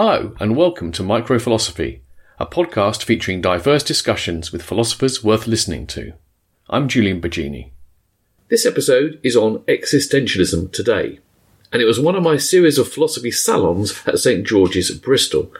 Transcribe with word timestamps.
Hello, 0.00 0.32
and 0.38 0.54
welcome 0.54 0.92
to 0.92 1.02
Microphilosophy, 1.02 2.02
a 2.38 2.46
podcast 2.46 3.02
featuring 3.02 3.40
diverse 3.40 3.82
discussions 3.82 4.52
with 4.52 4.62
philosophers 4.62 5.24
worth 5.24 5.48
listening 5.48 5.88
to. 5.88 6.12
I'm 6.70 6.86
Julian 6.86 7.20
Baggini. 7.20 7.72
This 8.48 8.64
episode 8.64 9.18
is 9.24 9.34
on 9.34 9.58
existentialism 9.64 10.70
today, 10.70 11.18
and 11.72 11.82
it 11.82 11.84
was 11.84 11.98
one 11.98 12.14
of 12.14 12.22
my 12.22 12.36
series 12.36 12.78
of 12.78 12.86
philosophy 12.86 13.32
salons 13.32 14.00
at 14.06 14.20
St 14.20 14.46
George's, 14.46 14.92
Bristol. 14.92 15.52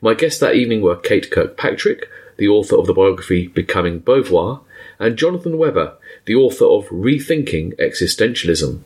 My 0.00 0.14
guests 0.14 0.40
that 0.40 0.56
evening 0.56 0.82
were 0.82 0.96
Kate 0.96 1.30
Kirkpatrick, 1.30 2.08
the 2.36 2.48
author 2.48 2.76
of 2.76 2.88
the 2.88 2.94
biography 2.94 3.46
Becoming 3.46 4.00
Beauvoir, 4.00 4.62
and 4.98 5.16
Jonathan 5.16 5.56
Webber, 5.56 5.96
the 6.24 6.34
author 6.34 6.64
of 6.64 6.88
Rethinking 6.88 7.76
Existentialism. 7.76 8.80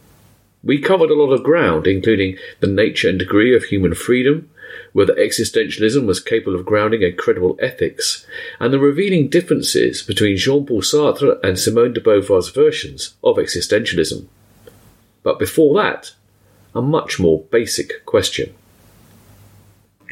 We 0.62 0.82
covered 0.82 1.08
a 1.08 1.14
lot 1.14 1.32
of 1.32 1.42
ground, 1.42 1.86
including 1.86 2.36
the 2.60 2.66
nature 2.66 3.08
and 3.08 3.18
degree 3.18 3.56
of 3.56 3.64
human 3.64 3.94
freedom, 3.94 4.50
whether 4.92 5.14
existentialism 5.14 6.06
was 6.06 6.20
capable 6.20 6.54
of 6.54 6.66
grounding 6.66 7.02
a 7.02 7.12
credible 7.12 7.58
ethics, 7.60 8.26
and 8.60 8.72
the 8.72 8.78
revealing 8.78 9.28
differences 9.28 10.02
between 10.02 10.36
Jean 10.36 10.66
Paul 10.66 10.82
Sartre 10.82 11.38
and 11.42 11.58
Simone 11.58 11.92
de 11.92 12.00
Beauvoir's 12.00 12.50
versions 12.50 13.14
of 13.22 13.36
existentialism. 13.36 14.26
But 15.22 15.38
before 15.38 15.74
that, 15.82 16.12
a 16.74 16.82
much 16.82 17.18
more 17.18 17.42
basic 17.50 18.04
question. 18.06 18.54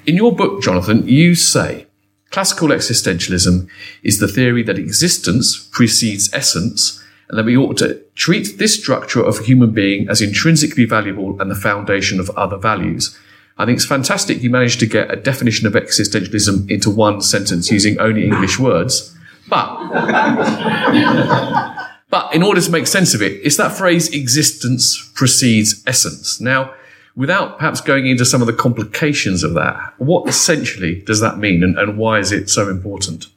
In 0.07 0.17
your 0.17 0.35
book, 0.35 0.63
Jonathan, 0.63 1.07
you 1.09 1.35
say 1.35 1.87
classical 2.31 2.69
existentialism 2.69 3.69
is 4.03 4.19
the 4.19 4.29
theory 4.29 4.63
that 4.63 4.79
existence 4.79 5.69
precedes 5.73 6.33
essence 6.33 7.03
and 7.29 7.39
that 7.39 7.45
we 7.45 7.57
ought 7.57 7.77
to 7.79 8.01
treat 8.15 8.59
this 8.59 8.79
structure 8.79 9.23
of 9.23 9.41
a 9.41 9.43
human 9.43 9.73
being 9.73 10.09
as 10.09 10.21
intrinsically 10.21 10.85
valuable 10.85 11.41
and 11.41 11.51
the 11.51 11.57
foundation 11.57 12.21
of 12.21 12.31
other 12.31 12.57
values. 12.57 13.19
I 13.59 13.65
think 13.65 13.77
it's 13.77 13.87
fantastic 13.87 14.43
you 14.43 14.51
managed 14.51 14.81
to 14.81 14.87
get 14.87 15.11
a 15.11 15.17
definition 15.17 15.67
of 15.67 15.73
existentialism 15.73 16.71
into 16.71 16.91
one 16.91 17.23
sentence 17.23 17.71
using 17.71 17.99
only 17.99 18.27
English 18.27 18.59
words. 18.59 19.17
But, 19.49 19.77
but 22.11 22.35
in 22.35 22.43
order 22.43 22.61
to 22.61 22.71
make 22.71 22.87
sense 22.87 23.15
of 23.15 23.23
it, 23.23 23.41
it's 23.45 23.57
that 23.57 23.73
phrase 23.73 24.13
existence 24.13 25.11
precedes 25.15 25.83
essence. 25.87 26.39
Now, 26.41 26.75
without 27.15 27.59
perhaps 27.59 27.81
going 27.81 28.07
into 28.07 28.27
some 28.27 28.43
of 28.43 28.47
the 28.47 28.53
complications 28.53 29.43
of 29.43 29.55
that, 29.55 29.95
what 29.99 30.29
essentially 30.29 31.01
does 31.03 31.21
that 31.21 31.39
mean 31.39 31.63
and, 31.63 31.79
and 31.79 31.97
why 31.97 32.19
is 32.19 32.33
it 32.33 32.51
so 32.51 32.69
important? 32.69 33.29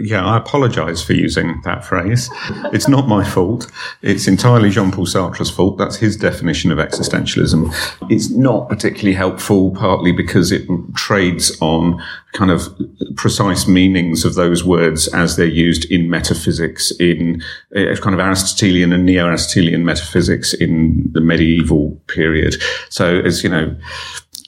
Yeah, 0.00 0.24
I 0.24 0.36
apologise 0.36 1.02
for 1.02 1.12
using 1.12 1.60
that 1.64 1.84
phrase. 1.84 2.28
It's 2.72 2.88
not 2.88 3.06
my 3.06 3.24
fault. 3.24 3.70
It's 4.02 4.26
entirely 4.26 4.70
Jean 4.70 4.90
Paul 4.90 5.06
Sartre's 5.06 5.50
fault. 5.50 5.78
That's 5.78 5.96
his 5.96 6.16
definition 6.16 6.72
of 6.72 6.78
existentialism. 6.78 7.72
It's 8.10 8.30
not 8.30 8.68
particularly 8.68 9.14
helpful, 9.14 9.70
partly 9.70 10.10
because 10.10 10.50
it 10.50 10.66
trades 10.94 11.56
on 11.60 12.02
kind 12.32 12.50
of 12.50 12.68
precise 13.16 13.68
meanings 13.68 14.24
of 14.24 14.34
those 14.34 14.64
words 14.64 15.08
as 15.14 15.36
they're 15.36 15.46
used 15.46 15.90
in 15.90 16.10
metaphysics, 16.10 16.90
in 16.98 17.42
uh, 17.74 17.94
kind 17.96 18.14
of 18.14 18.20
Aristotelian 18.20 18.92
and 18.92 19.06
neo 19.06 19.26
Aristotelian 19.26 19.84
metaphysics 19.84 20.52
in 20.52 21.08
the 21.12 21.20
medieval 21.20 21.92
period. 22.08 22.56
So, 22.90 23.20
as 23.20 23.44
you 23.44 23.48
know, 23.48 23.76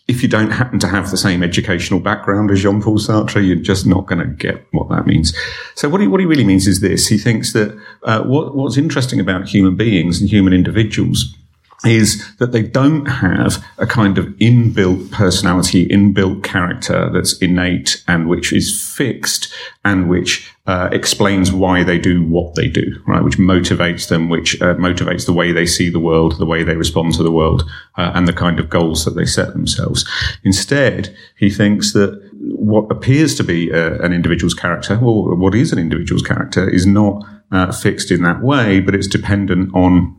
if 0.09 0.23
you 0.23 0.29
don't 0.29 0.51
happen 0.51 0.79
to 0.79 0.89
have 0.89 1.11
the 1.11 1.19
same 1.19 1.43
educational 1.43 2.01
background 2.01 2.51
as 2.51 2.63
Jean 2.63 2.81
Paul 2.83 2.99
Sartre, 2.99 3.47
you're 3.47 3.57
just 3.57 3.87
not 3.87 4.07
going 4.07 4.21
to 4.21 4.27
get 4.27 4.67
what 4.73 4.89
that 4.89 5.07
means. 5.07 5.37
So 5.75 5.89
what 5.91 6.01
he, 6.01 6.07
what 6.07 6.19
he 6.19 6.27
really 6.27 6.45
means 6.45 6.67
is 6.67 6.81
this. 6.81 7.07
He 7.09 7.19
thinks 7.19 7.53
that 7.53 7.79
uh, 8.03 8.23
what, 8.23 8.57
what's 8.57 8.79
interesting 8.79 9.21
about 9.21 9.47
human 9.47 9.77
beings 9.77 10.21
and 10.21 10.29
human 10.29 10.55
individuals 10.55 11.37
is 11.85 12.37
that 12.39 12.53
they 12.53 12.63
don't 12.63 13.07
have 13.07 13.65
a 13.79 13.87
kind 13.87 14.19
of 14.19 14.27
inbuilt 14.39 15.11
personality, 15.13 15.87
inbuilt 15.89 16.43
character 16.43 17.11
that's 17.13 17.39
innate 17.39 18.03
and 18.09 18.29
which 18.29 18.53
is 18.53 18.83
fixed 18.97 19.53
and 19.85 20.09
which 20.09 20.53
uh, 20.67 20.89
explains 20.93 21.51
why 21.53 21.83
they 21.83 21.99
do 21.99 22.23
what 22.25 22.55
they 22.55 22.69
do, 22.69 23.01
right? 23.07 23.23
Which 23.23 23.39
motivates 23.39 24.09
them, 24.09 24.29
which 24.29 24.61
uh, 24.61 24.75
motivates 24.75 25.25
the 25.25 25.33
way 25.33 25.53
they 25.53 25.67
see 25.67 25.89
the 25.89 26.01
world, 26.01 26.39
the 26.39 26.47
way 26.47 26.63
they 26.63 26.77
respond 26.77 27.15
to 27.15 27.23
the 27.23 27.31
world, 27.33 27.63
uh, 27.97 28.13
and 28.15 28.29
the 28.29 28.33
kind 28.33 28.61
of 28.61 28.69
goals 28.69 29.05
that 29.05 29.13
they 29.13 29.25
set 29.25 29.53
themselves. 29.53 30.07
Instead, 30.45 31.17
he 31.39 31.49
thinks 31.49 31.93
that 31.95 32.21
what 32.41 32.91
appears 32.91 33.35
to 33.37 33.45
be 33.45 33.73
uh, 33.73 33.99
an 34.03 34.13
individual's 34.13 34.55
character, 34.55 34.99
or 35.03 35.35
what 35.37 35.55
is 35.55 35.73
an 35.73 35.79
individual's 35.79 36.23
character, 36.23 36.69
is 36.69 36.87
not 36.87 37.25
uh, 37.51 37.73
fixed 37.73 38.11
in 38.11 38.23
that 38.23 38.43
way, 38.43 38.81
but 38.81 38.95
it's 38.95 39.07
dependent 39.07 39.75
on 39.75 40.18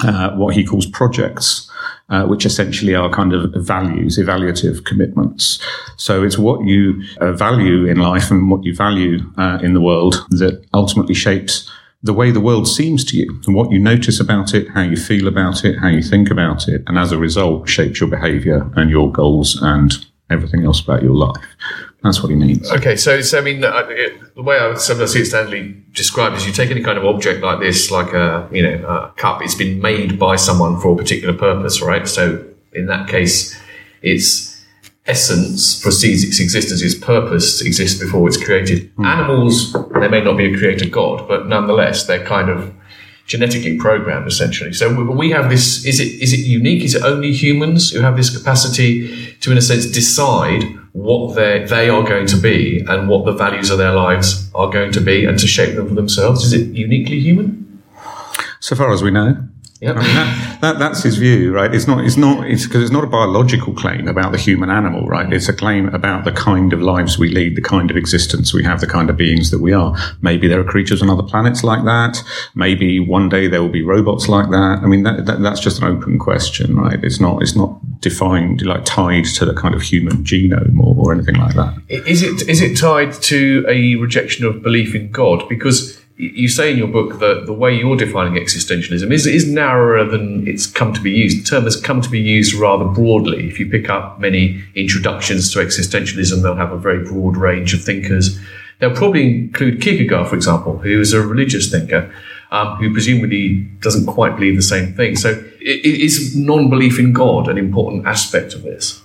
uh, 0.00 0.30
what 0.36 0.54
he 0.54 0.64
calls 0.64 0.86
projects, 0.86 1.70
uh, 2.08 2.24
which 2.24 2.46
essentially 2.46 2.94
are 2.94 3.10
kind 3.10 3.32
of 3.32 3.52
values, 3.56 4.18
evaluative 4.18 4.84
commitments. 4.84 5.58
So 5.96 6.22
it's 6.22 6.38
what 6.38 6.66
you 6.66 7.02
uh, 7.20 7.32
value 7.32 7.86
in 7.86 7.98
life 7.98 8.30
and 8.30 8.50
what 8.50 8.64
you 8.64 8.74
value 8.74 9.20
uh, 9.36 9.58
in 9.62 9.74
the 9.74 9.80
world 9.80 10.26
that 10.30 10.64
ultimately 10.72 11.14
shapes 11.14 11.70
the 12.02 12.12
way 12.12 12.32
the 12.32 12.40
world 12.40 12.66
seems 12.66 13.04
to 13.04 13.16
you 13.16 13.40
and 13.46 13.54
what 13.54 13.70
you 13.70 13.78
notice 13.78 14.18
about 14.18 14.54
it, 14.54 14.68
how 14.70 14.82
you 14.82 14.96
feel 14.96 15.28
about 15.28 15.64
it, 15.64 15.78
how 15.78 15.88
you 15.88 16.02
think 16.02 16.30
about 16.30 16.68
it, 16.68 16.82
and 16.86 16.98
as 16.98 17.12
a 17.12 17.18
result 17.18 17.68
shapes 17.68 18.00
your 18.00 18.08
behavior 18.08 18.68
and 18.76 18.90
your 18.90 19.10
goals 19.12 19.60
and 19.62 20.04
everything 20.28 20.64
else 20.64 20.80
about 20.80 21.02
your 21.02 21.14
life. 21.14 21.44
That's 22.02 22.20
what 22.20 22.30
he 22.30 22.36
means. 22.36 22.70
Okay, 22.72 22.96
so, 22.96 23.20
so 23.20 23.38
I 23.38 23.42
mean, 23.42 23.64
uh, 23.64 23.86
it, 23.88 24.34
the 24.34 24.42
way 24.42 24.58
I 24.58 24.74
sometimes 24.74 25.12
see 25.12 25.20
it 25.20 25.26
Stanley 25.26 25.76
described 25.92 26.36
is 26.36 26.46
you 26.46 26.52
take 26.52 26.70
any 26.70 26.82
kind 26.82 26.98
of 26.98 27.04
object 27.04 27.42
like 27.42 27.60
this, 27.60 27.90
like 27.90 28.12
a 28.12 28.48
you 28.50 28.62
know 28.62 28.86
a 28.86 29.12
cup. 29.16 29.40
It's 29.42 29.54
been 29.54 29.80
made 29.80 30.18
by 30.18 30.36
someone 30.36 30.80
for 30.80 30.94
a 30.94 30.96
particular 30.96 31.32
purpose, 31.32 31.80
right? 31.80 32.06
So 32.08 32.44
in 32.72 32.86
that 32.86 33.08
case, 33.08 33.56
its 34.02 34.52
essence 35.06 35.80
precedes 35.80 36.24
its 36.24 36.40
existence. 36.40 36.82
Its 36.82 36.96
purpose 36.96 37.60
exists 37.60 38.00
before 38.00 38.26
it's 38.26 38.42
created. 38.42 38.94
Mm. 38.96 39.06
Animals, 39.06 39.72
they 39.72 40.08
may 40.08 40.22
not 40.22 40.36
be 40.36 40.52
a 40.52 40.58
creator 40.58 40.88
god, 40.88 41.28
but 41.28 41.46
nonetheless, 41.46 42.06
they're 42.06 42.24
kind 42.24 42.50
of 42.50 42.74
genetically 43.32 43.78
programmed 43.78 44.26
essentially. 44.26 44.72
So 44.80 44.84
we 45.22 45.30
have 45.30 45.48
this. 45.48 45.64
Is 45.86 45.98
it 46.04 46.10
is 46.24 46.32
it 46.36 46.42
unique? 46.60 46.82
Is 46.88 46.94
it 46.94 47.02
only 47.02 47.32
humans 47.32 47.90
who 47.92 48.00
have 48.00 48.16
this 48.16 48.30
capacity 48.36 49.34
to, 49.40 49.50
in 49.52 49.58
a 49.58 49.62
sense, 49.62 49.86
decide? 49.86 50.62
what 50.92 51.34
they 51.36 51.64
they 51.74 51.88
are 51.88 52.04
going 52.12 52.26
to 52.26 52.36
be 52.36 52.84
and 52.86 53.08
what 53.08 53.24
the 53.24 53.32
values 53.32 53.70
of 53.70 53.78
their 53.78 53.94
lives 53.94 54.28
are 54.54 54.68
going 54.70 54.92
to 54.92 55.00
be 55.00 55.24
and 55.24 55.38
to 55.38 55.46
shape 55.46 55.74
them 55.74 55.88
for 55.88 55.94
themselves? 55.94 56.44
Is 56.44 56.52
it 56.52 56.66
uniquely 56.86 57.18
human? 57.18 57.82
So 58.60 58.76
far 58.76 58.92
as 58.92 59.02
we 59.02 59.10
know. 59.10 59.28
Yep. 59.82 59.96
I 59.96 60.00
mean, 60.00 60.14
that, 60.14 60.60
that, 60.60 60.78
that's 60.78 61.02
his 61.02 61.16
view, 61.16 61.52
right? 61.52 61.74
It's 61.74 61.88
not, 61.88 62.04
it's 62.04 62.16
not, 62.16 62.48
it's 62.48 62.66
because 62.66 62.84
it's 62.84 62.92
not 62.92 63.02
a 63.02 63.08
biological 63.08 63.74
claim 63.74 64.06
about 64.06 64.30
the 64.30 64.38
human 64.38 64.70
animal, 64.70 65.08
right? 65.08 65.32
It's 65.32 65.48
a 65.48 65.52
claim 65.52 65.88
about 65.88 66.24
the 66.24 66.30
kind 66.30 66.72
of 66.72 66.80
lives 66.80 67.18
we 67.18 67.28
lead, 67.28 67.56
the 67.56 67.62
kind 67.62 67.90
of 67.90 67.96
existence 67.96 68.54
we 68.54 68.62
have, 68.62 68.80
the 68.80 68.86
kind 68.86 69.10
of 69.10 69.16
beings 69.16 69.50
that 69.50 69.60
we 69.60 69.72
are. 69.72 69.96
Maybe 70.20 70.46
there 70.46 70.60
are 70.60 70.64
creatures 70.64 71.02
on 71.02 71.10
other 71.10 71.24
planets 71.24 71.64
like 71.64 71.84
that. 71.84 72.22
Maybe 72.54 73.00
one 73.00 73.28
day 73.28 73.48
there 73.48 73.60
will 73.60 73.70
be 73.70 73.82
robots 73.82 74.28
like 74.28 74.50
that. 74.50 74.78
I 74.84 74.86
mean, 74.86 75.02
that, 75.02 75.26
that, 75.26 75.40
that's 75.40 75.58
just 75.58 75.82
an 75.82 75.88
open 75.88 76.16
question, 76.16 76.76
right? 76.76 77.02
It's 77.02 77.18
not, 77.18 77.42
it's 77.42 77.56
not 77.56 77.80
defined, 78.00 78.62
like 78.62 78.84
tied 78.84 79.24
to 79.24 79.44
the 79.44 79.54
kind 79.54 79.74
of 79.74 79.82
human 79.82 80.18
genome 80.18 80.78
or, 80.78 80.94
or 80.96 81.12
anything 81.12 81.34
like 81.34 81.56
that. 81.56 81.76
Is 81.88 82.22
it, 82.22 82.48
is 82.48 82.62
it 82.62 82.76
tied 82.76 83.14
to 83.14 83.64
a 83.68 83.96
rejection 83.96 84.46
of 84.46 84.62
belief 84.62 84.94
in 84.94 85.10
God? 85.10 85.48
Because 85.48 86.00
you 86.22 86.48
say 86.48 86.70
in 86.70 86.78
your 86.78 86.88
book 86.88 87.18
that 87.18 87.46
the 87.46 87.52
way 87.52 87.74
you're 87.74 87.96
defining 87.96 88.40
existentialism 88.40 89.10
is, 89.10 89.26
is 89.26 89.48
narrower 89.48 90.04
than 90.04 90.46
it's 90.46 90.66
come 90.66 90.92
to 90.92 91.00
be 91.00 91.10
used. 91.10 91.40
The 91.40 91.44
term 91.44 91.64
has 91.64 91.80
come 91.80 92.00
to 92.00 92.08
be 92.08 92.20
used 92.20 92.54
rather 92.54 92.84
broadly. 92.84 93.48
If 93.48 93.58
you 93.58 93.68
pick 93.68 93.90
up 93.90 94.20
many 94.20 94.62
introductions 94.76 95.52
to 95.52 95.58
existentialism, 95.58 96.42
they'll 96.42 96.54
have 96.54 96.72
a 96.72 96.78
very 96.78 97.04
broad 97.04 97.36
range 97.36 97.74
of 97.74 97.82
thinkers. 97.82 98.38
They'll 98.78 98.94
probably 98.94 99.26
include 99.26 99.80
Kierkegaard, 99.80 100.28
for 100.28 100.36
example, 100.36 100.78
who 100.78 101.00
is 101.00 101.12
a 101.12 101.20
religious 101.20 101.70
thinker, 101.70 102.14
um, 102.52 102.76
who 102.76 102.92
presumably 102.92 103.60
doesn't 103.80 104.06
quite 104.06 104.36
believe 104.36 104.54
the 104.54 104.62
same 104.62 104.94
thing. 104.94 105.16
So 105.16 105.42
is 105.60 106.36
non-belief 106.36 106.98
in 107.00 107.12
God 107.12 107.48
an 107.48 107.58
important 107.58 108.06
aspect 108.06 108.54
of 108.54 108.62
this? 108.62 109.02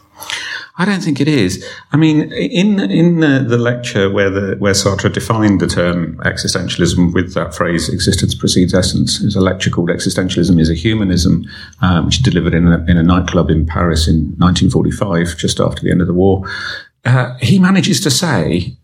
I 0.79 0.85
don't 0.85 1.01
think 1.01 1.19
it 1.19 1.27
is. 1.27 1.65
I 1.91 1.97
mean, 1.97 2.31
in 2.31 2.79
in 2.79 3.19
the, 3.19 3.43
the, 3.47 3.57
lecture 3.57 4.11
where 4.11 4.29
the 4.29 4.55
where 4.57 4.73
Sartre 4.73 5.11
defined 5.11 5.59
the 5.59 5.67
term 5.67 6.17
existentialism 6.17 7.13
with 7.13 7.33
that 7.33 7.55
phrase 7.55 7.89
"existence 7.89 8.35
precedes 8.35 8.75
essence," 8.75 9.19
there's 9.19 9.35
a 9.35 9.41
lecture 9.41 9.71
called 9.71 9.89
"Existentialism 9.89 10.59
is 10.59 10.69
a 10.69 10.75
Humanism," 10.75 11.45
um, 11.81 12.05
which 12.05 12.19
delivered 12.21 12.53
in 12.53 12.67
a, 12.67 12.83
in 12.85 12.97
a 12.97 13.03
nightclub 13.03 13.49
in 13.49 13.65
Paris 13.65 14.07
in 14.07 14.35
1945, 14.37 15.35
just 15.37 15.59
after 15.59 15.81
the 15.81 15.89
end 15.89 16.01
of 16.01 16.07
the 16.07 16.13
war. 16.13 16.47
Uh, 17.05 17.35
he 17.39 17.57
manages 17.57 17.99
to 18.01 18.11
say 18.11 18.77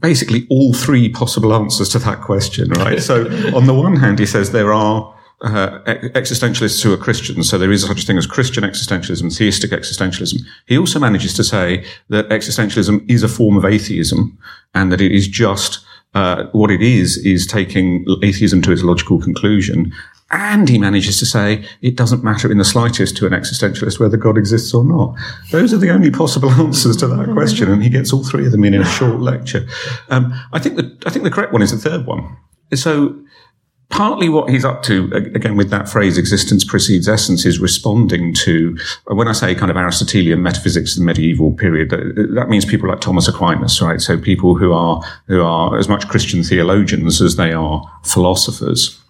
basically 0.00 0.46
all 0.48 0.72
three 0.72 1.08
possible 1.08 1.52
answers 1.52 1.90
to 1.90 1.98
that 1.98 2.20
question. 2.20 2.70
Right. 2.70 3.02
so 3.10 3.26
on 3.54 3.66
the 3.66 3.74
one 3.74 3.96
hand, 3.96 4.18
he 4.18 4.26
says 4.26 4.52
there 4.52 4.72
are 4.72 5.13
uh, 5.44 5.82
existentialists 5.84 6.82
who 6.82 6.92
are 6.92 6.96
Christians, 6.96 7.48
so 7.48 7.58
there 7.58 7.72
is 7.72 7.86
such 7.86 8.02
a 8.02 8.06
thing 8.06 8.18
as 8.18 8.26
Christian 8.26 8.64
existentialism, 8.64 9.36
theistic 9.36 9.70
existentialism. 9.70 10.40
He 10.66 10.78
also 10.78 10.98
manages 10.98 11.34
to 11.34 11.44
say 11.44 11.84
that 12.08 12.28
existentialism 12.30 13.08
is 13.10 13.22
a 13.22 13.28
form 13.28 13.56
of 13.56 13.64
atheism 13.64 14.38
and 14.74 14.90
that 14.90 15.00
it 15.00 15.12
is 15.12 15.28
just 15.28 15.84
Uh, 16.14 16.46
what 16.52 16.70
it 16.70 16.80
is 16.80 17.16
is 17.26 17.44
taking 17.44 18.06
atheism 18.22 18.62
to 18.62 18.70
its 18.70 18.84
logical 18.84 19.18
conclusion 19.20 19.92
and 20.30 20.68
he 20.68 20.78
manages 20.78 21.18
to 21.18 21.26
say 21.26 21.64
it 21.80 21.96
doesn't 21.96 22.24
matter 22.24 22.50
in 22.50 22.58
the 22.58 22.64
slightest 22.64 23.16
to 23.16 23.26
an 23.26 23.32
existentialist 23.32 24.00
whether 24.00 24.16
God 24.16 24.36
exists 24.36 24.74
or 24.74 24.84
not. 24.84 25.16
Those 25.50 25.72
are 25.72 25.78
the 25.78 25.90
only 25.90 26.10
possible 26.10 26.50
answers 26.66 26.96
to 26.98 27.06
that 27.06 27.30
question, 27.32 27.70
and 27.70 27.82
he 27.82 27.88
gets 27.88 28.12
all 28.12 28.24
three 28.24 28.46
of 28.46 28.52
them 28.52 28.64
in 28.64 28.74
in 28.74 28.82
a 28.82 28.84
short 28.84 29.20
lecture. 29.20 29.66
Um, 30.08 30.34
I 30.52 30.58
think 30.58 30.76
the 30.76 30.96
I 31.06 31.10
think 31.10 31.24
the 31.24 31.30
correct 31.30 31.52
one 31.52 31.62
is 31.62 31.70
the 31.70 31.90
third 31.90 32.06
one. 32.06 32.36
So 32.74 33.14
partly 33.90 34.28
what 34.28 34.50
he's 34.50 34.64
up 34.64 34.82
to, 34.84 35.10
again, 35.12 35.56
with 35.56 35.70
that 35.70 35.88
phrase, 35.88 36.18
existence 36.18 36.64
precedes 36.64 37.08
essence, 37.08 37.44
is 37.44 37.58
responding 37.58 38.34
to, 38.34 38.76
uh, 39.10 39.14
when 39.14 39.28
I 39.28 39.32
say 39.32 39.54
kind 39.54 39.70
of 39.70 39.76
Aristotelian 39.76 40.42
metaphysics 40.42 40.96
in 40.96 41.02
the 41.02 41.06
medieval 41.06 41.52
period, 41.52 41.92
uh, 41.92 41.98
that 42.34 42.48
means 42.48 42.64
people 42.64 42.88
like 42.88 43.00
Thomas 43.00 43.28
Aquinas, 43.28 43.80
right? 43.80 44.00
So 44.00 44.18
people 44.18 44.56
who 44.56 44.72
are, 44.72 45.00
who 45.26 45.42
are 45.42 45.78
as 45.78 45.88
much 45.88 46.08
Christian 46.08 46.42
theologians 46.42 47.20
as 47.22 47.36
they 47.36 47.52
are 47.52 47.82
philosophers. 48.02 49.00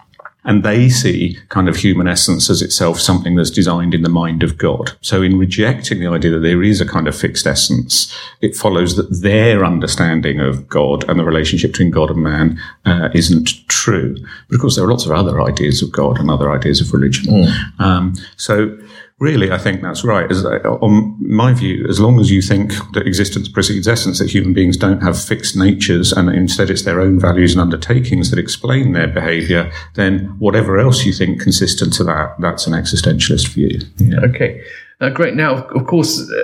And 0.44 0.62
they 0.62 0.88
see 0.88 1.38
kind 1.48 1.68
of 1.68 1.76
human 1.76 2.06
essence 2.06 2.50
as 2.50 2.60
itself 2.60 3.00
something 3.00 3.34
that's 3.34 3.50
designed 3.50 3.94
in 3.94 4.02
the 4.02 4.08
mind 4.08 4.42
of 4.42 4.58
God. 4.58 4.92
So 5.00 5.22
in 5.22 5.38
rejecting 5.38 6.00
the 6.00 6.06
idea 6.06 6.30
that 6.32 6.40
there 6.40 6.62
is 6.62 6.80
a 6.80 6.86
kind 6.86 7.08
of 7.08 7.16
fixed 7.16 7.46
essence, 7.46 8.14
it 8.40 8.54
follows 8.54 8.96
that 8.96 9.22
their 9.22 9.64
understanding 9.64 10.40
of 10.40 10.68
God 10.68 11.08
and 11.08 11.18
the 11.18 11.24
relationship 11.24 11.72
between 11.72 11.90
God 11.90 12.10
and 12.10 12.22
man 12.22 12.60
uh, 12.84 13.08
isn't 13.14 13.66
true. 13.68 14.16
But 14.48 14.56
of 14.56 14.60
course, 14.60 14.76
there 14.76 14.84
are 14.84 14.90
lots 14.90 15.06
of 15.06 15.12
other 15.12 15.40
ideas 15.40 15.82
of 15.82 15.90
God 15.90 16.18
and 16.18 16.30
other 16.30 16.50
ideas 16.52 16.80
of 16.80 16.92
religion. 16.92 17.32
Mm. 17.32 17.80
Um, 17.80 18.14
so 18.36 18.76
really, 19.18 19.50
I 19.50 19.58
think 19.58 19.82
that's 19.82 20.04
right. 20.04 20.30
As, 20.30 20.44
uh, 20.44 20.58
on 20.80 21.16
my 21.20 21.52
view, 21.52 21.86
as 21.88 22.00
long 22.00 22.18
as 22.20 22.30
you 22.30 22.42
think 22.42 22.72
that 22.92 23.06
existence 23.06 23.48
precedes 23.48 23.88
essence, 23.88 24.18
that 24.18 24.30
human 24.30 24.52
beings 24.52 24.76
don't 24.76 25.02
have 25.02 25.22
fixed 25.22 25.56
natures 25.56 26.12
and 26.12 26.28
instead 26.28 26.70
it's 26.70 26.82
their 26.82 27.00
own 27.00 27.18
values 27.18 27.52
and 27.52 27.60
undertakings 27.60 28.30
that 28.30 28.38
explain 28.38 28.92
their 28.92 29.08
behavior, 29.08 29.72
then 29.94 30.26
whatever 30.38 30.78
else 30.78 31.04
you 31.04 31.12
think 31.12 31.40
consistent 31.40 31.92
to 31.94 32.04
that, 32.04 32.34
that's 32.40 32.66
an 32.66 32.72
existentialist 32.72 33.48
view. 33.48 33.80
Yeah. 33.98 34.20
Okay. 34.20 34.62
Uh, 35.00 35.10
great. 35.10 35.34
Now, 35.34 35.64
of 35.64 35.86
course, 35.86 36.20
uh, 36.30 36.42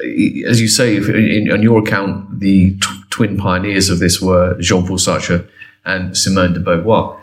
as 0.48 0.60
you 0.60 0.68
say, 0.68 0.96
in, 0.96 1.50
on 1.52 1.62
your 1.62 1.80
account, 1.80 2.40
the 2.40 2.76
twin 3.10 3.36
pioneers 3.36 3.88
of 3.88 4.00
this 4.00 4.20
were 4.20 4.56
Jean 4.60 4.86
Paul 4.86 4.98
Sartre 4.98 5.48
and 5.84 6.16
Simone 6.16 6.54
de 6.54 6.60
Beauvoir. 6.60 7.18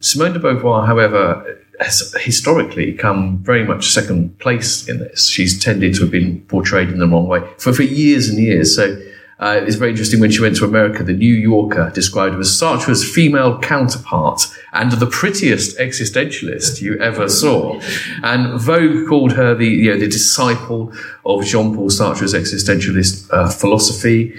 Simone 0.00 0.34
de 0.34 0.38
Beauvoir, 0.38 0.86
however, 0.86 1.58
has 1.80 2.14
historically 2.20 2.92
come 2.92 3.38
very 3.38 3.64
much 3.64 3.90
second 3.90 4.38
place 4.38 4.88
in 4.88 4.98
this. 4.98 5.28
She's 5.28 5.62
tended 5.62 5.94
to 5.94 6.02
have 6.02 6.10
been 6.10 6.40
portrayed 6.42 6.88
in 6.88 6.98
the 6.98 7.06
wrong 7.06 7.26
way 7.26 7.40
for, 7.58 7.72
for 7.72 7.82
years 7.82 8.28
and 8.28 8.38
years. 8.38 8.74
So 8.74 9.00
uh, 9.38 9.60
it's 9.62 9.76
very 9.76 9.90
interesting 9.90 10.18
when 10.18 10.30
she 10.30 10.40
went 10.40 10.56
to 10.56 10.64
America, 10.64 11.02
the 11.02 11.12
New 11.12 11.34
Yorker 11.34 11.90
described 11.94 12.34
her 12.34 12.40
as 12.40 12.58
Sartre's 12.58 13.08
female 13.08 13.58
counterpart 13.58 14.46
and 14.72 14.92
the 14.92 15.06
prettiest 15.06 15.76
existentialist 15.78 16.80
you 16.80 16.98
ever 17.00 17.28
saw. 17.28 17.78
And 18.22 18.58
Vogue 18.58 19.06
called 19.06 19.32
her 19.32 19.54
the, 19.54 19.66
you 19.66 19.90
know, 19.90 19.98
the 19.98 20.08
disciple 20.08 20.90
of 21.26 21.44
Jean-Paul 21.44 21.90
Sartre's 21.90 22.32
existentialist 22.32 23.30
uh, 23.30 23.50
philosophy. 23.50 24.34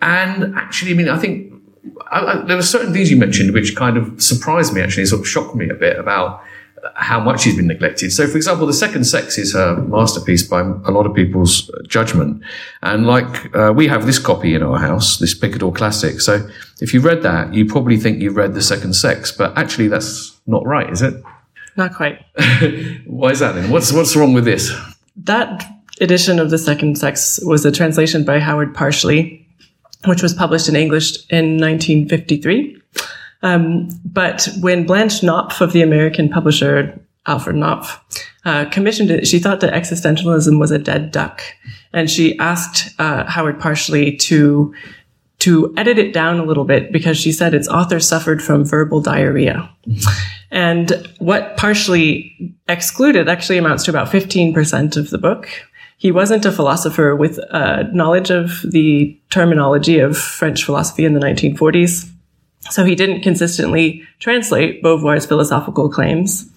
And 0.00 0.54
actually, 0.56 0.92
I 0.92 0.94
mean, 0.94 1.08
I 1.10 1.18
think 1.18 1.52
I, 2.10 2.20
I, 2.20 2.44
there 2.46 2.56
were 2.56 2.62
certain 2.62 2.94
things 2.94 3.10
you 3.10 3.18
mentioned 3.18 3.52
which 3.52 3.76
kind 3.76 3.98
of 3.98 4.22
surprised 4.22 4.72
me, 4.72 4.80
actually, 4.80 5.04
sort 5.06 5.20
of 5.20 5.28
shocked 5.28 5.56
me 5.56 5.68
a 5.68 5.74
bit 5.74 5.98
about 5.98 6.42
how 6.94 7.20
much 7.20 7.44
he's 7.44 7.56
been 7.56 7.66
neglected. 7.66 8.12
So, 8.12 8.26
for 8.26 8.36
example, 8.36 8.66
The 8.66 8.72
Second 8.72 9.04
Sex 9.04 9.38
is 9.38 9.54
her 9.54 9.76
masterpiece 9.76 10.42
by 10.42 10.60
a 10.60 10.90
lot 10.90 11.06
of 11.06 11.14
people's 11.14 11.70
judgment. 11.86 12.42
And 12.82 13.06
like, 13.06 13.54
uh, 13.54 13.72
we 13.74 13.88
have 13.88 14.06
this 14.06 14.18
copy 14.18 14.54
in 14.54 14.62
our 14.62 14.78
house, 14.78 15.18
this 15.18 15.34
Picador 15.34 15.74
Classic. 15.74 16.20
So 16.20 16.48
if 16.80 16.92
you 16.92 17.00
read 17.00 17.22
that, 17.22 17.54
you 17.54 17.66
probably 17.66 17.96
think 17.96 18.20
you've 18.20 18.36
read 18.36 18.54
The 18.54 18.62
Second 18.62 18.94
Sex, 18.94 19.32
but 19.32 19.56
actually 19.56 19.88
that's 19.88 20.38
not 20.46 20.66
right, 20.66 20.90
is 20.90 21.02
it? 21.02 21.22
Not 21.76 21.94
quite. 21.94 22.24
Why 23.06 23.30
is 23.30 23.38
that 23.38 23.52
then? 23.52 23.70
What's, 23.70 23.92
what's 23.92 24.16
wrong 24.16 24.32
with 24.32 24.44
this? 24.44 24.72
That 25.16 25.64
edition 26.00 26.38
of 26.38 26.50
The 26.50 26.58
Second 26.58 26.98
Sex 26.98 27.40
was 27.42 27.64
a 27.64 27.72
translation 27.72 28.24
by 28.24 28.38
Howard 28.38 28.74
Parshley, 28.74 29.46
which 30.06 30.22
was 30.22 30.34
published 30.34 30.68
in 30.68 30.76
English 30.76 31.16
in 31.30 31.58
1953. 31.58 32.77
Um, 33.42 33.88
but 34.04 34.48
when 34.60 34.86
Blanche 34.86 35.22
Knopf 35.22 35.60
of 35.60 35.72
the 35.72 35.82
American 35.82 36.28
publisher 36.28 37.00
Alfred 37.26 37.56
Knopf 37.56 38.00
uh, 38.44 38.64
commissioned 38.66 39.10
it, 39.10 39.26
she 39.26 39.38
thought 39.38 39.60
that 39.60 39.72
existentialism 39.72 40.58
was 40.58 40.70
a 40.70 40.78
dead 40.78 41.12
duck, 41.12 41.42
and 41.92 42.10
she 42.10 42.38
asked 42.38 42.94
uh, 42.98 43.24
Howard 43.24 43.60
Parshley 43.60 44.16
to 44.16 44.74
to 45.40 45.72
edit 45.76 45.98
it 45.98 46.12
down 46.12 46.40
a 46.40 46.44
little 46.44 46.64
bit 46.64 46.90
because 46.92 47.16
she 47.16 47.30
said 47.30 47.54
its 47.54 47.68
author 47.68 48.00
suffered 48.00 48.42
from 48.42 48.64
verbal 48.64 49.00
diarrhea. 49.00 49.70
And 50.50 51.08
what 51.18 51.56
Parshley 51.56 52.56
excluded 52.68 53.28
actually 53.28 53.58
amounts 53.58 53.84
to 53.84 53.90
about 53.90 54.08
15% 54.08 54.96
of 54.96 55.10
the 55.10 55.18
book. 55.18 55.48
He 55.96 56.10
wasn't 56.10 56.44
a 56.44 56.52
philosopher 56.52 57.14
with 57.14 57.38
uh, 57.50 57.84
knowledge 57.92 58.30
of 58.30 58.62
the 58.62 59.16
terminology 59.30 59.98
of 59.98 60.16
French 60.16 60.64
philosophy 60.64 61.04
in 61.04 61.14
the 61.14 61.20
1940s. 61.20 62.10
So 62.60 62.84
he 62.84 62.94
didn't 62.94 63.22
consistently 63.22 64.02
translate 64.18 64.82
Beauvoir's 64.82 65.26
philosophical 65.26 65.88
claims. 65.88 66.50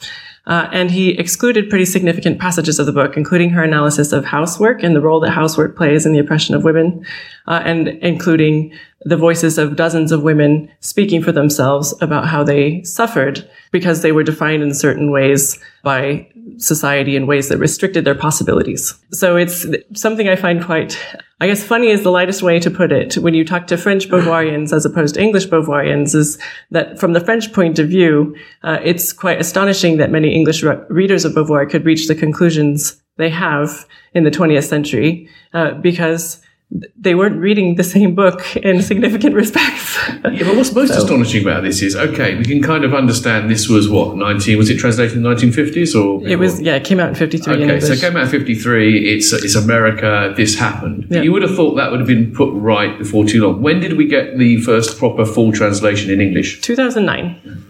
Uh, 0.48 0.68
and 0.72 0.90
he 0.90 1.12
excluded 1.12 1.70
pretty 1.70 1.86
significant 1.86 2.40
passages 2.40 2.80
of 2.80 2.88
the 2.88 2.92
book, 2.92 3.16
including 3.16 3.52
her 3.52 3.64
analysis 3.64 4.12
of 4.12 4.26
housework 4.26 4.82
and 4.82 4.96
the 4.96 5.02
role 5.02 5.20
that 5.20 5.30
housework 5.30 5.78
plays 5.78 6.06
in 6.06 6.14
the 6.14 6.20
oppression 6.20 6.56
of 6.56 6.64
women, 6.64 7.06
uh, 7.48 7.62
and 7.64 7.88
including 7.88 8.74
the 9.04 9.18
voices 9.18 9.60
of 9.60 9.76
dozens 9.76 10.12
of 10.12 10.24
women 10.24 10.70
speaking 10.80 11.22
for 11.22 11.32
themselves 11.32 11.94
about 12.02 12.28
how 12.28 12.44
they 12.44 12.82
suffered 12.84 13.48
because 13.72 14.02
they 14.02 14.12
were 14.12 14.24
defined 14.24 14.64
in 14.64 14.74
certain 14.74 15.12
ways 15.12 15.60
by 15.84 16.28
society 16.58 17.16
in 17.16 17.28
ways 17.28 17.50
that 17.50 17.58
restricted 17.58 18.06
their 18.06 18.16
possibilities. 18.16 18.94
So 19.12 19.36
it's 19.36 19.66
something 19.94 20.30
I 20.30 20.36
find 20.36 20.64
quite, 20.64 20.98
I 21.40 21.48
guess 21.48 21.64
funny 21.64 21.88
is 21.88 22.04
the 22.04 22.12
lightest 22.12 22.44
way 22.44 22.60
to 22.60 22.70
put 22.70 22.92
it. 22.92 23.16
When 23.18 23.34
you 23.34 23.46
talk 23.46 23.68
to 23.68 23.78
French 23.78 24.10
Beauvoirians 24.10 24.74
as 24.74 24.86
opposed 24.86 25.16
to 25.16 25.22
English 25.22 25.48
Beauvoirians 25.48 26.16
is 26.16 26.38
that 26.72 27.00
from 27.00 27.14
the 27.14 27.20
French 27.20 27.52
point 27.54 27.80
of 27.80 27.90
view, 27.90 28.36
uh, 28.64 28.80
it's 28.84 29.14
quite 29.14 29.40
astonishing 29.40 29.98
that 29.98 30.12
many 30.12 30.34
English 30.34 30.64
re- 30.64 30.80
readers 30.90 31.26
of 31.26 31.34
Beauvoir 31.34 31.70
could 31.70 31.86
reach 31.86 32.08
the 32.08 32.16
conclusions 32.16 33.02
they 33.18 33.30
have 33.30 33.86
in 34.14 34.24
the 34.24 34.32
20th 34.32 34.68
century, 34.68 35.30
uh, 35.54 35.74
because 35.76 36.42
they 36.72 37.16
weren't 37.16 37.36
reading 37.38 37.76
the 37.76 37.84
same 37.84 38.16
book 38.16 38.56
in 38.58 38.82
significant 38.82 39.36
respects. 39.36 39.98
yeah, 40.08 40.44
but 40.44 40.56
what's 40.56 40.74
most 40.74 40.94
so. 40.94 41.00
astonishing 41.00 41.42
about 41.42 41.64
this 41.64 41.82
is 41.82 41.96
okay, 41.96 42.36
we 42.36 42.46
can 42.46 42.62
kind 42.62 42.86
of 42.86 42.94
understand 42.94 43.50
this 43.50 43.68
was 43.68 43.90
what 43.90 44.16
nineteen 44.16 44.58
was 44.58 44.70
it 44.70 44.78
translated 44.78 45.18
in 45.18 45.24
the 45.24 45.30
nineteen 45.30 45.52
fifties 45.52 45.94
or 45.94 46.26
it 46.26 46.40
was 46.40 46.62
yeah 46.62 46.76
it 46.76 46.86
came 46.86 47.00
out 47.00 47.10
in 47.10 47.16
fifty 47.16 47.38
three. 47.38 47.64
Okay, 47.64 47.80
so 47.82 47.92
it 47.92 48.00
came 48.00 48.16
out 48.16 48.24
in 48.24 48.30
fifty 48.30 48.56
three. 48.56 49.14
It's 49.14 49.34
it's 49.34 49.56
America. 49.56 50.34
This 50.38 50.56
happened. 50.56 51.08
Yeah. 51.10 51.22
You 51.22 51.34
would 51.34 51.42
have 51.42 51.56
thought 51.56 51.76
that 51.76 51.92
would 51.92 52.00
have 52.00 52.08
been 52.08 52.34
put 52.34 52.54
right 52.54 52.98
before 52.98 53.26
too 53.26 53.46
long. 53.46 53.62
When 53.62 53.82
did 53.82 53.98
we 53.98 54.06
get 54.06 54.38
the 54.38 54.62
first 54.62 54.98
proper 54.98 55.26
full 55.26 55.52
translation 55.52 56.10
in 56.10 56.22
English? 56.22 56.62
Two 56.62 56.78
thousand 56.78 57.06
nine. 57.06 57.36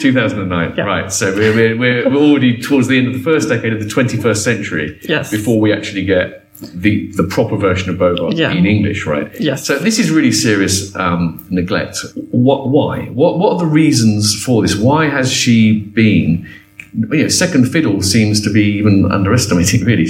Two 0.00 0.12
thousand 0.14 0.40
and 0.40 0.48
nine. 0.48 0.74
Yeah. 0.76 0.84
Right. 0.84 1.12
So 1.12 1.34
we're, 1.34 1.76
we're 1.76 2.08
we're 2.08 2.16
already 2.16 2.58
towards 2.58 2.88
the 2.88 2.96
end 2.96 3.08
of 3.08 3.12
the 3.12 3.22
first 3.22 3.50
decade 3.50 3.74
of 3.74 3.82
the 3.82 3.88
twenty 3.88 4.16
first 4.16 4.44
century. 4.44 4.98
Yes. 5.02 5.30
Before 5.30 5.60
we 5.60 5.74
actually 5.74 6.06
get 6.06 6.39
the 6.60 7.10
the 7.12 7.24
proper 7.24 7.56
version 7.56 7.90
of 7.90 7.96
Beauvoir 7.96 8.36
yeah. 8.36 8.52
in 8.52 8.66
English, 8.66 9.06
right? 9.06 9.28
Yes. 9.40 9.66
So 9.66 9.78
this 9.78 9.98
is 9.98 10.10
really 10.10 10.32
serious 10.32 10.94
um, 10.96 11.44
neglect. 11.50 11.98
What? 12.30 12.68
Why? 12.68 13.06
What? 13.06 13.38
What 13.38 13.54
are 13.54 13.58
the 13.58 13.66
reasons 13.66 14.42
for 14.44 14.62
this? 14.62 14.76
Why 14.76 15.06
has 15.06 15.32
she 15.32 15.80
been? 15.80 16.48
You 16.92 17.22
know, 17.22 17.28
second 17.28 17.70
fiddle 17.70 18.02
seems 18.02 18.40
to 18.42 18.52
be 18.52 18.64
even 18.78 19.10
underestimating. 19.10 19.84
Really, 19.84 20.06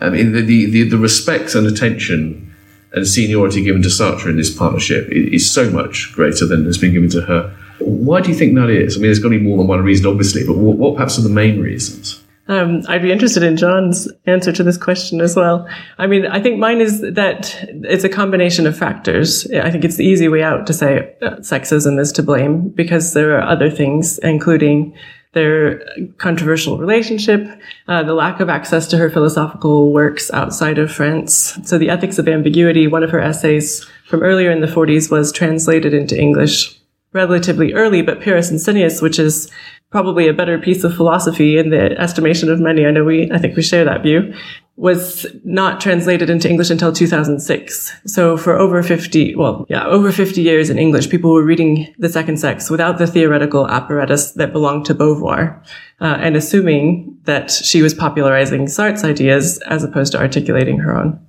I 0.00 0.10
mean, 0.10 0.32
the 0.32 0.66
the, 0.66 0.88
the 0.88 0.98
respect 0.98 1.54
and 1.54 1.66
attention 1.66 2.50
and 2.92 3.06
seniority 3.06 3.62
given 3.62 3.82
to 3.82 3.88
Sartre 3.88 4.30
in 4.30 4.36
this 4.36 4.54
partnership 4.54 5.08
is 5.10 5.50
so 5.50 5.70
much 5.70 6.12
greater 6.12 6.46
than 6.46 6.64
has 6.64 6.78
been 6.78 6.92
given 6.92 7.10
to 7.10 7.20
her. 7.22 7.54
Why 7.78 8.20
do 8.20 8.28
you 8.28 8.34
think 8.34 8.54
that 8.56 8.68
is? 8.68 8.96
I 8.96 8.98
mean, 8.98 9.04
there's 9.04 9.20
got 9.20 9.30
to 9.30 9.38
be 9.38 9.44
more 9.44 9.58
than 9.58 9.66
one 9.66 9.82
reason, 9.82 10.06
obviously, 10.06 10.46
but 10.46 10.56
what, 10.56 10.76
what 10.76 10.94
perhaps 10.96 11.18
are 11.18 11.22
the 11.22 11.28
main 11.28 11.60
reasons? 11.60 12.19
Um, 12.50 12.82
I'd 12.88 13.02
be 13.02 13.12
interested 13.12 13.44
in 13.44 13.56
John's 13.56 14.08
answer 14.26 14.50
to 14.50 14.64
this 14.64 14.76
question 14.76 15.20
as 15.20 15.36
well. 15.36 15.68
I 15.98 16.08
mean, 16.08 16.26
I 16.26 16.42
think 16.42 16.58
mine 16.58 16.80
is 16.80 17.00
that 17.00 17.56
it's 17.84 18.02
a 18.02 18.08
combination 18.08 18.66
of 18.66 18.76
factors. 18.76 19.48
I 19.52 19.70
think 19.70 19.84
it's 19.84 19.94
the 19.94 20.04
easy 20.04 20.26
way 20.26 20.42
out 20.42 20.66
to 20.66 20.72
say 20.72 21.14
uh, 21.22 21.36
sexism 21.36 22.00
is 22.00 22.10
to 22.12 22.24
blame 22.24 22.70
because 22.70 23.12
there 23.12 23.38
are 23.38 23.42
other 23.42 23.70
things, 23.70 24.18
including 24.18 24.96
their 25.32 25.80
controversial 26.18 26.76
relationship, 26.76 27.46
uh, 27.86 28.02
the 28.02 28.14
lack 28.14 28.40
of 28.40 28.48
access 28.48 28.88
to 28.88 28.96
her 28.96 29.08
philosophical 29.08 29.92
works 29.92 30.28
outside 30.32 30.78
of 30.78 30.90
France. 30.90 31.56
So 31.62 31.78
the 31.78 31.88
ethics 31.88 32.18
of 32.18 32.26
ambiguity, 32.26 32.88
one 32.88 33.04
of 33.04 33.10
her 33.10 33.20
essays 33.20 33.84
from 34.08 34.24
earlier 34.24 34.50
in 34.50 34.60
the 34.60 34.66
40s 34.66 35.08
was 35.08 35.30
translated 35.30 35.94
into 35.94 36.20
English 36.20 36.76
relatively 37.12 37.74
early, 37.74 38.02
but 38.02 38.20
Pyrrhus 38.20 38.50
and 38.50 38.58
Cineas, 38.58 39.00
which 39.00 39.20
is 39.20 39.48
probably 39.90 40.28
a 40.28 40.32
better 40.32 40.58
piece 40.58 40.84
of 40.84 40.94
philosophy 40.94 41.58
in 41.58 41.70
the 41.70 41.98
estimation 42.00 42.50
of 42.50 42.60
many. 42.60 42.86
I 42.86 42.90
know 42.92 43.04
we, 43.04 43.30
I 43.32 43.38
think 43.38 43.56
we 43.56 43.62
share 43.62 43.84
that 43.84 44.02
view. 44.02 44.32
was 44.76 45.26
not 45.44 45.80
translated 45.80 46.30
into 46.30 46.48
English 46.48 46.70
until 46.70 46.92
2006. 46.92 47.92
So 48.06 48.36
for 48.36 48.56
over 48.56 48.82
50, 48.82 49.34
well, 49.34 49.66
yeah, 49.68 49.84
over 49.86 50.10
50 50.10 50.40
years 50.40 50.70
in 50.70 50.78
English, 50.78 51.10
people 51.10 51.32
were 51.32 51.44
reading 51.44 51.92
The 51.98 52.08
Second 52.08 52.38
Sex 52.38 52.70
without 52.70 52.98
the 52.98 53.06
theoretical 53.06 53.68
apparatus 53.68 54.32
that 54.32 54.52
belonged 54.52 54.86
to 54.86 54.94
Beauvoir, 54.94 55.60
uh, 56.00 56.16
and 56.20 56.36
assuming 56.36 57.18
that 57.24 57.50
she 57.50 57.82
was 57.82 57.92
popularizing 57.92 58.68
Sartre's 58.68 59.04
ideas 59.04 59.58
as 59.66 59.84
opposed 59.84 60.12
to 60.12 60.18
articulating 60.18 60.78
her 60.78 60.96
own. 60.96 61.20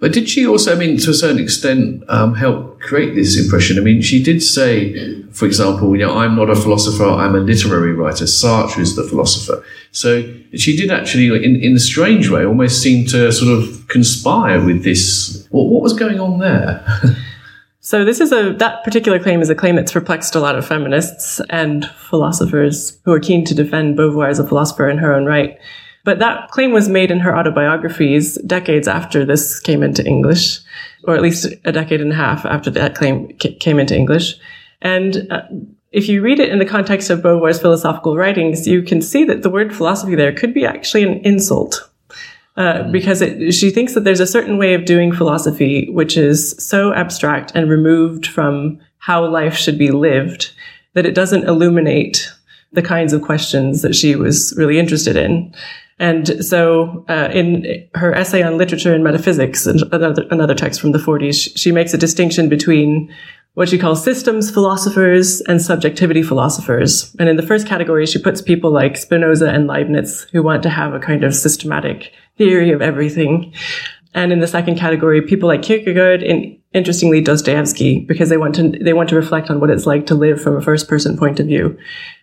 But 0.00 0.12
did 0.12 0.28
she 0.28 0.46
also, 0.46 0.74
I 0.74 0.78
mean, 0.78 0.98
to 0.98 1.10
a 1.10 1.14
certain 1.14 1.40
extent, 1.40 2.04
um, 2.08 2.34
help 2.34 2.80
create 2.80 3.14
this 3.14 3.38
impression? 3.38 3.78
I 3.78 3.80
mean, 3.80 4.02
she 4.02 4.22
did 4.22 4.42
say, 4.42 5.22
for 5.32 5.46
example, 5.46 5.96
you 5.96 6.06
know, 6.06 6.18
I'm 6.18 6.36
not 6.36 6.50
a 6.50 6.56
philosopher, 6.56 7.04
I'm 7.04 7.34
a 7.34 7.40
literary 7.40 7.92
writer. 7.92 8.24
Sartre 8.24 8.78
is 8.78 8.96
the 8.96 9.04
philosopher. 9.04 9.62
So 9.92 10.22
she 10.54 10.76
did 10.76 10.90
actually, 10.90 11.44
in, 11.44 11.56
in 11.56 11.76
a 11.76 11.80
strange 11.80 12.30
way, 12.30 12.44
almost 12.44 12.82
seem 12.82 13.06
to 13.06 13.32
sort 13.32 13.56
of 13.56 13.88
conspire 13.88 14.64
with 14.64 14.84
this. 14.84 15.46
What, 15.50 15.66
what 15.66 15.82
was 15.82 15.92
going 15.92 16.20
on 16.20 16.38
there? 16.38 16.84
So 17.88 18.04
this 18.04 18.20
is 18.20 18.32
a 18.32 18.52
that 18.58 18.84
particular 18.84 19.18
claim 19.18 19.40
is 19.40 19.48
a 19.48 19.54
claim 19.54 19.76
that's 19.76 19.92
perplexed 19.92 20.34
a 20.34 20.40
lot 20.40 20.56
of 20.56 20.66
feminists 20.66 21.40
and 21.48 21.86
philosophers 22.10 22.98
who 23.06 23.12
are 23.12 23.18
keen 23.18 23.46
to 23.46 23.54
defend 23.54 23.96
Beauvoir 23.96 24.28
as 24.28 24.38
a 24.38 24.46
philosopher 24.46 24.90
in 24.90 24.98
her 24.98 25.14
own 25.14 25.24
right. 25.24 25.58
But 26.08 26.20
that 26.20 26.50
claim 26.52 26.72
was 26.72 26.88
made 26.88 27.10
in 27.10 27.20
her 27.20 27.36
autobiographies 27.36 28.36
decades 28.46 28.88
after 28.88 29.26
this 29.26 29.60
came 29.60 29.82
into 29.82 30.02
English, 30.06 30.58
or 31.04 31.14
at 31.14 31.20
least 31.20 31.52
a 31.66 31.70
decade 31.70 32.00
and 32.00 32.12
a 32.12 32.14
half 32.14 32.46
after 32.46 32.70
that 32.70 32.94
claim 32.94 33.28
came 33.36 33.78
into 33.78 33.94
English. 33.94 34.36
And 34.80 35.30
uh, 35.30 35.42
if 35.92 36.08
you 36.08 36.22
read 36.22 36.40
it 36.40 36.48
in 36.48 36.60
the 36.60 36.64
context 36.64 37.10
of 37.10 37.20
Beauvoir's 37.20 37.60
philosophical 37.60 38.16
writings, 38.16 38.66
you 38.66 38.82
can 38.82 39.02
see 39.02 39.24
that 39.24 39.42
the 39.42 39.50
word 39.50 39.76
philosophy 39.76 40.14
there 40.14 40.32
could 40.32 40.54
be 40.54 40.64
actually 40.64 41.02
an 41.02 41.18
insult. 41.26 41.90
Uh, 42.56 42.84
because 42.90 43.20
it, 43.20 43.52
she 43.52 43.70
thinks 43.70 43.92
that 43.92 44.04
there's 44.04 44.18
a 44.18 44.26
certain 44.26 44.56
way 44.56 44.72
of 44.72 44.86
doing 44.86 45.12
philosophy 45.12 45.90
which 45.90 46.16
is 46.16 46.52
so 46.52 46.94
abstract 46.94 47.52
and 47.54 47.68
removed 47.68 48.26
from 48.26 48.80
how 48.96 49.26
life 49.26 49.58
should 49.58 49.76
be 49.76 49.90
lived 49.90 50.52
that 50.94 51.04
it 51.04 51.14
doesn't 51.14 51.46
illuminate 51.46 52.32
the 52.72 52.80
kinds 52.80 53.12
of 53.12 53.20
questions 53.20 53.82
that 53.82 53.94
she 53.94 54.16
was 54.16 54.54
really 54.56 54.78
interested 54.78 55.16
in. 55.16 55.54
And 55.98 56.44
so, 56.44 57.04
uh, 57.08 57.28
in 57.32 57.88
her 57.94 58.14
essay 58.14 58.42
on 58.42 58.56
literature 58.56 58.94
and 58.94 59.02
metaphysics, 59.02 59.66
another, 59.66 60.26
another 60.30 60.54
text 60.54 60.80
from 60.80 60.92
the 60.92 60.98
40s, 60.98 61.56
she 61.56 61.72
makes 61.72 61.92
a 61.92 61.98
distinction 61.98 62.48
between 62.48 63.12
what 63.54 63.68
she 63.68 63.78
calls 63.78 64.04
systems 64.04 64.52
philosophers 64.52 65.40
and 65.42 65.60
subjectivity 65.60 66.22
philosophers. 66.22 67.14
And 67.18 67.28
in 67.28 67.36
the 67.36 67.42
first 67.42 67.66
category, 67.66 68.06
she 68.06 68.20
puts 68.20 68.40
people 68.40 68.70
like 68.70 68.96
Spinoza 68.96 69.50
and 69.50 69.66
Leibniz 69.66 70.28
who 70.30 70.44
want 70.44 70.62
to 70.62 70.70
have 70.70 70.94
a 70.94 71.00
kind 71.00 71.24
of 71.24 71.34
systematic 71.34 72.12
theory 72.36 72.70
of 72.70 72.80
everything. 72.80 73.52
And 74.14 74.32
in 74.32 74.38
the 74.38 74.46
second 74.46 74.78
category, 74.78 75.22
people 75.22 75.48
like 75.48 75.62
Kierkegaard 75.62 76.22
and 76.22 76.56
interestingly 76.72 77.20
Dostoevsky 77.20 78.00
because 78.00 78.28
they 78.28 78.36
want 78.36 78.54
to 78.54 78.70
they 78.80 78.92
want 78.92 79.08
to 79.08 79.16
reflect 79.16 79.50
on 79.50 79.58
what 79.58 79.70
it's 79.70 79.86
like 79.86 80.06
to 80.06 80.14
live 80.14 80.40
from 80.40 80.56
a 80.56 80.62
first 80.62 80.88
person 80.88 81.16
point 81.16 81.40
of 81.40 81.46
view. 81.46 81.76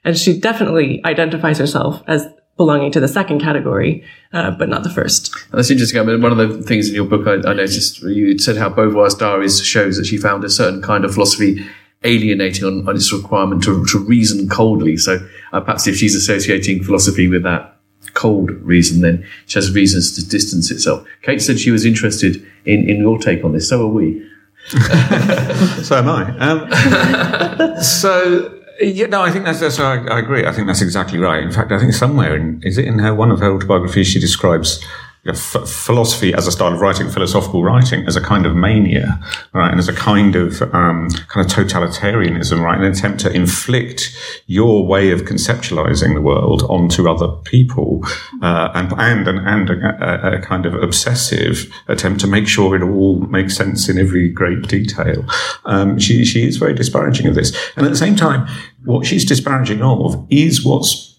And 0.06 0.18
she 0.18 0.40
definitely 0.40 1.02
identifies 1.04 1.58
herself 1.58 2.02
as 2.08 2.28
belonging 2.58 2.92
to 2.92 3.00
the 3.00 3.08
second 3.08 3.42
category, 3.42 4.04
uh, 4.34 4.52
but 4.52 4.70
not 4.70 4.84
the 4.84 4.90
first. 4.90 5.34
That's 5.52 5.70
interesting. 5.70 6.00
I 6.00 6.04
mean, 6.04 6.22
one 6.22 6.32
of 6.32 6.38
the 6.38 6.62
things 6.64 6.88
in 6.88 6.96
your 6.96 7.06
book 7.06 7.28
I, 7.28 7.50
I 7.50 7.54
noticed 7.54 8.02
you 8.02 8.38
said 8.38 8.58
how 8.58 8.70
Beauvoir's 8.70 9.16
diaries 9.16 9.64
shows 9.64 9.98
that 9.98 10.06
she 10.06 10.18
found 10.18 10.44
a 10.44 10.50
certain 10.50 10.82
kind 10.82 11.04
of 11.04 11.14
philosophy 11.14 11.66
alienating 12.04 12.64
on, 12.64 12.88
on 12.88 12.96
its 12.96 13.12
requirement 13.12 13.64
to, 13.64 13.86
to 13.86 14.00
reason 14.00 14.48
coldly. 14.48 14.96
So 14.96 15.18
uh, 15.52 15.62
perhaps 15.62 15.88
if 15.88 15.98
she's 15.98 16.16
associating 16.16 16.84
philosophy 16.84 17.28
with 17.28 17.44
that 17.44 17.78
cold 18.14 18.52
reason, 18.62 19.02
then 19.02 19.28
she 19.48 19.58
has 19.58 19.74
reasons 19.74 20.16
to 20.16 20.28
distance 20.28 20.72
itself. 20.72 21.06
Kate 21.24 21.42
said 21.42 21.60
she 21.60 21.72
was 21.72 21.86
interested 21.86 22.36
in, 22.66 22.88
in 22.90 22.98
your 22.98 23.18
take 23.18 23.44
on 23.44 23.54
this. 23.54 23.68
So 23.68 23.82
are 23.84 23.88
we. 23.88 24.26
so 24.70 25.98
am 25.98 26.10
I. 26.10 26.38
Um, 26.40 27.82
so 27.84 28.65
yeah, 28.80 29.08
no, 29.08 29.22
I 29.22 29.32
think 29.32 29.46
that's, 29.46 29.60
that's 29.60 29.80
I, 29.80 29.98
I, 30.06 30.20
agree. 30.20 30.46
I 30.46 30.52
think 30.52 30.68
that's 30.68 30.82
exactly 30.82 31.20
right. 31.20 31.42
In 31.42 31.52
fact, 31.52 31.72
I 31.72 31.80
think 31.80 31.94
somewhere 31.94 32.36
in, 32.36 32.62
is 32.64 32.78
it 32.78 32.86
in 32.86 33.00
her, 33.00 33.14
one 33.14 33.32
of 33.32 33.40
her 33.40 33.52
autobiographies, 33.52 34.08
she 34.08 34.20
describes 34.20 34.84
you 35.26 35.32
know, 35.32 35.38
f- 35.38 35.68
philosophy 35.68 36.34
as 36.34 36.46
a 36.46 36.52
style 36.52 36.74
of 36.74 36.80
writing, 36.80 37.10
philosophical 37.10 37.64
writing 37.64 38.06
as 38.06 38.16
a 38.16 38.22
kind 38.22 38.46
of 38.46 38.56
mania, 38.56 39.20
right? 39.54 39.72
And 39.72 39.80
as 39.80 39.90
a 39.90 39.94
kind 39.94 40.36
of, 40.36 40.62
um, 40.74 41.10
kind 41.28 41.46
of 41.46 41.52
totalitarianism, 41.52 42.62
right? 42.62 42.78
An 42.78 42.86
attempt 42.86 43.22
to 43.22 43.32
inflict 43.32 44.16
your 44.46 44.86
way 44.86 45.12
of 45.12 45.22
conceptualizing 45.22 46.14
the 46.14 46.22
world 46.22 46.62
onto 46.70 47.10
other 47.10 47.28
people, 47.44 48.04
uh, 48.44 48.70
and, 48.76 48.94
and, 48.94 49.28
and, 49.28 49.40
and 49.40 49.70
a, 49.72 50.38
a, 50.38 50.42
kind 50.42 50.68
of 50.68 50.76
obsessive 50.76 51.74
attempt 51.88 52.22
to 52.22 52.28
make 52.28 52.48
sure 52.48 52.76
it 52.76 52.84
all 52.84 53.20
makes 53.22 53.58
sense 53.58 53.90
in 53.90 53.98
every 53.98 54.30
great 54.30 54.68
detail. 54.68 55.26
Um, 55.66 55.98
she, 55.98 56.24
she 56.24 56.48
is 56.48 56.58
very 56.58 56.76
disparaging 56.76 57.26
of 57.26 57.34
this. 57.34 57.52
And 57.76 57.86
at 57.86 57.90
the 57.90 57.98
same 57.98 58.16
time, 58.16 58.48
what 58.84 59.08
she's 59.08 59.26
disparaging 59.26 59.82
of 59.82 60.28
is 60.30 60.64
what's 60.64 61.15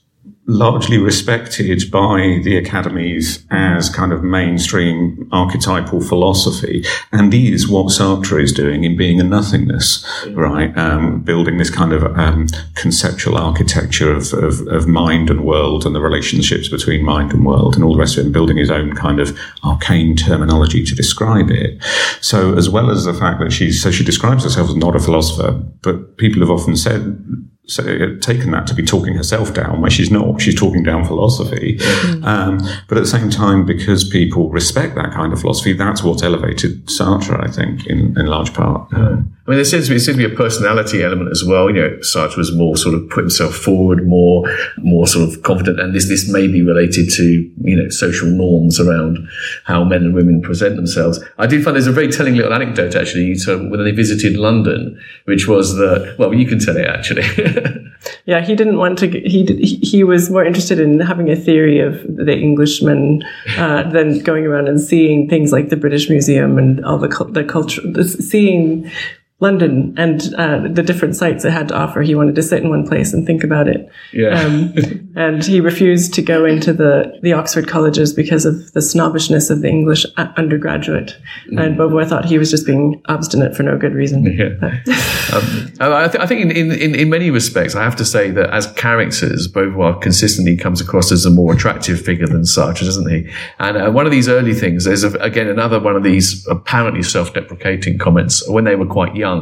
largely 0.46 0.96
respected 0.98 1.90
by 1.90 2.40
the 2.44 2.56
academies 2.56 3.44
as 3.50 3.88
kind 3.88 4.12
of 4.12 4.22
mainstream 4.22 5.28
archetypal 5.32 6.00
philosophy, 6.00 6.84
and 7.12 7.34
is 7.34 7.68
what 7.68 7.86
Sartre 7.86 8.40
is 8.40 8.52
doing 8.52 8.84
in 8.84 8.96
being 8.96 9.20
and 9.20 9.30
nothingness, 9.30 10.06
right? 10.30 10.76
Um, 10.76 11.20
building 11.20 11.58
this 11.58 11.70
kind 11.70 11.92
of 11.92 12.04
um, 12.16 12.46
conceptual 12.74 13.36
architecture 13.36 14.12
of, 14.12 14.32
of, 14.32 14.66
of, 14.68 14.86
mind 14.86 15.30
and 15.30 15.44
world 15.44 15.84
and 15.84 15.94
the 15.94 16.00
relationships 16.00 16.68
between 16.68 17.04
mind 17.04 17.32
and 17.32 17.44
world 17.44 17.74
and 17.74 17.84
all 17.84 17.94
the 17.94 17.98
rest 17.98 18.16
of 18.16 18.20
it, 18.20 18.24
and 18.26 18.32
building 18.32 18.56
his 18.56 18.70
own 18.70 18.94
kind 18.94 19.20
of 19.20 19.36
arcane 19.64 20.14
terminology 20.14 20.84
to 20.84 20.94
describe 20.94 21.50
it. 21.50 21.82
So, 22.20 22.56
as 22.56 22.70
well 22.70 22.90
as 22.90 23.04
the 23.04 23.14
fact 23.14 23.40
that 23.40 23.52
she's 23.52 23.82
so 23.82 23.90
she 23.90 24.04
describes 24.04 24.44
herself 24.44 24.68
as 24.68 24.76
not 24.76 24.94
a 24.94 25.00
philosopher, 25.00 25.52
but 25.82 26.16
people 26.18 26.40
have 26.40 26.50
often 26.50 26.76
said 26.76 27.18
so, 27.66 27.82
uh, 27.82 28.20
taken 28.20 28.52
that 28.52 28.66
to 28.68 28.74
be 28.74 28.82
talking 28.82 29.14
herself 29.14 29.52
down, 29.52 29.80
where 29.80 29.90
she's 29.90 30.10
not. 30.10 30.40
She's 30.40 30.58
talking 30.58 30.82
down 30.82 31.04
philosophy. 31.04 31.78
Mm. 31.78 32.24
Um, 32.24 32.58
but 32.88 32.96
at 32.96 33.02
the 33.02 33.10
same 33.10 33.30
time, 33.30 33.66
because 33.66 34.08
people 34.08 34.48
respect 34.50 34.94
that 34.94 35.12
kind 35.12 35.32
of 35.32 35.40
philosophy, 35.40 35.72
that's 35.72 36.02
what's 36.02 36.22
elevated 36.22 36.86
Sartre, 36.86 37.42
I 37.42 37.50
think, 37.50 37.86
in, 37.86 38.18
in 38.18 38.26
large 38.26 38.54
part. 38.54 38.92
Um, 38.92 39.35
I 39.46 39.50
mean, 39.50 39.58
there 39.58 39.64
seems, 39.64 39.86
to 39.86 39.94
be, 39.94 39.98
seems 40.00 40.16
to 40.16 40.28
be 40.28 40.32
a 40.32 40.36
personality 40.36 41.04
element 41.04 41.30
as 41.30 41.44
well. 41.44 41.70
You 41.70 41.76
know, 41.80 41.90
Sartre 41.98 42.36
was 42.36 42.52
more 42.52 42.76
sort 42.76 42.96
of 42.96 43.08
put 43.10 43.20
himself 43.20 43.54
forward, 43.54 44.04
more, 44.04 44.44
more 44.78 45.06
sort 45.06 45.28
of 45.28 45.42
confident. 45.42 45.78
And 45.78 45.94
this, 45.94 46.08
this 46.08 46.28
may 46.28 46.48
be 46.48 46.62
related 46.62 47.10
to, 47.12 47.24
you 47.62 47.76
know, 47.76 47.88
social 47.88 48.28
norms 48.28 48.80
around 48.80 49.28
how 49.62 49.84
men 49.84 50.02
and 50.02 50.14
women 50.14 50.42
present 50.42 50.74
themselves. 50.74 51.22
I 51.38 51.46
did 51.46 51.62
find 51.62 51.76
there's 51.76 51.86
a 51.86 51.92
very 51.92 52.10
telling 52.10 52.34
little 52.34 52.52
anecdote 52.52 52.96
actually 52.96 53.36
to, 53.44 53.68
when 53.70 53.84
they 53.84 53.92
visited 53.92 54.36
London, 54.36 55.00
which 55.26 55.46
was 55.46 55.76
that, 55.76 56.16
well, 56.18 56.34
you 56.34 56.48
can 56.48 56.58
tell 56.58 56.76
it 56.76 56.88
actually. 56.88 57.22
yeah, 58.24 58.44
he 58.44 58.56
didn't 58.56 58.78
want 58.78 58.98
to, 58.98 59.08
he, 59.08 59.44
he 59.80 60.02
was 60.02 60.28
more 60.28 60.44
interested 60.44 60.80
in 60.80 60.98
having 60.98 61.30
a 61.30 61.36
theory 61.36 61.78
of 61.78 62.02
the 62.08 62.36
Englishman, 62.36 63.22
uh, 63.58 63.88
than 63.90 64.18
going 64.24 64.44
around 64.44 64.66
and 64.66 64.80
seeing 64.80 65.28
things 65.28 65.52
like 65.52 65.68
the 65.68 65.76
British 65.76 66.10
Museum 66.10 66.58
and 66.58 66.84
all 66.84 66.98
the, 66.98 67.08
the 67.30 67.44
culture, 67.44 67.80
seeing 68.02 68.90
London 69.38 69.94
and 69.98 70.34
uh, 70.36 70.60
the 70.66 70.82
different 70.82 71.14
sites 71.14 71.44
it 71.44 71.52
had 71.52 71.68
to 71.68 71.76
offer. 71.76 72.00
He 72.00 72.14
wanted 72.14 72.36
to 72.36 72.42
sit 72.42 72.62
in 72.62 72.70
one 72.70 72.88
place 72.88 73.12
and 73.12 73.26
think 73.26 73.44
about 73.44 73.68
it. 73.68 73.86
Yeah. 74.10 74.40
Um, 74.40 74.74
and 75.16 75.44
he 75.44 75.60
refused 75.60 76.14
to 76.14 76.22
go 76.22 76.46
into 76.46 76.72
the, 76.72 77.18
the 77.22 77.34
Oxford 77.34 77.68
colleges 77.68 78.14
because 78.14 78.46
of 78.46 78.72
the 78.72 78.80
snobbishness 78.80 79.50
of 79.50 79.60
the 79.60 79.68
English 79.68 80.06
undergraduate. 80.16 81.18
Mm. 81.52 81.62
And 81.62 81.76
Beauvoir 81.76 82.08
thought 82.08 82.24
he 82.24 82.38
was 82.38 82.50
just 82.50 82.64
being 82.64 83.02
obstinate 83.08 83.54
for 83.54 83.62
no 83.62 83.76
good 83.76 83.92
reason. 83.92 84.24
Yeah. 84.24 84.56
um, 85.34 85.72
I, 85.80 86.08
th- 86.08 86.22
I, 86.22 86.26
think 86.26 86.40
in, 86.40 86.72
in, 86.72 86.94
in 86.94 87.10
many 87.10 87.30
respects, 87.30 87.74
I 87.74 87.84
have 87.84 87.96
to 87.96 88.06
say 88.06 88.30
that 88.30 88.48
as 88.54 88.72
characters, 88.72 89.48
Beauvoir 89.48 90.00
consistently 90.00 90.56
comes 90.56 90.80
across 90.80 91.12
as 91.12 91.26
a 91.26 91.30
more 91.30 91.52
attractive 91.52 92.00
figure 92.00 92.26
than 92.26 92.42
Sartre, 92.42 92.80
doesn't 92.80 93.10
he? 93.10 93.30
And 93.58 93.76
uh, 93.76 93.90
one 93.90 94.06
of 94.06 94.12
these 94.12 94.30
early 94.30 94.54
things, 94.54 94.86
a, 94.86 95.10
again 95.18 95.48
another 95.48 95.78
one 95.78 95.94
of 95.94 96.04
these 96.04 96.46
apparently 96.48 97.02
self-deprecating 97.02 97.98
comments 97.98 98.48
when 98.48 98.64
they 98.64 98.76
were 98.76 98.86
quite 98.86 99.14
young 99.14 99.25
young, 99.26 99.40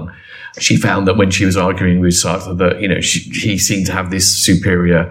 she 0.66 0.76
found 0.76 1.06
that 1.06 1.16
when 1.20 1.30
she 1.36 1.44
was 1.44 1.56
arguing 1.56 1.98
with 2.04 2.14
Sartre 2.22 2.56
that, 2.62 2.74
you 2.82 2.88
know, 2.92 3.00
she, 3.00 3.18
he 3.48 3.58
seemed 3.58 3.86
to 3.86 3.92
have 3.92 4.08
this 4.10 4.26
superior 4.46 5.02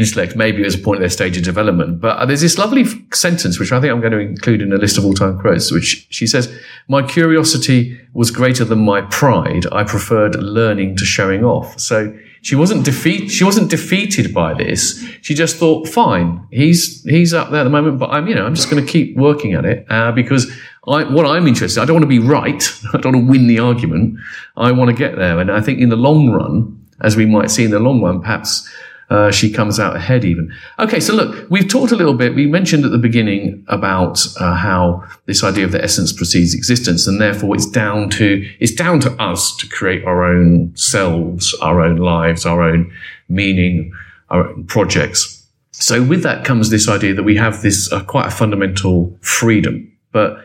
intellect. 0.00 0.36
Maybe 0.36 0.58
it 0.62 0.68
was 0.70 0.74
a 0.74 0.84
point 0.86 0.98
of 0.98 1.02
their 1.04 1.16
stage 1.20 1.36
of 1.38 1.44
development. 1.44 2.00
But 2.00 2.14
uh, 2.18 2.26
there's 2.26 2.40
this 2.40 2.58
lovely 2.58 2.84
sentence, 3.12 3.54
which 3.60 3.72
I 3.72 3.80
think 3.80 3.90
I'm 3.92 4.00
going 4.00 4.18
to 4.18 4.18
include 4.18 4.60
in 4.60 4.72
a 4.72 4.76
list 4.84 4.98
of 4.98 5.04
all 5.04 5.14
time 5.14 5.38
quotes, 5.38 5.70
which 5.76 6.06
she 6.10 6.26
says, 6.26 6.44
my 6.88 7.00
curiosity 7.16 7.78
was 8.12 8.30
greater 8.30 8.64
than 8.70 8.80
my 8.80 9.00
pride. 9.20 9.64
I 9.80 9.84
preferred 9.84 10.34
learning 10.34 10.96
to 10.96 11.04
showing 11.04 11.44
off. 11.44 11.78
So 11.78 11.96
she 12.42 12.56
wasn't 12.56 12.84
defeat, 12.84 13.30
she 13.30 13.44
wasn't 13.44 13.70
defeated 13.70 14.34
by 14.34 14.52
this. 14.52 15.02
She 15.22 15.34
just 15.34 15.56
thought, 15.56 15.88
fine, 15.88 16.28
he's, 16.50 17.02
he's 17.04 17.32
up 17.32 17.48
there 17.50 17.60
at 17.60 17.64
the 17.64 17.76
moment, 17.78 17.98
but 17.98 18.10
I'm, 18.10 18.26
you 18.28 18.34
know, 18.34 18.44
I'm 18.46 18.54
just 18.54 18.68
going 18.70 18.84
to 18.84 18.92
keep 18.96 19.16
working 19.16 19.54
at 19.54 19.64
it, 19.64 19.86
uh, 19.88 20.12
because 20.12 20.44
I, 20.86 21.04
what 21.04 21.26
I'm 21.26 21.46
interested, 21.46 21.80
I 21.80 21.84
don't 21.84 21.94
want 21.94 22.04
to 22.04 22.08
be 22.08 22.18
right. 22.18 22.62
I 22.94 22.98
don't 22.98 23.14
want 23.14 23.26
to 23.26 23.30
win 23.30 23.46
the 23.46 23.58
argument. 23.58 24.18
I 24.56 24.72
want 24.72 24.90
to 24.90 24.96
get 24.96 25.16
there. 25.16 25.38
And 25.40 25.50
I 25.50 25.60
think 25.60 25.80
in 25.80 25.88
the 25.88 25.96
long 25.96 26.30
run, 26.30 26.80
as 27.00 27.16
we 27.16 27.26
might 27.26 27.50
see 27.50 27.64
in 27.64 27.70
the 27.70 27.78
long 27.78 28.02
run, 28.02 28.20
perhaps 28.20 28.68
uh, 29.10 29.30
she 29.30 29.52
comes 29.52 29.78
out 29.78 29.96
ahead 29.96 30.24
even. 30.24 30.52
Okay, 30.78 31.00
so 31.00 31.14
look, 31.14 31.48
we've 31.50 31.68
talked 31.68 31.92
a 31.92 31.96
little 31.96 32.14
bit. 32.14 32.34
We 32.34 32.46
mentioned 32.46 32.84
at 32.84 32.90
the 32.90 32.98
beginning 32.98 33.64
about 33.68 34.26
uh, 34.40 34.54
how 34.54 35.04
this 35.26 35.44
idea 35.44 35.64
of 35.64 35.72
the 35.72 35.82
essence 35.82 36.12
precedes 36.12 36.54
existence, 36.54 37.06
and 37.06 37.20
therefore 37.20 37.54
it's 37.54 37.66
down 37.66 38.08
to 38.10 38.48
it's 38.60 38.72
down 38.72 39.00
to 39.00 39.12
us 39.22 39.54
to 39.56 39.68
create 39.68 40.04
our 40.04 40.24
own 40.24 40.74
selves, 40.74 41.54
our 41.60 41.82
own 41.82 41.96
lives, 41.96 42.46
our 42.46 42.62
own 42.62 42.90
meaning, 43.28 43.92
our 44.30 44.48
own 44.48 44.64
projects. 44.64 45.46
So 45.72 46.02
with 46.02 46.22
that 46.22 46.44
comes 46.44 46.70
this 46.70 46.88
idea 46.88 47.14
that 47.14 47.24
we 47.24 47.36
have 47.36 47.62
this 47.62 47.92
uh, 47.92 48.02
quite 48.04 48.26
a 48.26 48.30
fundamental 48.30 49.16
freedom, 49.20 49.92
but 50.12 50.38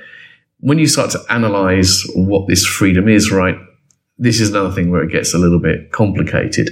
when 0.59 0.77
you 0.77 0.87
start 0.87 1.11
to 1.11 1.19
analyze 1.29 2.03
what 2.15 2.47
this 2.47 2.65
freedom 2.65 3.07
is, 3.07 3.31
right, 3.31 3.57
this 4.17 4.39
is 4.39 4.49
another 4.49 4.71
thing 4.71 4.91
where 4.91 5.03
it 5.03 5.11
gets 5.11 5.33
a 5.33 5.37
little 5.37 5.59
bit 5.59 5.91
complicated. 5.91 6.69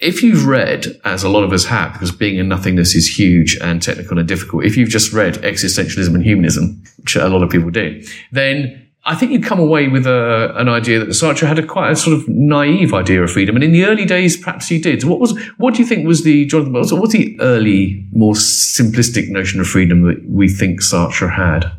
If 0.00 0.22
you've 0.22 0.46
read, 0.46 0.86
as 1.04 1.24
a 1.24 1.28
lot 1.28 1.42
of 1.42 1.52
us 1.52 1.64
have, 1.64 1.92
because 1.92 2.12
being 2.12 2.38
and 2.38 2.48
nothingness 2.48 2.94
is 2.94 3.18
huge 3.18 3.58
and 3.60 3.82
technical 3.82 4.18
and 4.18 4.28
difficult, 4.28 4.64
if 4.64 4.76
you've 4.76 4.88
just 4.88 5.12
read 5.12 5.34
existentialism 5.34 6.14
and 6.14 6.22
humanism, 6.22 6.82
which 6.98 7.16
a 7.16 7.28
lot 7.28 7.42
of 7.42 7.50
people 7.50 7.70
do, 7.70 8.02
then 8.30 8.88
I 9.04 9.14
think 9.14 9.32
you'd 9.32 9.44
come 9.44 9.58
away 9.58 9.88
with 9.88 10.06
a, 10.06 10.52
an 10.56 10.68
idea 10.68 11.00
that 11.00 11.08
Sartre 11.08 11.48
had 11.48 11.58
a 11.58 11.66
quite 11.66 11.90
a 11.90 11.96
sort 11.96 12.16
of 12.16 12.28
naive 12.28 12.94
idea 12.94 13.22
of 13.22 13.30
freedom, 13.30 13.56
and 13.56 13.64
in 13.64 13.72
the 13.72 13.86
early 13.86 14.04
days, 14.04 14.36
perhaps 14.36 14.68
he 14.68 14.78
did. 14.78 15.02
What 15.04 15.18
was 15.18 15.38
what 15.56 15.74
do 15.74 15.82
you 15.82 15.88
think 15.88 16.06
was 16.06 16.24
the 16.24 16.44
Jonathan? 16.46 16.74
What's 16.74 17.12
the 17.12 17.38
early, 17.40 18.06
more 18.12 18.34
simplistic 18.34 19.30
notion 19.30 19.60
of 19.60 19.66
freedom 19.66 20.02
that 20.02 20.28
we 20.28 20.48
think 20.48 20.80
Sartre 20.80 21.34
had? 21.34 21.72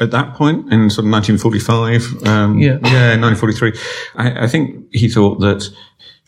At 0.00 0.10
that 0.10 0.34
point 0.34 0.72
in 0.72 0.88
sort 0.90 1.04
of 1.06 1.12
1945, 1.12 2.26
um, 2.26 2.58
yeah, 2.58 2.78
yeah, 2.82 3.16
1943, 3.20 3.72
I, 4.16 4.44
I, 4.44 4.48
think 4.48 4.86
he 4.92 5.08
thought 5.08 5.40
that, 5.40 5.68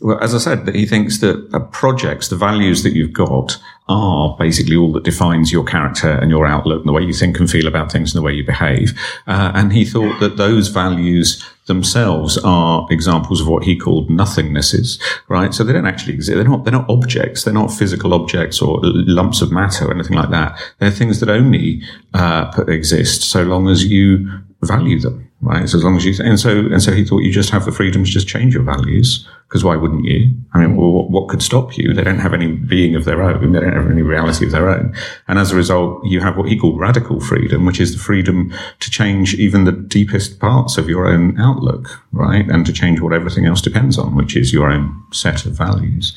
well, 0.00 0.18
as 0.22 0.34
I 0.34 0.38
said, 0.38 0.66
that 0.66 0.74
he 0.74 0.86
thinks 0.86 1.18
that 1.18 1.68
projects, 1.72 2.28
the 2.28 2.36
values 2.36 2.82
that 2.82 2.92
you've 2.92 3.14
got, 3.14 3.58
are 3.88 4.36
basically 4.38 4.76
all 4.76 4.92
that 4.92 5.04
defines 5.04 5.52
your 5.52 5.64
character 5.64 6.10
and 6.10 6.30
your 6.30 6.46
outlook, 6.46 6.80
and 6.80 6.88
the 6.88 6.92
way 6.92 7.02
you 7.02 7.12
think 7.12 7.38
and 7.38 7.50
feel 7.50 7.66
about 7.66 7.90
things, 7.90 8.14
and 8.14 8.22
the 8.22 8.24
way 8.24 8.32
you 8.32 8.44
behave. 8.44 8.92
Uh, 9.26 9.52
and 9.54 9.72
he 9.72 9.84
thought 9.84 10.18
that 10.20 10.36
those 10.36 10.68
values 10.68 11.44
themselves 11.66 12.38
are 12.38 12.86
examples 12.90 13.40
of 13.40 13.48
what 13.48 13.62
he 13.64 13.76
called 13.76 14.08
nothingnesses, 14.08 15.00
right? 15.28 15.54
So 15.54 15.62
they 15.62 15.72
don't 15.72 15.86
actually 15.86 16.14
exist. 16.14 16.34
They're 16.34 16.44
not, 16.44 16.64
they're 16.64 16.72
not 16.72 16.90
objects. 16.90 17.44
They're 17.44 17.54
not 17.54 17.72
physical 17.72 18.14
objects 18.14 18.60
or 18.60 18.80
lumps 18.82 19.42
of 19.42 19.52
matter 19.52 19.86
or 19.86 19.94
anything 19.94 20.16
like 20.16 20.30
that. 20.30 20.60
They're 20.78 20.90
things 20.90 21.20
that 21.20 21.28
only 21.28 21.82
uh, 22.14 22.64
exist 22.68 23.22
so 23.22 23.42
long 23.42 23.68
as 23.68 23.84
you 23.84 24.28
value 24.62 25.00
them, 25.00 25.28
right? 25.42 25.68
So 25.68 25.76
as 25.76 25.84
long 25.84 25.96
as 25.96 26.04
you, 26.04 26.14
and 26.24 26.38
so, 26.38 26.50
and 26.50 26.82
so 26.82 26.92
he 26.92 27.04
thought 27.04 27.18
you 27.18 27.32
just 27.32 27.50
have 27.50 27.64
the 27.64 27.72
freedom 27.72 28.04
to 28.04 28.10
just 28.10 28.28
change 28.28 28.54
your 28.54 28.62
values. 28.62 29.28
Because 29.48 29.64
why 29.64 29.76
wouldn't 29.76 30.06
you? 30.06 30.34
I 30.54 30.60
mean, 30.60 30.76
well, 30.76 31.06
what 31.10 31.28
could 31.28 31.42
stop 31.42 31.76
you? 31.76 31.92
They 31.92 32.04
don't 32.04 32.20
have 32.20 32.32
any 32.32 32.52
being 32.52 32.94
of 32.94 33.04
their 33.04 33.22
own. 33.22 33.52
They 33.52 33.60
don't 33.60 33.74
have 33.74 33.90
any 33.90 34.00
reality 34.00 34.46
of 34.46 34.52
their 34.52 34.70
own. 34.70 34.94
And 35.28 35.38
as 35.38 35.52
a 35.52 35.56
result, 35.56 36.06
you 36.06 36.20
have 36.20 36.38
what 36.38 36.48
he 36.48 36.56
called 36.56 36.80
radical 36.80 37.20
freedom, 37.20 37.66
which 37.66 37.78
is 37.78 37.92
the 37.92 37.98
freedom 37.98 38.54
to 38.80 38.90
change 38.90 39.34
even 39.34 39.64
the 39.64 39.72
deepest 39.72 40.40
parts 40.40 40.78
of 40.78 40.88
your 40.88 41.06
own 41.06 41.38
outlook, 41.38 42.00
right? 42.12 42.48
And 42.48 42.64
to 42.64 42.72
change 42.72 43.00
what 43.00 43.12
everything 43.12 43.44
else 43.44 43.60
depends 43.60 43.98
on, 43.98 44.14
which 44.14 44.36
is 44.36 44.54
your 44.54 44.70
own 44.70 45.02
set 45.12 45.44
of 45.44 45.52
values. 45.52 46.16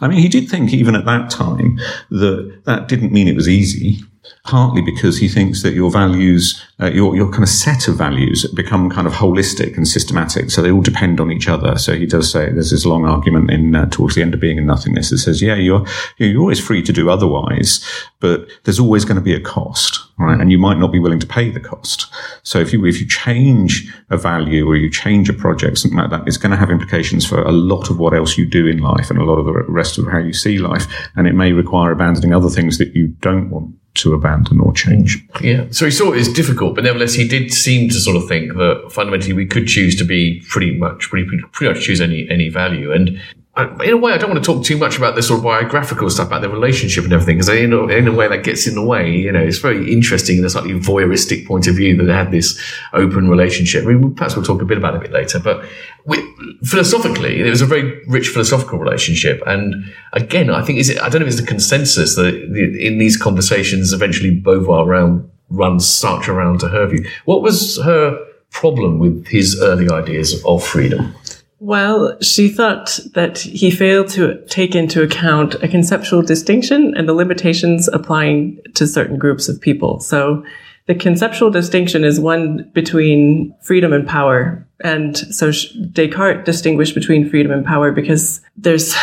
I 0.00 0.08
mean, 0.08 0.20
he 0.20 0.28
did 0.28 0.48
think 0.48 0.72
even 0.72 0.94
at 0.94 1.04
that 1.04 1.28
time 1.28 1.78
that 2.08 2.62
that 2.64 2.88
didn't 2.88 3.12
mean 3.12 3.28
it 3.28 3.36
was 3.36 3.48
easy 3.48 4.00
partly 4.44 4.82
because 4.82 5.18
he 5.18 5.28
thinks 5.28 5.62
that 5.62 5.74
your 5.74 5.90
values, 5.90 6.62
uh, 6.80 6.86
your, 6.86 7.14
your 7.14 7.30
kind 7.30 7.42
of 7.42 7.48
set 7.48 7.88
of 7.88 7.96
values 7.96 8.46
become 8.54 8.90
kind 8.90 9.06
of 9.06 9.12
holistic 9.12 9.76
and 9.76 9.86
systematic. 9.86 10.50
So 10.50 10.62
they 10.62 10.70
all 10.70 10.80
depend 10.80 11.20
on 11.20 11.30
each 11.30 11.48
other. 11.48 11.76
So 11.76 11.94
he 11.94 12.06
does 12.06 12.30
say 12.30 12.50
there's 12.50 12.70
this 12.70 12.86
long 12.86 13.04
argument 13.04 13.50
in 13.50 13.76
uh, 13.76 13.86
towards 13.86 14.14
the 14.14 14.22
end 14.22 14.34
of 14.34 14.40
being 14.40 14.58
and 14.58 14.66
nothingness 14.66 15.10
that 15.10 15.18
says, 15.18 15.42
yeah, 15.42 15.56
you're, 15.56 15.84
you're 16.18 16.40
always 16.40 16.60
free 16.60 16.82
to 16.82 16.92
do 16.92 17.10
otherwise, 17.10 17.84
but 18.20 18.48
there's 18.64 18.80
always 18.80 19.04
going 19.04 19.16
to 19.16 19.22
be 19.22 19.34
a 19.34 19.40
cost, 19.40 20.00
right? 20.18 20.40
And 20.40 20.50
you 20.50 20.58
might 20.58 20.78
not 20.78 20.92
be 20.92 20.98
willing 20.98 21.20
to 21.20 21.26
pay 21.26 21.50
the 21.50 21.60
cost. 21.60 22.06
So 22.42 22.58
if 22.58 22.72
you, 22.72 22.84
if 22.86 23.00
you 23.00 23.06
change 23.06 23.92
a 24.08 24.16
value 24.16 24.66
or 24.66 24.76
you 24.76 24.90
change 24.90 25.28
a 25.28 25.34
project, 25.34 25.78
something 25.78 25.98
like 25.98 26.10
that, 26.10 26.26
it's 26.26 26.36
going 26.36 26.50
to 26.50 26.56
have 26.56 26.70
implications 26.70 27.26
for 27.26 27.42
a 27.42 27.52
lot 27.52 27.90
of 27.90 27.98
what 27.98 28.14
else 28.14 28.38
you 28.38 28.46
do 28.46 28.66
in 28.66 28.78
life 28.78 29.10
and 29.10 29.18
a 29.18 29.24
lot 29.24 29.38
of 29.38 29.44
the 29.44 29.52
rest 29.68 29.98
of 29.98 30.06
how 30.06 30.18
you 30.18 30.32
see 30.32 30.58
life. 30.58 30.86
And 31.14 31.26
it 31.26 31.34
may 31.34 31.52
require 31.52 31.92
abandoning 31.92 32.34
other 32.34 32.48
things 32.48 32.78
that 32.78 32.94
you 32.94 33.08
don't 33.20 33.50
want 33.50 33.79
to 33.94 34.14
abandon 34.14 34.60
or 34.60 34.72
change. 34.72 35.26
Yeah. 35.40 35.66
So 35.70 35.84
he 35.84 35.90
saw 35.90 36.12
it 36.12 36.18
as 36.18 36.28
difficult, 36.28 36.74
but 36.74 36.84
nevertheless, 36.84 37.14
he 37.14 37.26
did 37.26 37.52
seem 37.52 37.88
to 37.88 37.96
sort 37.96 38.16
of 38.16 38.28
think 38.28 38.54
that 38.54 38.88
fundamentally 38.90 39.32
we 39.32 39.46
could 39.46 39.66
choose 39.66 39.96
to 39.96 40.04
be 40.04 40.42
pretty 40.48 40.76
much, 40.78 41.08
pretty, 41.10 41.28
pretty 41.52 41.74
much 41.74 41.84
choose 41.84 42.00
any, 42.00 42.28
any 42.30 42.48
value. 42.48 42.92
And 42.92 43.20
in 43.56 43.90
a 43.90 43.96
way, 43.96 44.12
I 44.12 44.16
don't 44.16 44.30
want 44.30 44.42
to 44.42 44.52
talk 44.52 44.64
too 44.64 44.76
much 44.76 44.96
about 44.96 45.16
this 45.16 45.26
sort 45.26 45.38
of 45.38 45.44
biographical 45.44 46.08
stuff 46.08 46.28
about 46.28 46.40
their 46.40 46.50
relationship 46.50 47.02
and 47.02 47.12
everything, 47.12 47.36
because 47.36 47.48
in, 47.48 47.72
in 47.90 48.06
a 48.06 48.12
way 48.12 48.28
that 48.28 48.44
gets 48.44 48.66
in 48.68 48.76
the 48.76 48.82
way. 48.82 49.10
You 49.10 49.32
know, 49.32 49.40
it's 49.40 49.58
very 49.58 49.92
interesting 49.92 50.38
in 50.38 50.44
a 50.44 50.50
slightly 50.50 50.72
voyeuristic 50.74 51.46
point 51.46 51.66
of 51.66 51.74
view 51.74 51.96
that 51.96 52.04
they 52.04 52.12
had 52.12 52.30
this 52.30 52.58
open 52.92 53.28
relationship. 53.28 53.84
I 53.84 53.88
mean, 53.88 54.14
perhaps 54.14 54.36
we'll 54.36 54.44
talk 54.44 54.62
a 54.62 54.64
bit 54.64 54.78
about 54.78 54.94
it 54.94 54.98
a 54.98 55.00
bit 55.00 55.12
later, 55.12 55.40
but 55.40 55.64
we, 56.04 56.16
philosophically, 56.62 57.40
it 57.40 57.50
was 57.50 57.60
a 57.60 57.66
very 57.66 58.04
rich 58.06 58.28
philosophical 58.28 58.78
relationship. 58.78 59.42
And 59.46 59.92
again, 60.12 60.48
I 60.48 60.62
think 60.62 60.78
is 60.78 60.88
it, 60.88 61.02
I 61.02 61.08
don't 61.08 61.20
know 61.20 61.26
if 61.26 61.32
it's 61.32 61.40
the 61.40 61.46
consensus 61.46 62.14
that 62.14 62.34
in 62.34 62.98
these 62.98 63.16
conversations, 63.16 63.92
eventually 63.92 64.40
Beauvoir 64.40 64.86
around 64.86 65.28
runs 65.48 65.84
Sartre 65.84 66.28
around 66.28 66.60
to 66.60 66.68
her 66.68 66.86
view. 66.86 67.04
What 67.24 67.42
was 67.42 67.80
her 67.82 68.16
problem 68.50 69.00
with 69.00 69.26
his 69.26 69.60
early 69.60 69.90
ideas 69.90 70.40
of 70.44 70.64
freedom? 70.64 71.14
Well, 71.60 72.18
she 72.22 72.48
thought 72.48 72.98
that 73.12 73.38
he 73.38 73.70
failed 73.70 74.08
to 74.08 74.42
take 74.46 74.74
into 74.74 75.02
account 75.02 75.54
a 75.62 75.68
conceptual 75.68 76.22
distinction 76.22 76.94
and 76.96 77.06
the 77.06 77.12
limitations 77.12 77.86
applying 77.88 78.60
to 78.74 78.86
certain 78.86 79.18
groups 79.18 79.46
of 79.46 79.60
people. 79.60 80.00
So 80.00 80.42
the 80.86 80.94
conceptual 80.94 81.50
distinction 81.50 82.02
is 82.02 82.18
one 82.18 82.70
between 82.72 83.54
freedom 83.60 83.92
and 83.92 84.08
power. 84.08 84.66
And 84.82 85.16
so 85.16 85.52
Descartes 85.92 86.46
distinguished 86.46 86.94
between 86.94 87.28
freedom 87.28 87.52
and 87.52 87.64
power 87.64 87.92
because 87.92 88.40
there's 88.56 88.96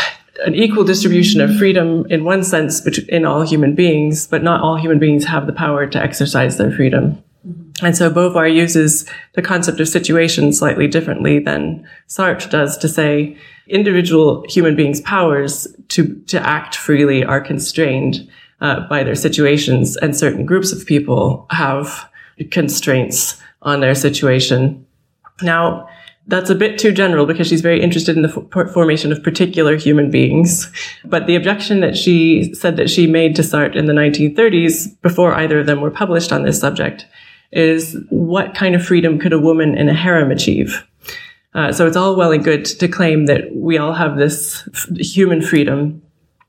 an 0.45 0.55
equal 0.55 0.83
distribution 0.83 1.41
of 1.41 1.55
freedom 1.57 2.07
in 2.09 2.23
one 2.23 2.43
sense 2.43 2.83
in 3.07 3.23
all 3.23 3.43
human 3.43 3.75
beings, 3.75 4.25
but 4.25 4.41
not 4.41 4.61
all 4.61 4.77
human 4.77 4.97
beings 4.97 5.25
have 5.25 5.45
the 5.45 5.53
power 5.53 5.85
to 5.85 6.01
exercise 6.01 6.57
their 6.57 6.71
freedom. 6.71 7.23
And 7.83 7.95
so 7.95 8.09
Beauvoir 8.09 8.53
uses 8.53 9.05
the 9.33 9.41
concept 9.41 9.79
of 9.79 9.87
situation 9.87 10.51
slightly 10.51 10.87
differently 10.87 11.39
than 11.39 11.87
Sartre 12.07 12.49
does 12.49 12.77
to 12.79 12.87
say 12.87 13.37
individual 13.67 14.45
human 14.49 14.75
beings' 14.75 15.01
powers 15.01 15.67
to, 15.89 16.15
to 16.27 16.39
act 16.47 16.75
freely 16.75 17.23
are 17.23 17.41
constrained 17.41 18.27
uh, 18.61 18.87
by 18.87 19.03
their 19.03 19.15
situations, 19.15 19.95
and 19.97 20.15
certain 20.15 20.45
groups 20.45 20.71
of 20.71 20.85
people 20.87 21.45
have 21.51 22.09
constraints 22.49 23.39
on 23.61 23.81
their 23.81 23.93
situation. 23.93 24.83
Now, 25.43 25.87
that's 26.25 26.49
a 26.49 26.55
bit 26.55 26.77
too 26.77 26.91
general 26.91 27.25
because 27.25 27.47
she's 27.47 27.61
very 27.61 27.81
interested 27.81 28.15
in 28.15 28.23
the 28.23 28.69
formation 28.73 29.11
of 29.11 29.23
particular 29.23 29.77
human 29.77 30.11
beings. 30.11 30.71
But 31.05 31.25
the 31.25 31.35
objection 31.35 31.79
that 31.81 31.95
she 31.95 32.53
said 32.53 32.75
that 32.77 32.89
she 32.89 33.07
made 33.07 33.35
to 33.35 33.43
Sartre 33.43 33.75
in 33.75 33.85
the 33.85 33.93
1930s, 33.93 34.99
before 35.01 35.33
either 35.35 35.59
of 35.59 35.67
them 35.67 35.79
were 35.79 35.91
published 35.91 36.33
on 36.33 36.43
this 36.43 36.59
subject, 36.59 37.05
is 37.51 37.97
what 38.09 38.55
kind 38.55 38.75
of 38.75 38.85
freedom 38.85 39.19
could 39.19 39.33
a 39.33 39.39
woman 39.39 39.77
in 39.77 39.89
a 39.89 39.93
harem 39.93 40.31
achieve? 40.31 40.85
Uh, 41.53 41.71
so 41.71 41.87
it's 41.87 41.97
all 41.97 42.15
well 42.15 42.31
and 42.31 42.43
good 42.43 42.65
to 42.65 42.87
claim 42.87 43.25
that 43.25 43.55
we 43.55 43.77
all 43.77 43.93
have 43.93 44.17
this 44.17 44.67
f- 44.73 44.89
human 44.97 45.41
freedom, 45.41 46.01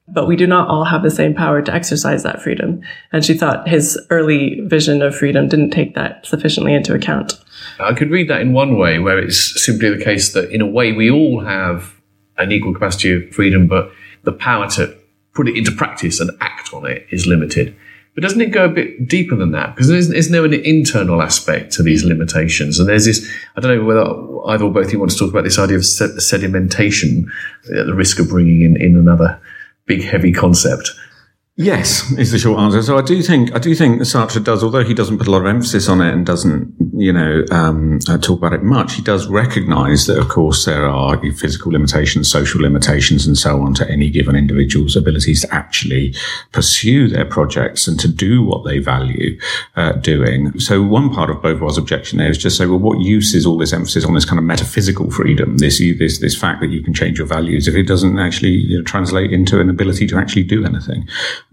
but 0.07 0.27
we 0.27 0.37
do 0.37 0.47
not 0.47 0.69
all 0.69 0.85
have 0.85 1.03
the 1.03 1.11
same 1.11 1.35
power 1.35 1.63
to 1.63 1.73
exercise 1.73 2.23
that 2.23 2.43
freedom. 2.43 2.83
And 3.13 3.25
she 3.25 3.35
thought 3.35 3.69
his 3.69 3.99
early 4.11 4.61
vision 4.65 5.01
of 5.01 5.17
freedom 5.17 5.49
didn't 5.49 5.71
take 5.71 5.95
that 5.95 6.27
sufficiently 6.27 6.75
into 6.75 6.95
account. 6.95 7.35
I 7.81 7.95
could 7.95 8.11
read 8.11 8.29
that 8.29 8.41
in 8.41 8.53
one 8.53 8.77
way, 8.77 8.99
where 8.99 9.19
it's 9.19 9.65
simply 9.65 9.89
the 9.89 10.05
case 10.05 10.33
that 10.33 10.51
in 10.51 10.61
a 10.61 10.67
way 10.67 10.93
we 10.93 11.11
all 11.11 11.41
have 11.41 11.95
an 12.37 12.53
equal 12.53 12.75
capacity 12.75 13.13
of 13.13 13.35
freedom, 13.35 13.67
but 13.67 13.91
the 14.25 14.33
power 14.33 14.69
to 14.71 14.97
put 15.33 15.49
it 15.49 15.57
into 15.57 15.73
practice 15.73 16.21
and 16.21 16.31
act 16.41 16.75
on 16.75 16.85
it 16.85 17.07
is 17.11 17.27
limited. 17.27 17.75
But 18.19 18.23
doesn't 18.23 18.41
it 18.41 18.51
go 18.51 18.65
a 18.65 18.69
bit 18.69 19.07
deeper 19.07 19.37
than 19.37 19.53
that? 19.53 19.77
Because 19.77 19.91
isn't 19.91 20.33
there 20.33 20.45
an 20.45 20.53
internal 20.53 21.23
aspect 21.23 21.73
to 21.75 21.85
these 21.85 22.03
limitations. 22.03 22.81
And 22.81 22.89
there's 22.89 23.05
this, 23.05 23.25
I 23.55 23.61
don't 23.61 23.79
know 23.79 23.85
whether 23.85 24.01
either 24.51 24.65
or 24.65 24.73
both 24.73 24.87
of 24.87 24.93
you 24.93 24.99
want 24.99 25.13
to 25.13 25.17
talk 25.17 25.31
about 25.31 25.45
this 25.45 25.57
idea 25.57 25.77
of 25.77 25.83
sedimentation 25.83 27.29
at 27.67 27.87
the 27.87 27.95
risk 27.95 28.19
of 28.19 28.29
bringing 28.29 28.63
in, 28.63 28.77
in 28.77 28.97
another 28.97 29.41
big, 29.87 30.03
heavy 30.03 30.33
concept. 30.33 30.91
Yes, 31.61 32.13
is 32.13 32.31
the 32.31 32.39
short 32.39 32.61
answer. 32.61 32.81
So 32.85 32.97
I 32.97 33.03
do 33.03 33.21
think 33.21 33.53
I 33.53 33.59
do 33.59 33.75
think 33.75 34.03
Sartre 34.03 34.43
does, 34.43 34.63
although 34.63 34.85
he 34.85 34.95
doesn't 34.95 35.19
put 35.19 35.27
a 35.27 35.31
lot 35.33 35.41
of 35.41 35.49
emphasis 35.49 35.89
on 35.89 36.01
it 36.01 36.15
and 36.15 36.25
doesn't 36.25 36.73
you 36.99 37.13
know, 37.13 37.45
um, 37.53 38.01
uh, 38.09 38.19
talk 38.19 38.39
about 38.39 38.53
it 38.53 38.63
much. 38.63 38.95
He 38.95 39.03
does 39.03 39.29
recognize 39.29 40.07
that, 40.07 40.19
of 40.19 40.29
course, 40.29 40.65
there 40.65 40.87
are 40.87 41.17
physical 41.33 41.73
limitations, 41.73 42.31
social 42.31 42.61
limitations, 42.61 43.27
and 43.27 43.39
so 43.39 43.63
on 43.63 43.75
to 43.75 43.89
any 43.89 44.11
given 44.11 44.35
individual's 44.35 44.97
abilities 44.97 45.43
to 45.43 45.55
actually 45.55 46.15
pursue 46.51 47.09
their 47.09 47.25
projects 47.25 47.87
and 47.87 47.99
to 48.01 48.09
do 48.09 48.43
what 48.43 48.65
they 48.65 48.81
value 48.81 49.39
uh, 49.77 49.93
doing. 49.93 50.59
So 50.59 50.83
one 50.83 51.15
part 51.15 51.31
of 51.31 51.37
Beauvoir's 51.37 51.79
objection 51.79 52.19
there 52.19 52.31
is 52.31 52.39
just 52.39 52.59
say, 52.59 52.67
well, 52.67 52.79
what 52.79 53.01
use 53.01 53.33
is 53.33 53.47
all 53.47 53.59
this 53.59 53.73
emphasis 53.73 54.05
on 54.05 54.15
this 54.15 54.25
kind 54.25 54.39
of 54.39 54.45
metaphysical 54.45 55.11
freedom, 55.11 55.59
this, 55.59 55.79
this, 55.79 56.19
this 56.19 56.39
fact 56.39 56.61
that 56.61 56.71
you 56.71 56.83
can 56.83 56.95
change 56.95 57.19
your 57.19 57.29
values 57.29 57.69
if 57.69 57.77
it 57.77 57.85
doesn't 57.85 58.19
actually 58.19 58.51
you 58.51 58.79
know, 58.79 58.85
translate 58.85 59.33
into 59.33 59.61
an 59.61 59.71
ability 59.71 60.07
to 60.09 60.19
actually 60.19 60.43
do 60.43 60.65
anything? 60.65 61.09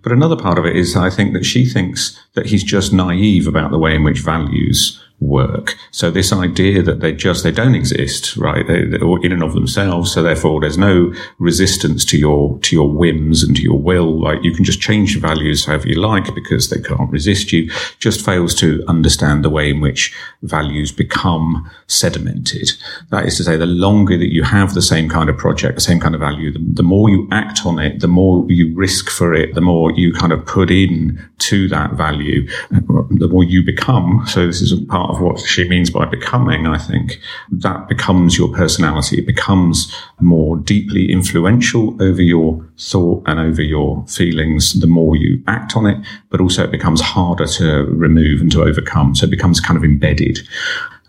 But 0.06 0.12
another 0.12 0.36
part 0.36 0.60
of 0.60 0.66
it 0.68 0.76
is 0.76 0.96
I 0.96 1.10
think 1.10 1.34
that 1.34 1.48
she 1.48 1.66
thinks 1.66 2.16
that 2.36 2.46
he's 2.46 2.64
just 2.64 2.94
naive 2.94 3.48
about 3.48 3.72
the 3.72 3.80
way 3.80 3.96
in 3.96 4.04
which 4.04 4.20
values 4.20 5.04
work. 5.20 5.76
So 5.92 6.12
this 6.12 6.34
idea 6.34 6.82
that 6.84 7.00
they 7.00 7.14
just, 7.14 7.44
they 7.44 7.52
don't 7.52 7.76
exist, 7.76 8.36
right? 8.38 8.66
They, 8.68 8.84
in 9.24 9.32
and 9.32 9.44
of 9.44 9.54
themselves. 9.54 10.14
So 10.14 10.22
therefore 10.22 10.62
there's 10.62 10.78
no 10.78 11.14
resistance 11.40 12.04
to 12.06 12.18
your, 12.18 12.60
to 12.60 12.76
your 12.76 12.90
whims 12.92 13.44
and 13.44 13.56
to 13.56 13.62
your 13.62 13.80
will. 13.80 14.22
Like 14.22 14.44
you 14.44 14.54
can 14.54 14.66
just 14.66 14.82
change 14.82 15.20
values 15.20 15.66
however 15.66 15.88
you 15.88 16.00
like 16.00 16.34
because 16.36 16.70
they 16.70 16.82
can't 16.82 17.12
resist 17.12 17.54
you. 17.54 17.72
Just 18.00 18.26
fails 18.26 18.54
to 18.56 18.84
understand 18.88 19.44
the 19.44 19.50
way 19.50 19.72
in 19.72 19.82
which 19.82 20.14
values 20.44 20.92
become 20.92 21.70
sedimented. 21.88 22.72
That 23.10 23.26
is 23.26 23.38
to 23.38 23.44
say, 23.44 23.58
the 23.58 23.66
longer 23.66 24.18
that 24.18 24.34
you 24.34 24.44
have 24.44 24.74
the 24.74 24.82
same 24.82 25.10
kind 25.10 25.30
of 25.30 25.38
project, 25.38 25.76
the 25.76 25.82
same 25.82 26.00
kind 26.00 26.14
of 26.14 26.22
value, 26.22 26.52
the, 26.52 26.60
the 26.60 26.84
more 26.84 27.10
you 27.10 27.28
act 27.32 27.66
on 27.66 27.80
it, 27.80 28.02
the 28.02 28.08
more 28.08 28.46
you 28.50 28.76
risk 28.76 29.10
for 29.10 29.34
it, 29.34 29.56
the 29.56 29.62
more 29.62 29.92
you 29.92 30.14
kind 30.14 30.34
of 30.34 30.46
put 30.46 30.70
in 30.70 31.20
to 31.38 31.68
that 31.70 31.94
value, 31.94 32.48
the 32.70 33.28
more 33.30 33.44
you 33.44 33.64
become. 33.64 34.24
So 34.28 34.46
this 34.46 34.62
is 34.62 34.74
part 34.88 35.05
part 35.06 35.18
of 35.18 35.22
what 35.22 35.40
she 35.40 35.68
means 35.68 35.90
by 35.90 36.06
becoming, 36.06 36.68
I 36.68 36.78
think, 36.78 37.20
that 37.52 37.88
becomes 37.88 38.38
your 38.38 38.50
personality. 38.50 39.18
It 39.18 39.26
becomes 39.26 39.94
more 40.20 40.58
deeply 40.58 41.12
influential 41.12 42.02
over 42.02 42.22
your 42.22 42.68
thought 42.80 43.24
and 43.28 43.40
over 43.40 43.62
your 43.62 44.06
feelings 44.08 44.80
the 44.80 44.88
more 44.88 45.16
you 45.16 45.44
act 45.48 45.76
on 45.76 45.86
it, 45.86 46.06
but 46.30 46.42
also 46.42 46.64
it 46.64 46.72
becomes 46.72 47.02
harder 47.02 47.46
to 47.46 47.86
remove 47.86 48.42
and 48.42 48.52
to 48.52 48.64
overcome. 48.64 49.16
So 49.16 49.26
it 49.26 49.32
becomes 49.32 49.60
kind 49.60 49.78
of 49.78 49.84
embedded. 49.84 50.40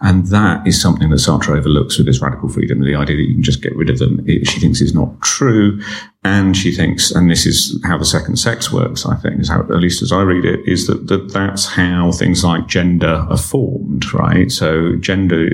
And 0.02 0.26
that 0.26 0.66
is 0.66 0.80
something 0.80 1.09
that 1.09 1.16
Sartre 1.16 1.56
overlooks 1.56 1.96
with 1.96 2.06
his 2.06 2.20
radical 2.20 2.50
freedom, 2.50 2.80
the 2.80 2.94
idea 2.94 3.16
that 3.16 3.22
you 3.22 3.35
can 3.35 3.42
just 3.42 3.62
get 3.62 3.74
rid 3.74 3.88
of 3.88 3.98
them. 3.98 4.22
It, 4.26 4.46
she 4.46 4.61
thinks 4.61 4.82
is 4.82 4.94
not 4.94 5.22
true. 5.22 5.80
And 6.27 6.57
she 6.57 6.73
thinks, 6.73 7.12
and 7.12 7.31
this 7.31 7.47
is 7.47 7.81
how 7.85 7.97
the 7.97 8.05
second 8.05 8.35
sex 8.35 8.73
works, 8.73 9.07
I 9.07 9.15
think, 9.15 9.41
is 9.41 9.49
how, 9.49 9.61
at 9.61 9.79
least 9.79 10.03
as 10.03 10.11
I 10.11 10.23
read 10.23 10.45
it, 10.45 10.67
is 10.67 10.89
that, 10.89 11.07
that 11.07 11.33
that's 11.33 11.67
how 11.67 12.11
things 12.11 12.43
like 12.43 12.67
gender 12.67 13.25
are 13.31 13.37
formed, 13.39 14.12
right? 14.12 14.51
So 14.51 14.97
gender, 14.97 15.49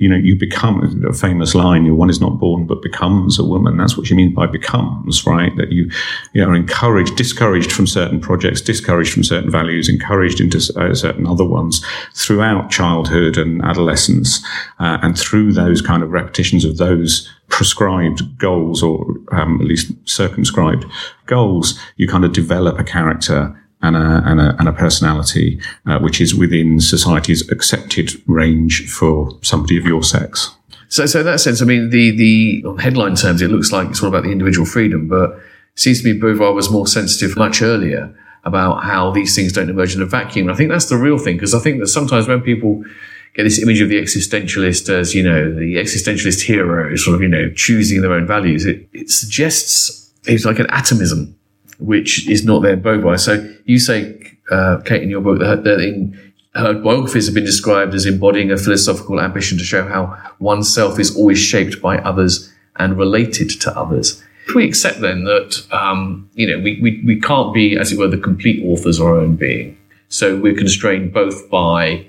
you 0.00 0.08
know, 0.08 0.16
you 0.16 0.34
become 0.34 1.04
a 1.08 1.12
famous 1.12 1.54
line, 1.54 1.84
your 1.84 1.94
one 1.94 2.10
is 2.10 2.20
not 2.20 2.40
born, 2.40 2.66
but 2.66 2.82
becomes 2.82 3.38
a 3.38 3.44
woman. 3.44 3.76
That's 3.76 3.96
what 3.96 4.08
she 4.08 4.16
means 4.16 4.34
by 4.34 4.46
becomes, 4.46 5.24
right? 5.28 5.56
That 5.56 5.70
you, 5.70 5.88
you 6.32 6.42
are 6.42 6.56
encouraged, 6.56 7.14
discouraged 7.14 7.70
from 7.70 7.86
certain 7.86 8.18
projects, 8.18 8.60
discouraged 8.60 9.12
from 9.12 9.22
certain 9.22 9.50
values, 9.50 9.88
encouraged 9.88 10.40
into 10.40 10.58
uh, 10.76 10.92
certain 10.92 11.24
other 11.24 11.44
ones 11.44 11.86
throughout 12.14 12.68
childhood 12.68 13.38
and 13.38 13.62
adolescence. 13.62 14.44
Uh, 14.80 14.98
and 15.02 15.16
through 15.16 15.52
those 15.52 15.80
kind 15.80 16.02
of 16.02 16.10
repetitions 16.10 16.64
of 16.64 16.78
those 16.78 17.30
prescribed 17.50 18.38
goals 18.38 18.82
or 18.82 19.14
um, 19.32 19.60
at 19.60 19.66
least 19.66 19.92
circumscribed 20.04 20.84
goals, 21.26 21.78
you 21.96 22.08
kind 22.08 22.24
of 22.24 22.32
develop 22.32 22.78
a 22.78 22.84
character 22.84 23.54
and 23.82 23.96
a, 23.96 24.22
and 24.24 24.40
a, 24.40 24.56
and 24.58 24.68
a 24.68 24.72
personality 24.72 25.60
uh, 25.86 25.98
which 25.98 26.20
is 26.20 26.34
within 26.34 26.80
society's 26.80 27.50
accepted 27.50 28.10
range 28.26 28.88
for 28.88 29.30
somebody 29.42 29.78
of 29.78 29.84
your 29.84 30.02
sex. 30.02 30.54
So, 30.88 31.06
so 31.06 31.20
in 31.20 31.26
that 31.26 31.40
sense, 31.40 31.62
I 31.62 31.64
mean, 31.64 31.90
the, 31.90 32.10
the 32.10 32.82
headline 32.82 33.14
terms, 33.14 33.42
it 33.42 33.50
looks 33.50 33.72
like 33.72 33.88
it's 33.90 34.02
all 34.02 34.08
about 34.08 34.24
the 34.24 34.32
individual 34.32 34.66
freedom, 34.66 35.08
but 35.08 35.30
it 35.30 35.40
seems 35.76 36.02
to 36.02 36.12
me 36.12 36.20
Beauvoir 36.20 36.54
was 36.54 36.70
more 36.70 36.86
sensitive 36.86 37.36
much 37.36 37.62
earlier 37.62 38.14
about 38.44 38.82
how 38.84 39.10
these 39.10 39.36
things 39.36 39.52
don't 39.52 39.70
emerge 39.70 39.94
in 39.94 40.02
a 40.02 40.06
vacuum. 40.06 40.48
And 40.48 40.54
I 40.54 40.56
think 40.56 40.70
that's 40.70 40.88
the 40.88 40.96
real 40.96 41.18
thing, 41.18 41.36
because 41.36 41.54
I 41.54 41.58
think 41.58 41.78
that 41.80 41.88
sometimes 41.88 42.26
when 42.26 42.40
people 42.40 42.84
get 43.34 43.44
this 43.44 43.62
image 43.62 43.80
of 43.80 43.88
the 43.88 44.00
existentialist 44.00 44.88
as, 44.88 45.14
you 45.14 45.22
know, 45.22 45.54
the 45.54 45.76
existentialist 45.76 46.42
hero, 46.42 46.92
is 46.92 47.04
sort 47.04 47.14
of, 47.14 47.22
you 47.22 47.28
know, 47.28 47.50
choosing 47.54 48.02
their 48.02 48.12
own 48.12 48.26
values. 48.26 48.66
It, 48.66 48.88
it 48.92 49.10
suggests 49.10 50.12
it's 50.24 50.44
like 50.44 50.58
an 50.58 50.66
atomism, 50.70 51.38
which 51.78 52.28
is 52.28 52.44
not 52.44 52.62
there 52.62 52.76
in. 52.76 53.18
So 53.18 53.54
you 53.64 53.78
say, 53.78 54.20
uh, 54.50 54.78
Kate, 54.84 55.02
in 55.02 55.10
your 55.10 55.20
book, 55.20 55.38
that, 55.38 55.64
that 55.64 55.80
in, 55.80 56.18
her 56.54 56.74
biographies 56.74 57.26
have 57.26 57.34
been 57.34 57.44
described 57.44 57.94
as 57.94 58.06
embodying 58.06 58.50
a 58.50 58.56
philosophical 58.56 59.20
ambition 59.20 59.56
to 59.58 59.64
show 59.64 59.86
how 59.86 60.18
oneself 60.40 60.98
is 60.98 61.16
always 61.16 61.38
shaped 61.38 61.80
by 61.80 61.98
others 61.98 62.52
and 62.76 62.98
related 62.98 63.50
to 63.60 63.78
others. 63.78 64.22
If 64.48 64.56
we 64.56 64.66
accept 64.66 65.00
then 65.00 65.24
that, 65.24 65.64
um, 65.70 66.28
you 66.34 66.48
know, 66.48 66.58
we, 66.58 66.80
we, 66.82 67.02
we 67.06 67.20
can't 67.20 67.54
be, 67.54 67.78
as 67.78 67.92
it 67.92 67.98
were, 67.98 68.08
the 68.08 68.18
complete 68.18 68.64
authors 68.66 68.98
of 68.98 69.06
our 69.06 69.16
own 69.16 69.36
being. 69.36 69.78
So 70.08 70.36
we're 70.36 70.56
constrained 70.56 71.12
both 71.12 71.48
by 71.48 72.04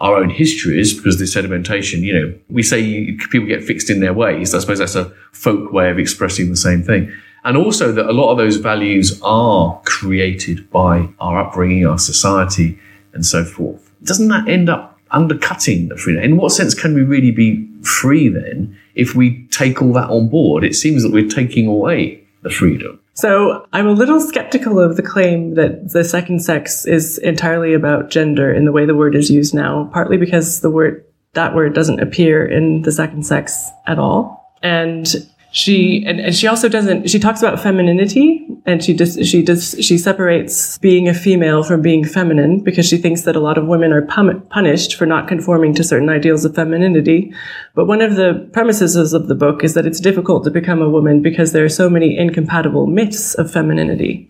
our 0.00 0.16
own 0.16 0.30
histories 0.30 0.94
because 0.94 1.18
the 1.18 1.24
sedimentation, 1.24 2.00
you 2.00 2.12
know, 2.12 2.34
we 2.48 2.62
say 2.62 3.12
people 3.30 3.46
get 3.46 3.62
fixed 3.62 3.90
in 3.90 4.00
their 4.00 4.14
ways. 4.14 4.54
I 4.54 4.58
suppose 4.58 4.78
that's 4.78 4.94
a 4.94 5.12
folk 5.32 5.72
way 5.72 5.90
of 5.90 5.98
expressing 5.98 6.48
the 6.48 6.56
same 6.56 6.82
thing. 6.82 7.12
And 7.44 7.56
also 7.56 7.92
that 7.92 8.06
a 8.06 8.12
lot 8.12 8.30
of 8.30 8.38
those 8.38 8.56
values 8.56 9.20
are 9.22 9.80
created 9.84 10.70
by 10.70 11.08
our 11.20 11.40
upbringing, 11.40 11.86
our 11.86 11.98
society, 11.98 12.78
and 13.12 13.24
so 13.24 13.44
forth. 13.44 13.90
Doesn't 14.02 14.28
that 14.28 14.48
end 14.48 14.68
up 14.68 14.98
undercutting 15.10 15.88
the 15.88 15.96
freedom? 15.96 16.22
In 16.22 16.36
what 16.36 16.52
sense 16.52 16.74
can 16.74 16.94
we 16.94 17.02
really 17.02 17.30
be 17.30 17.66
free 17.82 18.28
then 18.28 18.78
if 18.94 19.14
we 19.14 19.46
take 19.46 19.82
all 19.82 19.92
that 19.94 20.10
on 20.10 20.28
board? 20.28 20.64
It 20.64 20.74
seems 20.74 21.02
that 21.02 21.12
we're 21.12 21.28
taking 21.28 21.66
away 21.66 22.22
the 22.42 22.50
freedom. 22.50 23.00
So 23.20 23.66
I'm 23.74 23.86
a 23.86 23.92
little 23.92 24.18
skeptical 24.18 24.80
of 24.80 24.96
the 24.96 25.02
claim 25.02 25.54
that 25.56 25.90
the 25.90 26.04
second 26.04 26.40
sex 26.40 26.86
is 26.86 27.18
entirely 27.18 27.74
about 27.74 28.08
gender 28.08 28.50
in 28.50 28.64
the 28.64 28.72
way 28.72 28.86
the 28.86 28.94
word 28.94 29.14
is 29.14 29.30
used 29.30 29.54
now, 29.54 29.90
partly 29.92 30.16
because 30.16 30.62
the 30.62 30.70
word, 30.70 31.04
that 31.34 31.54
word 31.54 31.74
doesn't 31.74 32.00
appear 32.00 32.46
in 32.46 32.80
the 32.80 32.92
second 32.92 33.26
sex 33.26 33.68
at 33.86 33.98
all. 33.98 34.56
And 34.62 35.06
she 35.52 36.04
and, 36.06 36.20
and 36.20 36.34
she 36.34 36.46
also 36.46 36.68
doesn't 36.68 37.10
she 37.10 37.18
talks 37.18 37.42
about 37.42 37.60
femininity 37.60 38.46
and 38.66 38.84
she 38.84 38.94
just 38.94 39.24
she 39.24 39.42
does 39.42 39.74
she 39.80 39.98
separates 39.98 40.78
being 40.78 41.08
a 41.08 41.14
female 41.14 41.64
from 41.64 41.82
being 41.82 42.04
feminine 42.04 42.60
because 42.60 42.86
she 42.86 42.96
thinks 42.96 43.22
that 43.22 43.34
a 43.34 43.40
lot 43.40 43.58
of 43.58 43.66
women 43.66 43.92
are 43.92 44.02
pum- 44.02 44.40
punished 44.50 44.94
for 44.94 45.06
not 45.06 45.26
conforming 45.26 45.74
to 45.74 45.82
certain 45.82 46.08
ideals 46.08 46.44
of 46.44 46.54
femininity. 46.54 47.32
But 47.74 47.86
one 47.86 48.00
of 48.00 48.16
the 48.16 48.48
premises 48.52 49.12
of 49.12 49.26
the 49.26 49.34
book 49.34 49.64
is 49.64 49.74
that 49.74 49.86
it's 49.86 50.00
difficult 50.00 50.44
to 50.44 50.50
become 50.50 50.82
a 50.82 50.88
woman 50.88 51.20
because 51.20 51.52
there 51.52 51.64
are 51.64 51.68
so 51.68 51.90
many 51.90 52.16
incompatible 52.16 52.86
myths 52.86 53.34
of 53.34 53.50
femininity 53.50 54.28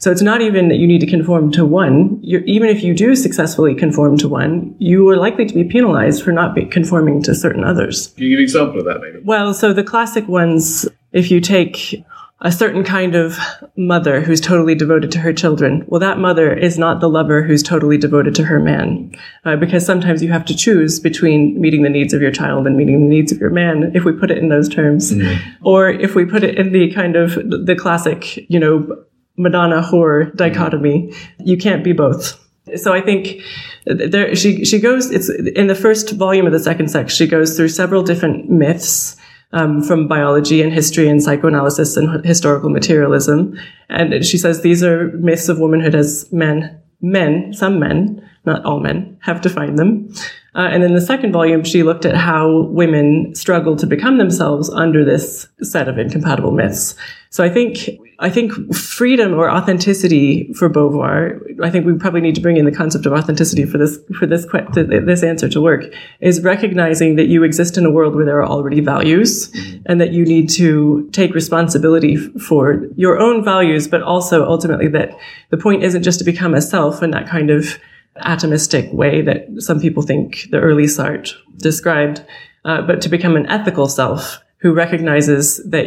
so 0.00 0.10
it's 0.10 0.22
not 0.22 0.40
even 0.40 0.68
that 0.68 0.76
you 0.76 0.86
need 0.86 1.00
to 1.02 1.06
conform 1.06 1.52
to 1.52 1.64
one. 1.64 2.18
You're, 2.22 2.42
even 2.44 2.70
if 2.70 2.82
you 2.82 2.94
do 2.94 3.14
successfully 3.14 3.74
conform 3.74 4.16
to 4.18 4.28
one, 4.28 4.74
you 4.78 5.06
are 5.10 5.16
likely 5.16 5.44
to 5.44 5.54
be 5.54 5.62
penalized 5.62 6.22
for 6.22 6.32
not 6.32 6.56
conforming 6.70 7.22
to 7.24 7.34
certain 7.34 7.64
others. 7.64 8.08
Can 8.08 8.24
you 8.24 8.30
give 8.30 8.38
an 8.38 8.44
example 8.44 8.78
of 8.78 8.86
that, 8.86 9.00
maybe? 9.02 9.20
Well, 9.22 9.52
so 9.52 9.74
the 9.74 9.84
classic 9.84 10.26
ones, 10.26 10.88
if 11.12 11.30
you 11.30 11.40
take 11.40 12.02
a 12.42 12.50
certain 12.50 12.82
kind 12.82 13.14
of 13.14 13.38
mother 13.76 14.22
who's 14.22 14.40
totally 14.40 14.74
devoted 14.74 15.12
to 15.12 15.18
her 15.18 15.32
children. 15.32 15.84
Well, 15.86 16.00
that 16.00 16.18
mother 16.18 16.50
is 16.50 16.78
not 16.78 17.00
the 17.00 17.08
lover 17.08 17.42
who's 17.42 17.62
totally 17.62 17.98
devoted 17.98 18.34
to 18.36 18.44
her 18.44 18.58
man. 18.58 19.14
Uh, 19.44 19.56
because 19.56 19.84
sometimes 19.84 20.22
you 20.22 20.32
have 20.32 20.46
to 20.46 20.56
choose 20.56 20.98
between 21.00 21.60
meeting 21.60 21.82
the 21.82 21.90
needs 21.90 22.14
of 22.14 22.22
your 22.22 22.30
child 22.30 22.66
and 22.66 22.78
meeting 22.78 23.00
the 23.02 23.14
needs 23.14 23.30
of 23.30 23.38
your 23.38 23.50
man, 23.50 23.92
if 23.94 24.04
we 24.04 24.12
put 24.12 24.30
it 24.30 24.38
in 24.38 24.48
those 24.48 24.70
terms. 24.70 25.12
Mm. 25.12 25.38
Or 25.62 25.90
if 25.90 26.14
we 26.14 26.24
put 26.24 26.42
it 26.42 26.56
in 26.58 26.72
the 26.72 26.90
kind 26.94 27.14
of 27.14 27.34
the 27.34 27.76
classic, 27.78 28.38
you 28.50 28.58
know, 28.58 29.04
Madonna 29.36 29.82
whore 29.82 30.34
dichotomy. 30.36 31.12
You 31.38 31.56
can't 31.56 31.84
be 31.84 31.92
both. 31.92 32.38
So 32.76 32.92
I 32.92 33.00
think 33.00 33.42
there 33.86 34.34
she 34.34 34.64
she 34.64 34.78
goes. 34.78 35.10
It's 35.10 35.28
in 35.28 35.66
the 35.66 35.74
first 35.74 36.12
volume 36.12 36.46
of 36.46 36.52
the 36.52 36.60
second 36.60 36.88
sex. 36.88 37.14
She 37.14 37.26
goes 37.26 37.56
through 37.56 37.68
several 37.68 38.02
different 38.02 38.50
myths 38.50 39.16
um, 39.52 39.82
from 39.82 40.06
biology 40.06 40.62
and 40.62 40.72
history 40.72 41.08
and 41.08 41.22
psychoanalysis 41.22 41.96
and 41.96 42.24
historical 42.24 42.70
materialism, 42.70 43.58
and 43.88 44.24
she 44.24 44.38
says 44.38 44.60
these 44.60 44.84
are 44.84 45.08
myths 45.12 45.48
of 45.48 45.58
womanhood 45.58 45.94
as 45.94 46.30
men 46.32 46.78
men 47.00 47.52
some 47.52 47.80
men 47.80 48.22
not 48.44 48.64
all 48.64 48.80
men 48.80 49.18
have 49.20 49.40
defined 49.40 49.78
them. 49.78 50.12
Uh, 50.54 50.68
and 50.72 50.82
in 50.82 50.94
the 50.94 51.00
second 51.00 51.32
volume, 51.32 51.62
she 51.62 51.82
looked 51.82 52.04
at 52.04 52.16
how 52.16 52.62
women 52.70 53.34
struggle 53.34 53.76
to 53.76 53.86
become 53.86 54.18
themselves 54.18 54.68
under 54.70 55.04
this 55.04 55.46
set 55.62 55.88
of 55.88 55.98
incompatible 55.98 56.50
myths. 56.50 56.96
So 57.30 57.44
I 57.44 57.48
think, 57.48 57.88
I 58.22 58.28
think 58.28 58.74
freedom 58.74 59.32
or 59.32 59.50
authenticity 59.50 60.52
for 60.52 60.68
Beauvoir, 60.68 61.40
I 61.62 61.70
think 61.70 61.86
we 61.86 61.94
probably 61.94 62.20
need 62.20 62.34
to 62.34 62.42
bring 62.42 62.58
in 62.58 62.66
the 62.66 62.72
concept 62.72 63.06
of 63.06 63.14
authenticity 63.14 63.64
for 63.64 63.78
this, 63.78 63.98
for 64.18 64.26
this, 64.26 64.44
this 64.74 65.22
answer 65.22 65.48
to 65.48 65.60
work, 65.60 65.84
is 66.20 66.42
recognizing 66.42 67.16
that 67.16 67.28
you 67.28 67.42
exist 67.44 67.78
in 67.78 67.86
a 67.86 67.90
world 67.90 68.14
where 68.14 68.26
there 68.26 68.38
are 68.38 68.46
already 68.46 68.80
values 68.80 69.50
and 69.86 70.02
that 70.02 70.12
you 70.12 70.26
need 70.26 70.50
to 70.50 71.08
take 71.12 71.34
responsibility 71.34 72.16
for 72.16 72.84
your 72.94 73.18
own 73.18 73.42
values, 73.42 73.88
but 73.88 74.02
also 74.02 74.44
ultimately 74.44 74.88
that 74.88 75.16
the 75.48 75.56
point 75.56 75.82
isn't 75.82 76.02
just 76.02 76.18
to 76.18 76.24
become 76.24 76.52
a 76.52 76.60
self 76.60 77.02
in 77.02 77.12
that 77.12 77.26
kind 77.26 77.48
of 77.48 77.78
atomistic 78.18 78.92
way 78.92 79.22
that 79.22 79.46
some 79.58 79.80
people 79.80 80.02
think 80.02 80.50
the 80.50 80.60
early 80.60 80.84
Sartre 80.84 81.32
described, 81.56 82.22
uh, 82.66 82.82
but 82.82 83.00
to 83.00 83.08
become 83.08 83.34
an 83.34 83.46
ethical 83.46 83.88
self 83.88 84.42
who 84.60 84.72
recognizes 84.72 85.56
that 85.64 85.86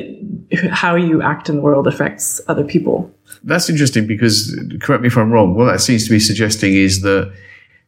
how 0.71 0.95
you 0.95 1.21
act 1.21 1.49
in 1.49 1.55
the 1.55 1.62
world 1.62 1.88
affects 1.88 2.41
other 2.47 2.63
people. 2.63 3.12
That's 3.43 3.69
interesting 3.69 4.07
because, 4.07 4.59
correct 4.81 5.01
me 5.01 5.07
if 5.07 5.17
I'm 5.17 5.31
wrong, 5.31 5.55
what 5.55 5.71
that 5.71 5.79
seems 5.79 6.05
to 6.05 6.09
be 6.09 6.19
suggesting 6.19 6.73
is 6.73 7.01
that 7.01 7.31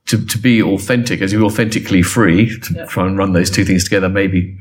to, 0.08 0.24
to 0.24 0.38
be 0.38 0.62
authentic, 0.62 1.22
as 1.22 1.34
you're 1.34 1.44
authentically 1.44 2.04
free, 2.04 2.58
to 2.60 2.74
yeah. 2.74 2.86
try 2.86 3.08
and 3.08 3.18
run 3.18 3.34
those 3.34 3.50
two 3.50 3.66
things 3.66 3.84
together, 3.84 4.08
maybe 4.08 4.56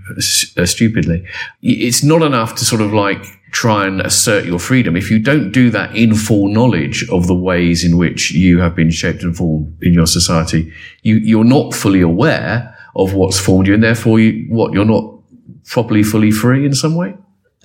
uh, 0.57 0.65
stupidly, 0.65 1.27
it's 1.63 2.03
not 2.03 2.23
enough 2.23 2.55
to 2.57 2.65
sort 2.65 2.81
of 2.81 2.95
like 2.95 3.23
try 3.51 3.87
and 3.87 4.01
assert 4.01 4.47
your 4.47 4.59
freedom. 4.59 4.97
If 4.97 5.11
you 5.11 5.19
don't 5.19 5.53
do 5.53 5.69
that 5.71 5.95
in 5.95 6.15
full 6.15 6.49
knowledge 6.49 7.07
of 7.11 7.27
the 7.27 7.35
ways 7.35 7.85
in 7.85 7.99
which 7.99 8.33
you 8.33 8.59
have 8.61 8.75
been 8.75 8.91
shaped 8.91 9.23
and 9.23 9.37
formed 9.37 9.77
in 9.83 9.93
your 9.93 10.07
society, 10.07 10.73
you, 11.03 11.17
you're 11.17 11.45
not 11.45 11.75
fully 11.75 12.01
aware 12.01 12.75
of 12.97 13.13
what's 13.13 13.39
formed 13.39 13.67
you, 13.67 13.75
and 13.75 13.83
therefore, 13.83 14.19
you, 14.21 14.47
what 14.49 14.73
you're 14.73 14.85
not 14.87 15.14
properly 15.67 16.03
fully 16.03 16.31
free 16.31 16.65
in 16.67 16.75
some 16.75 16.95
way. 16.95 17.15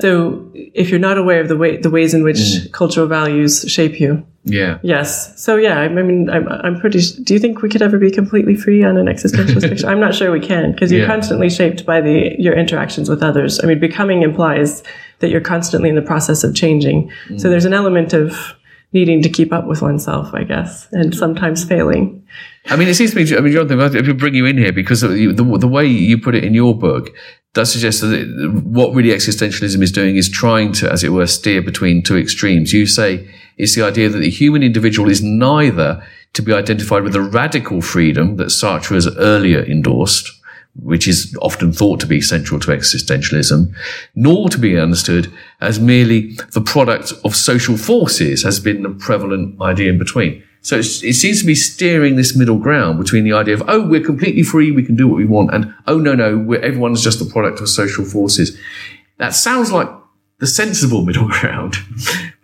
So, 0.01 0.49
if 0.53 0.89
you're 0.89 0.99
not 0.99 1.17
aware 1.17 1.41
of 1.41 1.49
the 1.49 1.57
way 1.57 1.75
the 1.75 1.89
ways 1.89 2.13
in 2.13 2.23
which 2.23 2.37
mm. 2.37 2.71
cultural 2.71 3.05
values 3.05 3.65
shape 3.67 3.99
you, 3.99 4.25
yeah, 4.45 4.79
yes. 4.81 5.41
So, 5.41 5.57
yeah, 5.57 5.79
I 5.79 5.89
mean, 5.89 6.29
I'm, 6.29 6.47
I'm 6.47 6.79
pretty. 6.79 7.01
Do 7.21 7.33
you 7.33 7.39
think 7.39 7.61
we 7.61 7.67
could 7.67 7.81
ever 7.81 7.97
be 7.97 8.09
completely 8.09 8.55
free 8.55 8.81
on 8.81 8.95
an 8.95 9.07
existentialist 9.07 9.61
picture? 9.69 9.87
I'm 9.87 9.99
not 9.99 10.15
sure 10.15 10.31
we 10.31 10.39
can 10.39 10.71
because 10.71 10.89
you're 10.89 11.01
yeah. 11.01 11.07
constantly 11.07 11.49
shaped 11.49 11.85
by 11.85 11.99
the 11.99 12.33
your 12.39 12.53
interactions 12.53 13.09
with 13.09 13.21
others. 13.21 13.59
I 13.61 13.67
mean, 13.67 13.79
becoming 13.79 14.21
implies 14.21 14.83
that 15.19 15.29
you're 15.29 15.41
constantly 15.41 15.89
in 15.89 15.95
the 15.95 16.01
process 16.01 16.45
of 16.45 16.55
changing. 16.55 17.11
Mm. 17.27 17.41
So, 17.41 17.49
there's 17.49 17.65
an 17.65 17.73
element 17.73 18.13
of 18.13 18.55
needing 18.93 19.21
to 19.21 19.29
keep 19.29 19.51
up 19.51 19.67
with 19.67 19.81
oneself, 19.81 20.33
I 20.33 20.43
guess, 20.43 20.87
and 20.93 21.13
sometimes 21.13 21.63
failing. 21.63 22.25
I 22.67 22.75
mean, 22.75 22.87
it 22.87 22.95
seems 22.95 23.11
to 23.11 23.17
me, 23.17 23.37
I 23.37 23.41
mean, 23.41 23.53
Jonathan, 23.53 23.97
if 23.97 24.07
we 24.07 24.13
bring 24.13 24.33
you 24.33 24.45
in 24.45 24.57
here 24.57 24.71
because 24.71 25.01
the, 25.01 25.33
the 25.33 25.67
way 25.67 25.85
you 25.85 26.17
put 26.17 26.35
it 26.35 26.43
in 26.43 26.53
your 26.53 26.75
book 26.77 27.09
does 27.53 27.71
suggest 27.71 28.01
that 28.01 28.61
what 28.63 28.93
really 28.93 29.09
existentialism 29.09 29.81
is 29.81 29.91
doing 29.91 30.15
is 30.15 30.29
trying 30.29 30.71
to, 30.73 30.91
as 30.91 31.03
it 31.03 31.09
were, 31.09 31.27
steer 31.27 31.61
between 31.61 32.03
two 32.03 32.17
extremes. 32.17 32.73
You 32.73 32.85
say 32.85 33.27
it's 33.57 33.75
the 33.75 33.81
idea 33.81 34.09
that 34.09 34.19
the 34.19 34.29
human 34.29 34.63
individual 34.63 35.09
is 35.09 35.23
neither 35.23 36.05
to 36.33 36.41
be 36.41 36.53
identified 36.53 37.03
with 37.03 37.13
the 37.13 37.21
radical 37.21 37.81
freedom 37.81 38.35
that 38.35 38.47
Sartre 38.47 38.93
has 38.93 39.07
earlier 39.17 39.63
endorsed, 39.63 40.31
which 40.75 41.07
is 41.07 41.35
often 41.41 41.73
thought 41.73 41.99
to 42.01 42.05
be 42.05 42.21
central 42.21 42.59
to 42.59 42.71
existentialism, 42.71 43.73
nor 44.15 44.49
to 44.49 44.59
be 44.59 44.77
understood 44.77 45.33
as 45.59 45.79
merely 45.79 46.35
the 46.53 46.61
product 46.61 47.13
of 47.25 47.35
social 47.35 47.77
forces 47.77 48.43
has 48.43 48.59
been 48.59 48.83
the 48.83 48.89
prevalent 48.91 49.59
idea 49.59 49.89
in 49.89 49.97
between. 49.97 50.43
So 50.61 50.77
it 50.77 50.83
seems 50.83 51.39
to 51.39 51.45
be 51.45 51.55
steering 51.55 52.15
this 52.15 52.35
middle 52.35 52.57
ground 52.57 52.99
between 52.99 53.23
the 53.23 53.33
idea 53.33 53.53
of, 53.53 53.63
oh, 53.67 53.87
we're 53.87 54.03
completely 54.03 54.43
free, 54.43 54.71
we 54.71 54.83
can 54.83 54.95
do 54.95 55.07
what 55.07 55.15
we 55.15 55.25
want, 55.25 55.53
and 55.53 55.73
oh, 55.87 55.97
no, 55.97 56.15
no, 56.15 56.53
everyone's 56.53 57.01
just 57.01 57.21
a 57.21 57.25
product 57.25 57.61
of 57.61 57.69
social 57.69 58.03
forces. 58.03 58.57
That 59.17 59.33
sounds 59.33 59.71
like 59.71 59.89
the 60.39 60.47
sensible 60.47 61.01
middle 61.05 61.27
ground, 61.27 61.75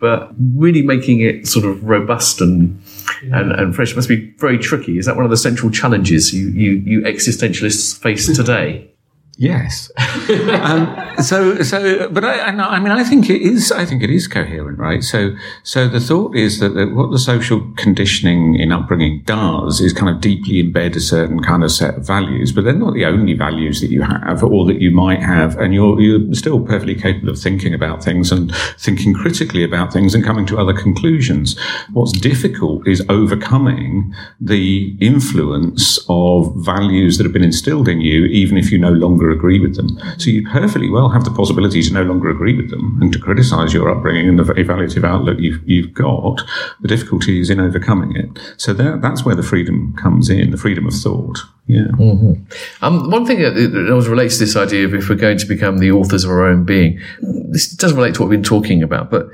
but 0.00 0.30
really 0.38 0.82
making 0.82 1.20
it 1.20 1.46
sort 1.46 1.66
of 1.66 1.84
robust 1.84 2.40
and 2.40 2.80
and, 3.22 3.52
and 3.52 3.74
fresh 3.74 3.94
must 3.96 4.08
be 4.08 4.32
very 4.38 4.58
tricky. 4.58 4.98
Is 4.98 5.06
that 5.06 5.16
one 5.16 5.24
of 5.24 5.30
the 5.30 5.36
central 5.36 5.70
challenges 5.70 6.34
you, 6.34 6.48
you, 6.48 6.72
you 6.72 7.00
existentialists 7.02 7.98
face 7.98 8.26
today? 8.36 8.90
Yes. 9.38 9.90
um, 10.62 10.96
so, 11.22 11.62
so, 11.62 12.08
but 12.08 12.24
I, 12.24 12.40
I, 12.40 12.80
mean, 12.80 12.90
I 12.90 13.04
think 13.04 13.28
it 13.28 13.42
is, 13.42 13.70
I 13.70 13.84
think 13.84 14.02
it 14.02 14.08
is 14.08 14.26
coherent, 14.26 14.78
right? 14.78 15.02
So, 15.02 15.36
so 15.62 15.88
the 15.88 16.00
thought 16.00 16.34
is 16.34 16.58
that, 16.60 16.70
that 16.70 16.94
what 16.94 17.10
the 17.10 17.18
social 17.18 17.60
conditioning 17.76 18.54
in 18.54 18.72
upbringing 18.72 19.22
does 19.26 19.82
is 19.82 19.92
kind 19.92 20.08
of 20.08 20.22
deeply 20.22 20.62
embed 20.62 20.96
a 20.96 21.00
certain 21.00 21.42
kind 21.42 21.62
of 21.62 21.70
set 21.70 21.96
of 21.96 22.06
values, 22.06 22.50
but 22.50 22.64
they're 22.64 22.72
not 22.72 22.94
the 22.94 23.04
only 23.04 23.34
values 23.34 23.82
that 23.82 23.90
you 23.90 24.00
have 24.00 24.42
or 24.42 24.64
that 24.64 24.80
you 24.80 24.90
might 24.90 25.22
have. 25.22 25.58
And 25.58 25.74
you're, 25.74 26.00
you're 26.00 26.32
still 26.34 26.60
perfectly 26.60 26.94
capable 26.94 27.28
of 27.28 27.38
thinking 27.38 27.74
about 27.74 28.02
things 28.02 28.32
and 28.32 28.54
thinking 28.78 29.12
critically 29.12 29.64
about 29.64 29.92
things 29.92 30.14
and 30.14 30.24
coming 30.24 30.46
to 30.46 30.58
other 30.58 30.72
conclusions. 30.72 31.58
What's 31.92 32.12
difficult 32.12 32.88
is 32.88 33.04
overcoming 33.10 34.14
the 34.40 34.96
influence 34.98 35.98
of 36.08 36.54
values 36.56 37.18
that 37.18 37.24
have 37.24 37.34
been 37.34 37.44
instilled 37.44 37.86
in 37.86 38.00
you, 38.00 38.24
even 38.24 38.56
if 38.56 38.72
you 38.72 38.78
no 38.78 38.92
longer 38.92 39.25
longer 39.26 39.38
agree 39.38 39.60
with 39.60 39.76
them. 39.76 39.98
So 40.18 40.30
you 40.30 40.48
perfectly 40.48 40.88
well 40.88 41.08
have 41.08 41.24
the 41.24 41.30
possibility 41.30 41.82
to 41.82 41.92
no 41.92 42.02
longer 42.02 42.30
agree 42.30 42.56
with 42.56 42.70
them 42.70 42.98
and 43.00 43.12
to 43.12 43.18
criticize 43.18 43.72
your 43.72 43.90
upbringing 43.90 44.28
and 44.28 44.38
the 44.38 44.44
evaluative 44.44 45.04
outlook 45.04 45.38
you've, 45.38 45.60
you've 45.68 45.92
got. 45.92 46.42
The 46.80 46.88
difficulty 46.88 47.40
is 47.40 47.50
in 47.50 47.60
overcoming 47.60 48.16
it. 48.16 48.30
So 48.56 48.72
that, 48.74 49.02
that's 49.02 49.24
where 49.24 49.34
the 49.34 49.42
freedom 49.42 49.94
comes 49.96 50.30
in, 50.30 50.50
the 50.50 50.56
freedom 50.56 50.86
of 50.86 50.94
thought. 50.94 51.38
Yeah. 51.66 51.88
Mm-hmm. 51.98 52.84
Um, 52.84 53.10
one 53.10 53.26
thing 53.26 53.40
that, 53.40 53.54
that 53.54 54.06
relates 54.08 54.38
to 54.38 54.44
this 54.44 54.56
idea 54.56 54.84
of 54.84 54.94
if 54.94 55.08
we're 55.08 55.16
going 55.16 55.38
to 55.38 55.46
become 55.46 55.78
the 55.78 55.90
authors 55.90 56.24
of 56.24 56.30
our 56.30 56.46
own 56.46 56.64
being, 56.64 57.00
this 57.20 57.72
doesn't 57.72 57.96
relate 57.96 58.14
to 58.14 58.22
what 58.22 58.30
we've 58.30 58.38
been 58.38 58.44
talking 58.44 58.82
about, 58.82 59.10
but 59.10 59.26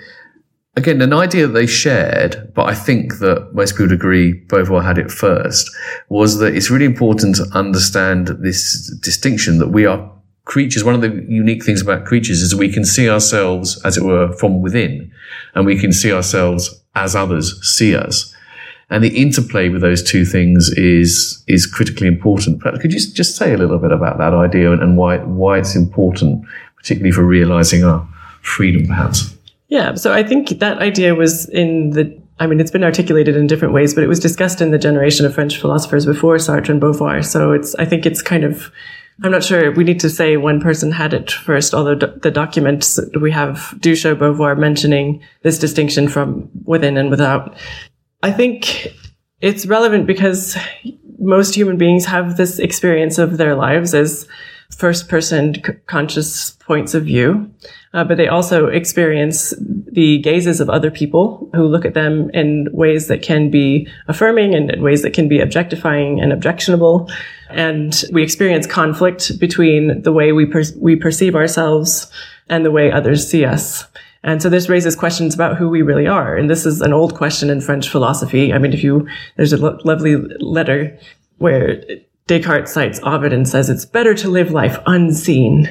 again, 0.76 1.00
an 1.02 1.12
idea 1.12 1.46
they 1.46 1.66
shared, 1.66 2.52
but 2.54 2.68
I 2.68 2.74
think 2.74 3.18
that 3.18 3.54
most 3.54 3.72
people 3.72 3.86
would 3.86 3.92
agree 3.92 4.40
Beauvoir 4.46 4.82
had 4.82 4.98
it 4.98 5.10
first, 5.10 5.70
was 6.08 6.38
that 6.38 6.54
it's 6.54 6.70
really 6.70 6.84
important 6.84 7.36
to 7.36 7.46
understand 7.52 8.28
this 8.40 8.94
distinction 9.02 9.58
that 9.58 9.68
we 9.68 9.86
are 9.86 10.10
creatures. 10.44 10.84
One 10.84 10.94
of 10.94 11.00
the 11.00 11.24
unique 11.28 11.64
things 11.64 11.82
about 11.82 12.04
creatures 12.04 12.42
is 12.42 12.54
we 12.54 12.72
can 12.72 12.84
see 12.84 13.08
ourselves, 13.08 13.80
as 13.84 13.96
it 13.96 14.04
were, 14.04 14.32
from 14.32 14.62
within, 14.62 15.12
and 15.54 15.66
we 15.66 15.78
can 15.78 15.92
see 15.92 16.12
ourselves 16.12 16.82
as 16.94 17.14
others 17.14 17.60
see 17.66 17.94
us. 17.94 18.34
And 18.90 19.02
the 19.02 19.16
interplay 19.22 19.70
with 19.70 19.80
those 19.80 20.02
two 20.02 20.26
things 20.26 20.68
is 20.70 21.42
is 21.48 21.64
critically 21.64 22.06
important. 22.06 22.60
Perhaps 22.60 22.82
could 22.82 22.92
you 22.92 23.00
just 23.00 23.36
say 23.36 23.54
a 23.54 23.56
little 23.56 23.78
bit 23.78 23.90
about 23.90 24.18
that 24.18 24.34
idea 24.34 24.70
and 24.72 24.98
why 24.98 25.16
why 25.18 25.58
it's 25.58 25.74
important, 25.74 26.44
particularly 26.76 27.12
for 27.12 27.24
realizing 27.24 27.84
our 27.84 28.06
freedom, 28.42 28.86
perhaps? 28.86 29.31
Yeah. 29.72 29.94
So 29.94 30.12
I 30.12 30.22
think 30.22 30.50
that 30.58 30.80
idea 30.80 31.14
was 31.14 31.48
in 31.48 31.90
the, 31.90 32.14
I 32.38 32.46
mean, 32.46 32.60
it's 32.60 32.70
been 32.70 32.84
articulated 32.84 33.36
in 33.36 33.46
different 33.46 33.72
ways, 33.72 33.94
but 33.94 34.04
it 34.04 34.06
was 34.06 34.20
discussed 34.20 34.60
in 34.60 34.70
the 34.70 34.76
generation 34.76 35.24
of 35.24 35.34
French 35.34 35.58
philosophers 35.58 36.04
before 36.04 36.36
Sartre 36.36 36.68
and 36.68 36.82
Beauvoir. 36.82 37.24
So 37.24 37.52
it's, 37.52 37.74
I 37.76 37.86
think 37.86 38.04
it's 38.04 38.20
kind 38.20 38.44
of, 38.44 38.70
I'm 39.22 39.30
not 39.30 39.42
sure 39.42 39.72
we 39.72 39.82
need 39.82 39.98
to 40.00 40.10
say 40.10 40.36
one 40.36 40.60
person 40.60 40.92
had 40.92 41.14
it 41.14 41.30
first, 41.30 41.72
although 41.72 41.94
do- 41.94 42.12
the 42.20 42.30
documents 42.30 43.00
we 43.18 43.30
have 43.30 43.74
do 43.80 43.96
show 43.96 44.14
Beauvoir 44.14 44.58
mentioning 44.58 45.22
this 45.40 45.58
distinction 45.58 46.06
from 46.06 46.50
within 46.66 46.98
and 46.98 47.08
without. 47.08 47.56
I 48.22 48.30
think 48.30 48.88
it's 49.40 49.64
relevant 49.64 50.06
because 50.06 50.54
most 51.18 51.54
human 51.54 51.78
beings 51.78 52.04
have 52.04 52.36
this 52.36 52.58
experience 52.58 53.16
of 53.16 53.38
their 53.38 53.54
lives 53.54 53.94
as 53.94 54.28
first 54.76 55.08
person 55.08 55.54
c- 55.54 55.72
conscious 55.86 56.52
points 56.52 56.94
of 56.94 57.04
view 57.04 57.52
uh, 57.94 58.04
but 58.04 58.16
they 58.16 58.28
also 58.28 58.66
experience 58.68 59.52
the 59.58 60.18
gazes 60.18 60.60
of 60.60 60.70
other 60.70 60.90
people 60.90 61.50
who 61.54 61.66
look 61.66 61.84
at 61.84 61.94
them 61.94 62.30
in 62.30 62.68
ways 62.72 63.08
that 63.08 63.22
can 63.22 63.50
be 63.50 63.86
affirming 64.08 64.54
and 64.54 64.70
in 64.70 64.82
ways 64.82 65.02
that 65.02 65.12
can 65.12 65.28
be 65.28 65.40
objectifying 65.40 66.20
and 66.20 66.32
objectionable. 66.32 67.10
And 67.50 68.02
we 68.10 68.22
experience 68.22 68.66
conflict 68.66 69.38
between 69.38 70.02
the 70.02 70.12
way 70.12 70.32
we 70.32 70.46
per- 70.46 70.62
we 70.78 70.96
perceive 70.96 71.34
ourselves 71.34 72.10
and 72.48 72.64
the 72.64 72.70
way 72.70 72.90
others 72.90 73.28
see 73.28 73.44
us. 73.44 73.84
And 74.24 74.40
so 74.40 74.48
this 74.48 74.68
raises 74.68 74.96
questions 74.96 75.34
about 75.34 75.56
who 75.56 75.68
we 75.68 75.82
really 75.82 76.06
are. 76.06 76.36
And 76.36 76.48
this 76.48 76.64
is 76.64 76.80
an 76.80 76.92
old 76.92 77.14
question 77.14 77.50
in 77.50 77.60
French 77.60 77.88
philosophy. 77.90 78.52
I 78.52 78.58
mean, 78.58 78.72
if 78.72 78.82
you, 78.82 79.06
there's 79.36 79.52
a 79.52 79.56
lo- 79.56 79.78
lovely 79.84 80.16
letter 80.16 80.96
where 81.38 81.82
Descartes 82.26 82.72
cites 82.72 83.00
Ovid 83.02 83.32
and 83.32 83.48
says 83.48 83.68
it's 83.68 83.84
better 83.84 84.14
to 84.14 84.28
live 84.28 84.52
life 84.52 84.78
unseen 84.86 85.68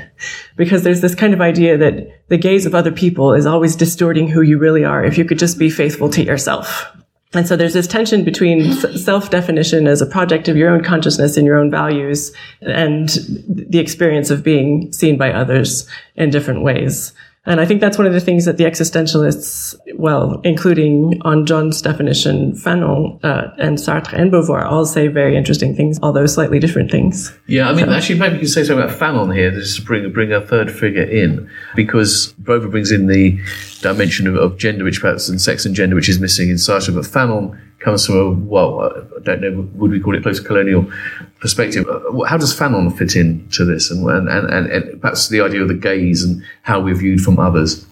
because 0.58 0.84
there's 0.84 1.02
this 1.02 1.16
kind 1.16 1.34
of 1.34 1.42
idea 1.42 1.78
that 1.78 2.28
the 2.28 2.38
gaze 2.38 2.66
of 2.66 2.76
other 2.76 2.92
people 2.92 3.34
is 3.34 3.46
always 3.46 3.76
distorting 3.76 4.28
who 4.28 4.42
you 4.42 4.58
really 4.58 4.84
are 4.84 5.04
if 5.04 5.18
you 5.18 5.26
could 5.26 5.40
just 5.40 5.58
be 5.58 5.70
faithful 5.70 6.10
to 6.10 6.24
yourself. 6.24 6.86
And 7.34 7.48
so 7.48 7.56
there's 7.56 7.74
this 7.74 7.88
tension 7.88 8.26
between 8.26 8.74
self-definition 8.74 9.88
as 9.88 10.02
a 10.02 10.06
project 10.06 10.50
of 10.50 10.58
your 10.58 10.70
own 10.70 10.84
consciousness 10.84 11.38
and 11.38 11.46
your 11.46 11.58
own 11.58 11.72
values 11.72 12.34
and 12.62 13.08
the 13.48 13.80
experience 13.80 14.30
of 14.30 14.44
being 14.44 14.92
seen 14.92 15.18
by 15.18 15.32
others 15.32 15.88
in 16.16 16.30
different 16.30 16.64
ways. 16.64 17.14
And 17.46 17.60
I 17.60 17.66
think 17.66 17.82
that's 17.82 17.98
one 17.98 18.06
of 18.06 18.14
the 18.14 18.20
things 18.20 18.46
that 18.46 18.58
the 18.58 18.66
existentialists, 18.66 19.76
well, 19.96 20.40
including 20.44 21.20
on 21.24 21.48
John's 21.48 21.82
definition, 21.82 22.52
Fanon 22.52 23.20
uh, 23.24 23.48
and 23.58 23.80
Sartre 23.80 24.14
and 24.14 24.32
Beauvoir 24.32 24.64
all 24.64 24.86
say 24.86 25.08
very 25.08 25.36
interesting 25.36 25.76
things, 25.76 25.98
although 26.04 26.28
slightly 26.28 26.60
different 26.60 26.92
things. 26.92 27.36
Yeah, 27.48 27.68
I 27.68 27.74
mean, 27.74 27.86
so. 27.86 27.94
actually, 27.94 28.20
maybe 28.20 28.36
you 28.36 28.40
can 28.42 28.48
say 28.48 28.64
something 28.64 28.84
about 28.84 28.98
Fanon 28.98 29.36
here, 29.36 29.50
just 29.50 29.78
to 29.78 29.82
bring, 29.82 30.12
bring 30.14 30.32
a 30.32 30.40
third 30.40 30.72
figure 30.72 31.04
in, 31.04 31.50
because 31.76 32.36
Beauvoir 32.44 32.70
brings 32.70 32.92
in 32.92 33.08
the 33.08 33.40
dimension 33.82 34.28
of, 34.28 34.36
of 34.36 34.58
gender, 34.60 34.84
which 34.84 35.02
perhaps, 35.02 35.28
and 35.28 35.42
sex 35.42 35.66
and 35.66 35.74
gender, 35.74 35.96
which 35.96 36.10
is 36.10 36.20
missing 36.20 36.50
in 36.50 36.58
Sartre, 36.58 36.94
but 36.94 37.06
Fanon 37.06 37.60
comes 37.84 38.06
from 38.06 38.16
a, 38.16 38.30
well, 38.30 38.82
I 38.82 39.24
don't 39.24 39.42
know, 39.42 39.68
would 39.76 39.92
we 39.92 40.00
call 40.00 40.16
it 40.16 40.24
post-colonial 40.24 40.92
perspective? 41.40 41.88
Uh, 41.88 42.24
how 42.26 42.38
does 42.38 42.58
Fanon 42.58 42.96
fit 42.96 43.16
in 43.16 43.48
to 43.50 43.66
this 43.66 43.90
and, 43.90 44.08
and, 44.10 44.30
and, 44.30 44.68
and 44.68 45.02
perhaps 45.02 45.30
the 45.30 45.42
idea 45.42 45.62
of 45.62 45.68
the 45.68 45.74
gaze 45.74 46.24
and 46.24 46.44
how 46.62 46.80
we're 46.80 46.96
viewed 46.96 47.22
from 47.22 47.40
others? 47.40 47.86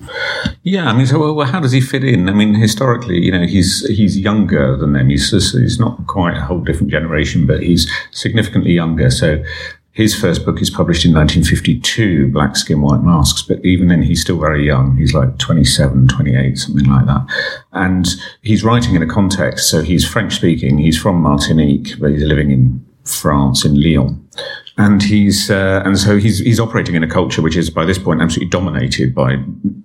Yeah, 0.64 0.90
I 0.90 0.94
mean, 0.94 1.08
so 1.08 1.34
well, 1.34 1.48
how 1.48 1.60
does 1.60 1.72
he 1.72 1.82
fit 1.82 2.04
in? 2.04 2.30
I 2.30 2.34
mean, 2.34 2.54
historically, 2.54 3.20
you 3.20 3.32
know, 3.32 3.46
he's 3.46 3.86
he's 3.88 4.18
younger 4.18 4.78
than 4.78 4.94
them. 4.94 5.10
He's 5.10 5.32
he's 5.32 5.80
not 5.80 6.06
quite 6.08 6.38
a 6.38 6.42
whole 6.42 6.60
different 6.60 6.92
generation, 6.92 7.48
but 7.48 7.64
he's 7.64 7.90
significantly 8.12 8.74
younger. 8.74 9.10
So 9.10 9.44
his 9.92 10.16
first 10.20 10.46
book 10.46 10.62
is 10.62 10.70
published 10.70 11.06
in 11.06 11.14
1952, 11.14 12.32
Black 12.32 12.56
Skin, 12.56 12.82
White 12.82 13.02
Masks, 13.02 13.42
but 13.42 13.64
even 13.66 13.88
then 13.88 14.02
he's 14.02 14.22
still 14.22 14.40
very 14.40 14.66
young. 14.66 14.96
He's 14.98 15.14
like 15.14 15.38
27, 15.40 16.08
28, 16.08 16.58
something 16.58 16.86
like 16.86 17.06
that. 17.06 17.26
And 17.74 18.08
he's 18.42 18.64
writing 18.64 18.96
in 18.96 19.04
a 19.04 19.08
context, 19.08 19.70
so 19.70 19.82
he's 19.82 20.08
French 20.08 20.36
speaking, 20.36 20.78
he's 20.78 20.98
from 20.98 21.22
Martinique, 21.22 22.00
but 22.00 22.12
he's 22.12 22.24
living 22.24 22.52
in 22.52 22.86
France, 23.04 23.66
in 23.66 23.82
Lyon 23.82 24.29
and 24.80 25.04
he's 25.04 25.52
uh, 25.52 25.82
and 25.86 26.00
so 26.00 26.18
he's 26.18 26.40
he's 26.40 26.60
operating 26.60 26.96
in 26.96 27.04
a 27.04 27.08
culture 27.08 27.42
which 27.42 27.58
is 27.58 27.70
by 27.70 27.84
this 27.84 27.98
point 27.98 28.22
absolutely 28.22 28.50
dominated 28.50 29.14
by 29.14 29.36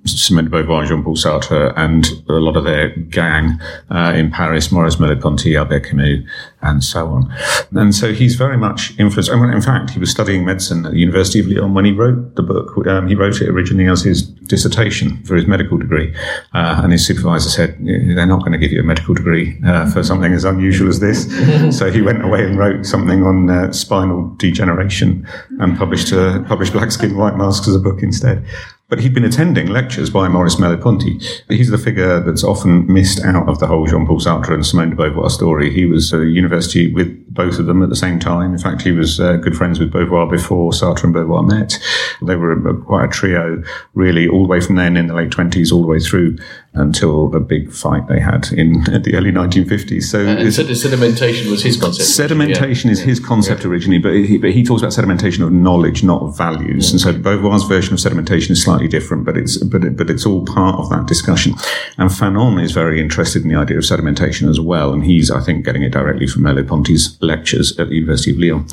Simone 0.05 0.45
de 0.45 0.51
Beauvoir, 0.51 0.87
Jean-Paul 0.87 1.17
Sartre, 1.17 1.73
and 1.77 2.07
a 2.29 2.35
lot 2.35 2.57
of 2.57 2.64
their 2.64 2.90
gang 2.90 3.59
uh, 3.90 4.12
in 4.14 4.31
Paris, 4.31 4.71
Maurice 4.71 4.97
Merleau-Ponty, 4.97 5.57
Albert 5.57 5.81
Camus, 5.81 6.25
and 6.62 6.85
so 6.85 7.09
on. 7.09 7.35
And 7.73 7.95
so 7.95 8.12
he's 8.12 8.37
very 8.37 8.57
much 8.57 8.97
influenced. 8.99 9.31
I 9.31 9.37
mean, 9.37 9.51
in 9.51 9.62
fact, 9.62 9.90
he 9.90 9.99
was 9.99 10.11
studying 10.11 10.45
medicine 10.45 10.87
at 10.87 10.93
the 10.93 10.99
University 10.99 11.40
of 11.40 11.47
Lyon 11.47 11.75
when 11.75 11.85
he 11.87 11.93
wrote 11.93 12.37
the 12.37 12.43
book. 12.43 12.87
Um, 12.87 13.09
he 13.09 13.14
wrote 13.14 13.40
it 13.40 13.49
originally 13.49 13.90
as 13.90 14.03
his 14.03 14.23
dissertation 14.23 15.25
for 15.25 15.35
his 15.35 15.47
medical 15.47 15.77
degree, 15.79 16.14
uh, 16.53 16.81
and 16.83 16.93
his 16.93 17.05
supervisor 17.07 17.49
said 17.49 17.77
they're 17.81 18.27
not 18.27 18.40
going 18.40 18.53
to 18.53 18.59
give 18.59 18.73
you 18.73 18.81
a 18.81 18.85
medical 18.85 19.14
degree 19.14 19.59
uh, 19.67 19.90
for 19.90 20.03
something 20.03 20.33
as 20.33 20.45
unusual 20.45 20.88
as 20.88 21.01
this. 21.01 21.27
so 21.79 21.90
he 21.90 22.01
went 22.01 22.25
away 22.25 22.45
and 22.45 22.59
wrote 22.59 22.87
something 22.87 23.25
on 23.25 23.51
uh, 23.51 23.73
spinal 23.73 24.29
degeneration 24.51 25.27
and 25.61 25.77
published 25.77 26.13
uh, 26.13 26.43
published 26.45 26.73
Black 26.73 26.91
Skin 26.91 27.17
White 27.17 27.37
Masks 27.37 27.69
as 27.69 27.75
a 27.75 27.79
book 27.79 28.03
instead. 28.03 28.45
But 28.91 29.01
he'd 29.01 29.15
been 29.15 29.25
attending 29.25 29.69
lectures 29.69 30.11
by 30.11 30.29
Maurice 30.29 30.57
Merleau-Ponty. 30.57 31.19
He's 31.49 31.71
the 31.71 31.79
figure 31.79 32.21
that's 32.21 32.45
often 32.45 32.87
missed 32.93 33.25
out 33.25 33.49
of 33.49 33.59
the 33.59 33.67
whole 33.67 33.87
Jean-Paul 33.87 34.21
Sartre 34.21 34.53
and 34.53 34.65
Simone 34.65 34.91
de 34.91 34.97
Beauvoir 34.97 35.31
story. 35.31 35.73
He 35.73 35.87
was 35.87 36.13
at 36.13 36.21
university 36.21 36.93
with 36.93 37.25
both 37.33 37.59
of 37.59 37.65
them 37.65 37.83
at 37.83 37.89
the 37.89 37.97
same 37.97 38.19
time. 38.19 38.53
In 38.53 38.59
fact, 38.59 38.83
he 38.83 38.93
was 38.93 39.19
uh, 39.19 39.37
good 39.37 39.57
friends 39.57 39.81
with 39.81 39.91
Beauvoir 39.91 40.31
before 40.31 40.71
Sartre 40.71 41.05
and 41.05 41.15
Beauvoir 41.15 41.49
met. 41.49 41.79
They 42.23 42.37
were 42.37 42.53
a, 42.53 42.77
quite 42.83 43.07
a 43.07 43.09
trio, 43.09 43.63
really, 43.95 44.29
all 44.29 44.43
the 44.43 44.51
way 44.51 44.61
from 44.61 44.77
then 44.77 44.99
in 44.99 45.07
the 45.07 45.15
late 45.15 45.31
20s, 45.31 45.73
all 45.73 45.81
the 45.81 45.89
way 45.89 45.99
through 45.99 46.37
until 46.75 47.35
a 47.35 47.41
big 47.41 47.73
fight 47.73 48.09
they 48.09 48.19
had 48.19 48.51
in 48.53 48.83
the 49.03 49.15
early 49.15 49.31
1950s. 49.31 50.03
So 50.05 50.21
uh, 50.27 50.37
sedimentation 50.51 51.51
was 51.51 51.63
his 51.63 51.81
concept. 51.81 52.09
Sedimentation 52.09 52.87
yeah. 52.87 52.91
is 52.91 53.01
yeah. 53.01 53.07
his 53.07 53.21
concept 53.21 53.63
yeah. 53.63 53.71
originally, 53.71 53.99
but 53.99 54.13
he, 54.13 54.39
but 54.39 54.51
he 54.51 54.65
talks 54.65 54.83
about 54.83 54.93
sedimentation 54.93 55.45
of 55.45 55.53
knowledge, 55.53 56.03
not 56.03 56.23
of 56.23 56.37
values. 56.37 56.91
And 56.91 57.01
so 57.01 57.13
Beauvoir's 57.13 57.63
version 57.65 57.95
of 57.95 58.01
sedimentation 58.01 58.51
is 58.51 58.63
slightly 58.63 58.89
different, 58.89 59.25
but 59.25 59.37
it's 59.37 59.57
but 59.59 59.85
it, 59.85 59.97
but 59.97 60.11
it's 60.11 60.27
all 60.27 60.45
part 60.45 60.79
of 60.81 60.91
that 60.91 61.07
discussion. 61.07 61.55
And 61.97 62.11
Fanon 62.11 62.63
is 62.63 62.73
very 62.73 63.01
interested 63.01 63.43
in 63.43 63.49
the 63.49 63.57
idea 63.57 63.79
of 63.79 63.85
sedimentation 63.85 64.49
as 64.49 64.59
well, 64.59 64.93
and 64.93 65.05
he's 65.05 65.31
I 65.31 65.41
think 65.41 65.65
getting 65.65 65.83
it 65.83 65.91
directly 65.91 66.27
from 66.27 66.43
Merleau-Ponty's 66.43 67.17
lectures 67.23 67.79
at 67.79 67.89
the 67.89 67.95
University 67.95 68.33
of 68.33 68.39
Lyon. 68.39 68.67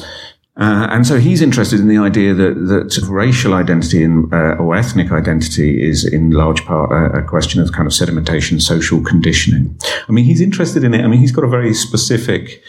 Uh, 0.58 0.86
and 0.92 1.08
so 1.08 1.18
he's 1.18 1.42
interested 1.42 1.80
in 1.80 1.88
the 1.88 1.98
idea 1.98 2.34
that, 2.34 2.54
that 2.68 3.08
racial 3.10 3.54
identity 3.54 4.04
uh, 4.04 4.56
or 4.56 4.76
ethnic 4.76 5.10
identity 5.10 5.82
is 5.82 6.04
in 6.04 6.32
large 6.32 6.66
part 6.66 6.92
a, 6.92 7.20
a, 7.20 7.24
question 7.24 7.62
of 7.62 7.72
kind 7.72 7.88
of 7.88 7.94
sedimentation, 7.94 8.62
social 8.62 9.02
conditioning. 9.02 9.74
I 10.10 10.12
mean, 10.12 10.26
he's 10.26 10.42
interested 10.42 10.84
in 10.84 10.94
it. 10.94 11.06
I 11.06 11.08
mean, 11.08 11.22
he's 11.22 11.32
got 11.32 11.46
a 11.46 11.48
very 11.48 11.74
specific 11.74 12.62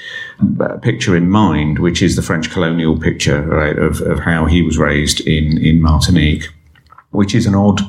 uh, 0.61 0.77
picture 0.79 1.17
in 1.17 1.29
mind, 1.29 1.81
which 1.81 2.03
is 2.03 2.15
the 2.15 2.23
French 2.23 2.53
colonial 2.53 3.01
picture, 3.01 3.43
right, 3.43 3.77
of, 3.77 4.01
of 4.03 4.21
how 4.21 4.47
he 4.47 4.63
was 4.63 4.79
raised 4.79 5.21
in, 5.27 5.59
in 5.59 5.83
Martinique, 5.83 6.49
which 7.11 7.35
is 7.35 7.47
an 7.47 7.57
odd 7.57 7.81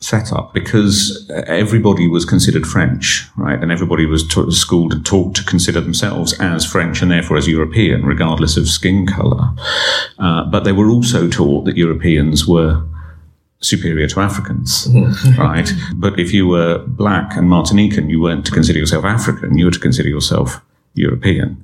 setup 0.00 0.54
because 0.54 1.28
everybody 1.46 2.06
was 2.06 2.24
considered 2.24 2.66
French, 2.66 3.26
right? 3.36 3.60
And 3.60 3.72
everybody 3.72 4.06
was 4.06 4.26
taught, 4.26 4.52
schooled 4.52 4.92
and 4.92 5.04
taught 5.04 5.34
to 5.36 5.44
consider 5.44 5.80
themselves 5.80 6.38
as 6.40 6.64
French 6.64 7.02
and 7.02 7.10
therefore 7.10 7.36
as 7.36 7.48
European, 7.48 8.04
regardless 8.04 8.56
of 8.56 8.68
skin 8.68 9.06
color. 9.06 9.50
Uh, 10.18 10.44
but 10.44 10.64
they 10.64 10.72
were 10.72 10.88
also 10.88 11.28
taught 11.28 11.64
that 11.64 11.76
Europeans 11.76 12.46
were 12.46 12.82
superior 13.60 14.06
to 14.06 14.20
Africans, 14.20 14.86
mm-hmm. 14.86 15.40
right? 15.40 15.70
But 15.94 16.20
if 16.20 16.32
you 16.32 16.46
were 16.46 16.78
black 16.86 17.36
and 17.36 17.48
Martinican, 17.48 18.08
you 18.08 18.20
weren't 18.20 18.46
to 18.46 18.52
consider 18.52 18.78
yourself 18.78 19.04
African, 19.04 19.58
you 19.58 19.64
were 19.64 19.72
to 19.72 19.80
consider 19.80 20.08
yourself 20.08 20.60
European. 20.94 21.62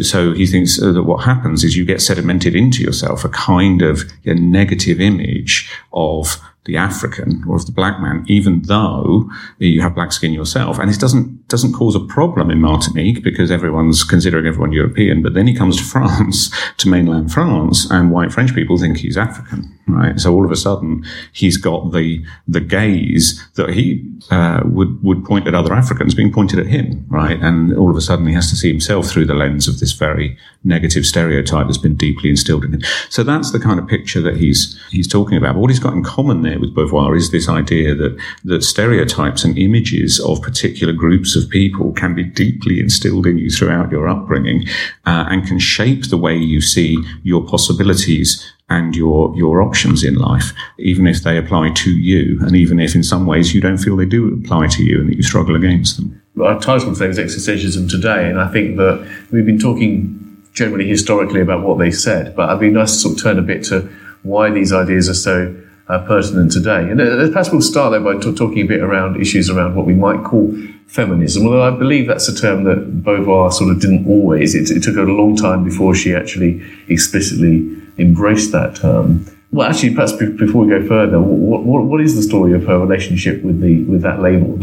So 0.00 0.32
he 0.32 0.46
thinks 0.46 0.78
that 0.78 1.04
what 1.04 1.24
happens 1.24 1.64
is 1.64 1.76
you 1.76 1.84
get 1.84 1.98
sedimented 1.98 2.54
into 2.54 2.82
yourself 2.82 3.24
a 3.24 3.28
kind 3.28 3.82
of 3.82 4.04
a 4.24 4.34
negative 4.34 5.00
image 5.00 5.70
of 5.92 6.40
the 6.64 6.76
African 6.76 7.44
or 7.46 7.56
of 7.56 7.66
the 7.66 7.72
black 7.72 8.00
man, 8.00 8.24
even 8.26 8.62
though 8.62 9.30
you 9.58 9.82
have 9.82 9.94
black 9.94 10.12
skin 10.12 10.32
yourself. 10.32 10.78
And 10.78 10.90
it 10.90 10.98
doesn't, 10.98 11.48
doesn't 11.48 11.74
cause 11.74 11.94
a 11.94 12.00
problem 12.00 12.50
in 12.50 12.60
Martinique 12.60 13.22
because 13.22 13.50
everyone's 13.50 14.02
considering 14.02 14.46
everyone 14.46 14.72
European. 14.72 15.22
But 15.22 15.34
then 15.34 15.46
he 15.46 15.54
comes 15.54 15.76
to 15.76 15.84
France, 15.94 16.50
to 16.78 16.88
mainland 16.88 17.32
France, 17.32 17.90
and 17.90 18.10
white 18.10 18.32
French 18.32 18.54
people 18.54 18.78
think 18.78 18.98
he's 18.98 19.18
African, 19.18 19.73
right? 19.86 20.18
So 20.18 20.34
all 20.34 20.44
of 20.44 20.50
a 20.50 20.56
sudden 20.56 21.04
he's 21.32 21.56
got 21.56 21.92
the, 21.92 22.24
the 22.48 22.60
gaze 22.60 23.46
that 23.54 23.70
he, 23.70 24.08
uh, 24.30 24.62
would, 24.64 25.02
would 25.02 25.24
point 25.24 25.46
at 25.46 25.54
other 25.54 25.74
Africans 25.74 26.14
being 26.14 26.32
pointed 26.32 26.58
at 26.58 26.66
him, 26.66 27.04
right? 27.08 27.40
And 27.40 27.76
all 27.76 27.90
of 27.90 27.96
a 27.96 28.00
sudden 28.00 28.26
he 28.26 28.34
has 28.34 28.50
to 28.50 28.56
see 28.56 28.68
himself 28.68 29.06
through 29.06 29.26
the 29.26 29.34
lens 29.34 29.68
of 29.68 29.80
this 29.80 29.92
very 29.92 30.36
negative 30.64 31.04
stereotype 31.04 31.66
that's 31.66 31.78
been 31.78 31.96
deeply 31.96 32.30
instilled 32.30 32.64
in 32.64 32.74
him. 32.74 32.82
So 33.10 33.22
that's 33.22 33.52
the 33.52 33.60
kind 33.60 33.78
of 33.78 33.86
picture 33.86 34.20
that 34.22 34.36
he's, 34.36 34.80
he's 34.90 35.08
talking 35.08 35.36
about. 35.36 35.54
But 35.54 35.60
what 35.60 35.70
he's 35.70 35.78
got 35.78 35.92
in 35.92 36.02
common 36.02 36.42
there 36.42 36.58
with 36.58 36.74
Beauvoir 36.74 37.16
is 37.16 37.30
this 37.30 37.48
idea 37.48 37.94
that, 37.94 38.18
that 38.44 38.62
stereotypes 38.62 39.44
and 39.44 39.58
images 39.58 40.20
of 40.20 40.40
particular 40.42 40.92
groups 40.92 41.36
of 41.36 41.48
people 41.50 41.92
can 41.92 42.14
be 42.14 42.24
deeply 42.24 42.80
instilled 42.80 43.26
in 43.26 43.38
you 43.38 43.50
throughout 43.50 43.90
your 43.90 44.08
upbringing 44.08 44.66
uh, 45.04 45.26
and 45.28 45.46
can 45.46 45.58
shape 45.58 46.08
the 46.08 46.16
way 46.16 46.36
you 46.36 46.60
see 46.60 47.02
your 47.22 47.44
possibilities 47.46 48.53
and 48.68 48.96
your 48.96 49.34
your 49.36 49.62
options 49.62 50.02
in 50.02 50.14
life, 50.14 50.52
even 50.78 51.06
if 51.06 51.22
they 51.22 51.36
apply 51.36 51.70
to 51.70 51.90
you, 51.90 52.38
and 52.42 52.56
even 52.56 52.80
if 52.80 52.94
in 52.94 53.02
some 53.02 53.26
ways 53.26 53.54
you 53.54 53.60
don't 53.60 53.78
feel 53.78 53.96
they 53.96 54.06
do 54.06 54.32
apply 54.34 54.68
to 54.68 54.82
you 54.82 55.00
and 55.00 55.10
that 55.10 55.16
you 55.16 55.22
struggle 55.22 55.54
against 55.56 55.96
them. 55.96 56.20
Our 56.42 56.58
title 56.60 56.92
today 56.94 57.08
is 57.08 57.18
existentialism 57.18 57.90
today, 57.90 58.28
and 58.28 58.40
I 58.40 58.50
think 58.50 58.76
that 58.76 59.06
we've 59.30 59.46
been 59.46 59.58
talking 59.58 60.20
generally 60.52 60.88
historically 60.88 61.40
about 61.40 61.62
what 61.62 61.78
they 61.78 61.90
said, 61.90 62.34
but 62.34 62.48
I'd 62.48 62.60
be 62.60 62.70
nice 62.70 62.92
to 62.92 62.98
sort 62.98 63.16
of 63.16 63.22
turn 63.22 63.38
a 63.38 63.42
bit 63.42 63.64
to 63.64 63.88
why 64.22 64.50
these 64.50 64.72
ideas 64.72 65.08
are 65.08 65.14
so 65.14 65.60
uh, 65.88 65.98
pertinent 66.06 66.52
today. 66.52 66.88
And 66.90 67.00
uh, 67.00 67.28
perhaps 67.28 67.50
we'll 67.50 67.60
start 67.60 67.90
there 67.90 68.00
by 68.00 68.18
t- 68.18 68.34
talking 68.34 68.60
a 68.60 68.66
bit 68.66 68.80
around 68.80 69.20
issues 69.20 69.50
around 69.50 69.74
what 69.74 69.84
we 69.84 69.94
might 69.94 70.24
call 70.24 70.56
feminism. 70.86 71.44
Although 71.44 71.62
I 71.62 71.70
believe 71.70 72.06
that's 72.06 72.28
a 72.28 72.34
term 72.34 72.64
that 72.64 73.02
Beauvoir 73.02 73.52
sort 73.52 73.70
of 73.70 73.80
didn't 73.80 74.06
always. 74.06 74.54
It, 74.54 74.70
it 74.74 74.82
took 74.82 74.94
her 74.94 75.02
a 75.02 75.12
long 75.12 75.36
time 75.36 75.64
before 75.64 75.94
she 75.94 76.14
actually 76.14 76.62
explicitly 76.88 77.83
embraced 77.98 78.52
that 78.52 78.76
term. 78.76 79.26
Well, 79.52 79.68
actually, 79.68 79.94
perhaps 79.94 80.12
before 80.12 80.64
we 80.64 80.70
go 80.70 80.86
further, 80.86 81.20
what, 81.20 81.62
what, 81.62 81.84
what 81.84 82.00
is 82.00 82.16
the 82.16 82.22
story 82.22 82.54
of 82.54 82.64
her 82.66 82.78
relationship 82.78 83.42
with 83.42 83.60
the 83.60 83.84
with 83.84 84.02
that 84.02 84.20
label? 84.20 84.58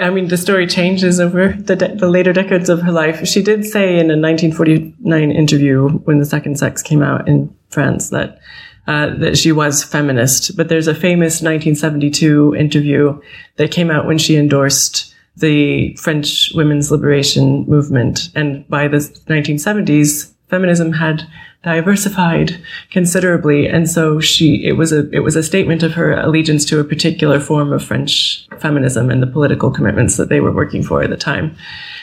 I 0.00 0.10
mean, 0.10 0.28
the 0.28 0.36
story 0.36 0.66
changes 0.66 1.20
over 1.20 1.52
the, 1.52 1.76
de- 1.76 1.94
the 1.96 2.08
later 2.08 2.32
decades 2.32 2.68
of 2.68 2.80
her 2.82 2.92
life. 2.92 3.26
She 3.26 3.42
did 3.42 3.64
say 3.64 3.94
in 3.94 4.10
a 4.10 4.16
1949 4.16 5.30
interview 5.30 5.88
when 5.88 6.18
The 6.18 6.24
Second 6.24 6.58
Sex 6.58 6.82
came 6.82 7.02
out 7.02 7.28
in 7.28 7.54
France 7.68 8.10
that 8.10 8.40
uh, 8.86 9.14
that 9.18 9.38
she 9.38 9.52
was 9.52 9.84
feminist. 9.84 10.56
But 10.56 10.68
there's 10.68 10.88
a 10.88 10.94
famous 10.94 11.42
1972 11.42 12.56
interview 12.56 13.20
that 13.56 13.70
came 13.70 13.90
out 13.90 14.06
when 14.06 14.18
she 14.18 14.36
endorsed 14.36 15.14
the 15.36 15.94
French 15.96 16.50
women's 16.54 16.90
liberation 16.90 17.64
movement. 17.66 18.30
And 18.34 18.66
by 18.68 18.88
the 18.88 18.96
1970s, 18.96 20.32
feminism 20.48 20.92
had 20.92 21.22
diversified 21.62 22.62
considerably. 22.90 23.66
And 23.66 23.88
so 23.88 24.20
she, 24.20 24.64
it 24.66 24.72
was 24.72 24.92
a, 24.92 25.10
it 25.10 25.20
was 25.20 25.36
a 25.36 25.42
statement 25.42 25.82
of 25.82 25.92
her 25.92 26.12
allegiance 26.12 26.64
to 26.66 26.80
a 26.80 26.84
particular 26.84 27.38
form 27.38 27.72
of 27.72 27.84
French 27.84 28.46
feminism 28.58 29.10
and 29.10 29.22
the 29.22 29.26
political 29.26 29.70
commitments 29.70 30.16
that 30.16 30.28
they 30.28 30.40
were 30.40 30.52
working 30.52 30.82
for 30.82 31.02
at 31.02 31.10
the 31.10 31.16
time. 31.16 31.54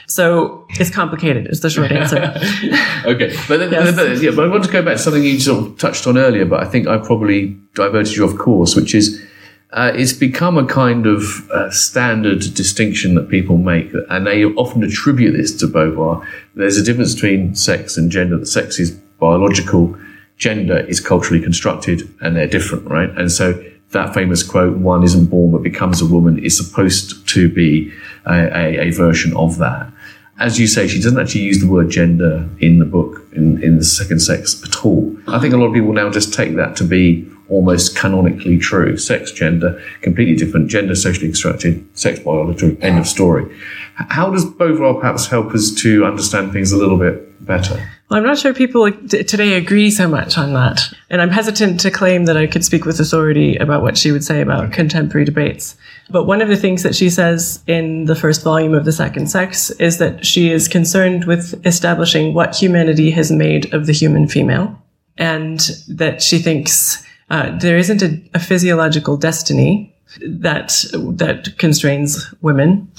So 0.08 0.66
it's 0.70 0.90
complicated. 0.90 1.48
Is 1.48 1.60
the 1.60 1.70
short 1.70 1.92
answer. 1.92 2.18
okay, 3.06 3.36
but, 3.48 3.58
then, 3.58 3.72
yes. 3.72 3.96
but, 3.96 4.22
yeah, 4.22 4.32
but 4.32 4.46
I 4.46 4.48
want 4.48 4.64
to 4.64 4.72
go 4.72 4.82
back 4.82 4.98
to 4.98 5.04
something 5.04 5.24
you 5.24 5.40
sort 5.40 5.66
of 5.66 5.78
touched 5.78 6.08
on 6.08 6.18
earlier, 6.18 6.46
but 6.46 6.66
I 6.66 6.70
think 6.70 6.88
I 6.88 6.98
probably 6.98 7.58
diverted 7.74 8.16
you 8.16 8.26
off 8.26 8.38
course, 8.38 8.76
which 8.76 8.96
is 8.96 9.22
uh, 9.72 9.92
it's 9.94 10.14
become 10.14 10.58
a 10.58 10.66
kind 10.66 11.06
of 11.06 11.50
uh, 11.52 11.70
standard 11.72 12.40
distinction 12.54 13.16
that 13.16 13.28
people 13.28 13.58
make, 13.58 13.92
and 14.10 14.26
they 14.26 14.46
often 14.46 14.82
attribute 14.82 15.36
this 15.36 15.54
to 15.58 15.68
Beauvoir. 15.68 16.26
There's 16.56 16.78
a 16.78 16.84
difference 16.84 17.14
between 17.14 17.54
sex 17.54 17.98
and 17.98 18.10
gender. 18.10 18.38
The 18.38 18.46
sex 18.46 18.80
is 18.80 18.98
biological, 19.20 19.98
gender 20.38 20.80
is 20.80 21.00
culturally 21.00 21.42
constructed, 21.42 22.08
and 22.22 22.36
they're 22.36 22.48
different, 22.48 22.86
right? 22.86 23.10
And 23.18 23.32
so 23.32 23.64
that 23.92 24.14
famous 24.14 24.44
quote, 24.44 24.78
"One 24.78 25.04
isn't 25.04 25.28
born 25.28 25.52
but 25.52 25.64
becomes 25.64 26.02
a 26.02 26.06
woman," 26.06 26.38
is 26.40 26.56
supposed 26.58 27.28
to 27.30 27.50
be 27.50 27.92
a, 28.26 28.36
a, 28.36 28.88
a 28.88 28.92
version 28.92 29.36
of 29.36 29.58
that. 29.58 29.92
as 30.40 30.60
you 30.60 30.68
say, 30.68 30.88
she 30.88 31.02
doesn't 31.02 31.20
actually 31.20 31.42
use 31.42 31.60
the 31.60 31.68
word 31.68 31.90
gender 31.90 32.48
in 32.60 32.80
the 32.80 32.86
book, 32.86 33.22
in, 33.34 33.62
in 33.64 33.78
the 33.78 33.84
second 33.84 34.20
sex 34.20 34.62
at 34.64 34.86
all. 34.86 35.16
I 35.28 35.40
think 35.40 35.54
a 35.54 35.58
lot 35.58 35.68
of 35.68 35.74
people 35.74 35.94
now 35.94 36.10
just 36.12 36.34
take 36.34 36.56
that 36.56 36.76
to 36.78 36.84
be 36.84 37.28
almost 37.50 37.96
canonically 37.96 38.58
true. 38.58 38.98
Sex, 38.98 39.32
gender, 39.32 39.82
completely 40.02 40.36
different. 40.36 40.70
Gender, 40.70 40.96
socially 40.96 41.28
constructed. 41.28 41.86
Sex, 41.98 42.20
biology. 42.20 42.78
End 42.82 43.00
of 43.00 43.08
story. 43.08 43.46
How 43.96 44.30
does 44.30 44.46
Beauvoir 44.46 45.00
perhaps 45.00 45.28
help 45.28 45.54
us 45.54 45.72
to 45.82 46.06
understand 46.06 46.52
things 46.52 46.72
a 46.72 46.78
little 46.78 46.98
bit 46.98 47.46
better? 47.46 47.76
Well, 48.10 48.20
I'm 48.20 48.26
not 48.26 48.38
sure 48.38 48.54
people 48.54 48.90
today 48.92 49.56
agree 49.56 49.92
so 49.92 50.08
much 50.08 50.38
on 50.38 50.54
that. 50.54 50.82
And 51.10 51.22
I'm 51.22 51.30
hesitant 51.30 51.80
to 51.82 51.92
claim 51.92 52.26
that 52.26 52.38
I 52.38 52.48
could 52.48 52.64
speak 52.64 52.86
with 52.86 53.00
authority 53.00 53.58
about 53.58 53.82
what 53.82 53.98
she 53.98 54.12
would 54.12 54.24
say 54.24 54.40
about 54.40 54.72
contemporary 54.72 55.26
debates. 55.26 55.76
But 56.10 56.24
one 56.24 56.42
of 56.42 56.48
the 56.48 56.56
things 56.56 56.84
that 56.84 56.96
she 56.96 57.10
says 57.10 57.62
in 57.68 58.06
the 58.06 58.16
first 58.16 58.44
volume 58.44 58.74
of 58.74 58.86
The 58.86 58.94
Second 58.94 59.30
Sex 59.30 59.72
is 59.72 59.98
that 59.98 60.26
she 60.26 60.52
is 60.52 60.70
concerned 60.70 61.26
with 61.26 61.66
establishing 61.66 62.34
what 62.34 62.56
humanity 62.56 63.12
has 63.12 63.30
made 63.30 63.74
of 63.74 63.88
the 63.88 63.94
human 63.94 64.28
female. 64.28 64.82
And 65.18 65.60
that 65.90 66.22
she 66.22 66.38
thinks 66.38 67.04
uh, 67.30 67.58
there 67.58 67.78
isn't 67.78 68.02
a, 68.02 68.22
a 68.34 68.40
physiological 68.40 69.18
destiny 69.18 69.94
that 70.22 70.86
that 70.94 71.58
constrains 71.58 72.34
women. 72.42 72.92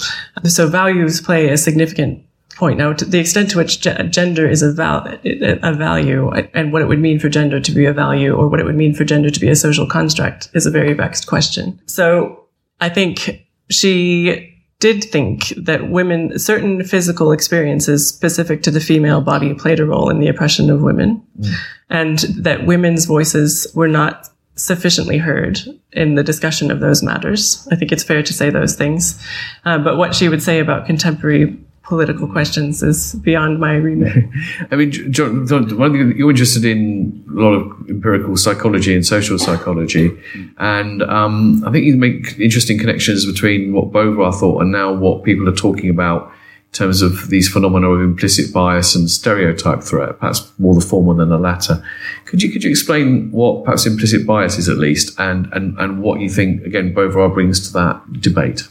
So 0.43 0.67
values 0.67 1.21
play 1.21 1.49
a 1.49 1.57
significant 1.57 2.23
point. 2.55 2.77
Now, 2.77 2.93
to 2.93 3.05
the 3.05 3.19
extent 3.19 3.49
to 3.51 3.57
which 3.57 3.79
ge- 3.79 4.11
gender 4.11 4.47
is 4.47 4.61
a, 4.61 4.71
val- 4.73 5.07
a 5.23 5.73
value 5.73 6.29
and 6.53 6.71
what 6.71 6.81
it 6.81 6.87
would 6.87 6.99
mean 6.99 7.17
for 7.17 7.29
gender 7.29 7.59
to 7.59 7.71
be 7.71 7.85
a 7.85 7.93
value 7.93 8.35
or 8.35 8.47
what 8.49 8.59
it 8.59 8.65
would 8.65 8.75
mean 8.75 8.93
for 8.93 9.05
gender 9.05 9.29
to 9.29 9.39
be 9.39 9.49
a 9.49 9.55
social 9.55 9.87
construct 9.87 10.49
is 10.53 10.65
a 10.65 10.71
very 10.71 10.93
vexed 10.93 11.25
question. 11.25 11.79
So 11.85 12.45
I 12.81 12.89
think 12.89 13.45
she 13.69 14.58
did 14.79 15.03
think 15.03 15.49
that 15.57 15.89
women, 15.89 16.39
certain 16.39 16.83
physical 16.83 17.31
experiences 17.31 18.07
specific 18.07 18.63
to 18.63 18.71
the 18.71 18.79
female 18.79 19.21
body 19.21 19.53
played 19.53 19.79
a 19.79 19.85
role 19.85 20.09
in 20.09 20.19
the 20.19 20.27
oppression 20.27 20.69
of 20.69 20.81
women 20.81 21.21
mm. 21.39 21.53
and 21.89 22.19
that 22.19 22.65
women's 22.65 23.05
voices 23.05 23.67
were 23.75 23.89
not 23.89 24.29
sufficiently 24.55 25.17
heard 25.17 25.59
in 25.91 26.15
the 26.15 26.23
discussion 26.23 26.71
of 26.71 26.79
those 26.79 27.01
matters. 27.01 27.67
I 27.71 27.75
think 27.75 27.91
it's 27.91 28.03
fair 28.03 28.23
to 28.23 28.33
say 28.33 28.49
those 28.49 28.75
things. 28.75 29.21
Uh, 29.65 29.77
but 29.77 29.97
what 29.97 30.15
she 30.15 30.29
would 30.29 30.43
say 30.43 30.59
about 30.59 30.85
contemporary 30.85 31.57
political 31.89 32.27
questions 32.27 32.83
is 32.83 33.15
beyond 33.15 33.59
my 33.59 33.73
remit. 33.73 34.29
I 34.71 34.75
mean, 34.75 34.91
John, 35.11 35.47
one 35.47 35.91
thing 35.91 36.15
you're 36.15 36.29
interested 36.29 36.63
in 36.63 37.25
a 37.27 37.41
lot 37.41 37.53
of 37.53 37.89
empirical 37.89 38.37
psychology 38.37 38.93
and 38.93 39.03
social 39.03 39.39
psychology, 39.39 40.15
and 40.59 41.01
um, 41.01 41.63
I 41.65 41.71
think 41.71 41.85
you 41.85 41.97
make 41.97 42.39
interesting 42.39 42.77
connections 42.77 43.25
between 43.25 43.73
what 43.73 43.91
Beauvoir 43.91 44.33
thought 44.39 44.61
and 44.61 44.71
now 44.71 44.93
what 44.93 45.23
people 45.23 45.49
are 45.49 45.55
talking 45.55 45.89
about 45.89 46.27
in 46.27 46.73
terms 46.73 47.01
of 47.01 47.29
these 47.29 47.49
phenomena 47.49 47.89
of 47.89 48.01
implicit 48.01 48.53
bias 48.53 48.93
and 48.93 49.09
stereotype 49.09 49.81
threat, 49.81 50.19
perhaps 50.19 50.51
more 50.59 50.75
the 50.75 50.81
former 50.81 51.15
than 51.15 51.29
the 51.29 51.39
latter. 51.39 51.83
Could 52.25 52.43
you 52.43 52.51
could 52.51 52.63
you 52.63 52.69
explain 52.69 53.31
what 53.31 53.65
perhaps 53.65 53.87
implicit 53.87 54.27
bias 54.27 54.59
is 54.59 54.69
at 54.69 54.77
least, 54.77 55.19
and 55.19 55.51
and 55.53 55.75
and 55.79 56.03
what 56.03 56.19
you 56.19 56.29
think 56.29 56.63
again 56.63 56.93
Beauvoir 56.93 57.33
brings 57.33 57.67
to 57.67 57.73
that 57.73 58.21
debate? 58.21 58.67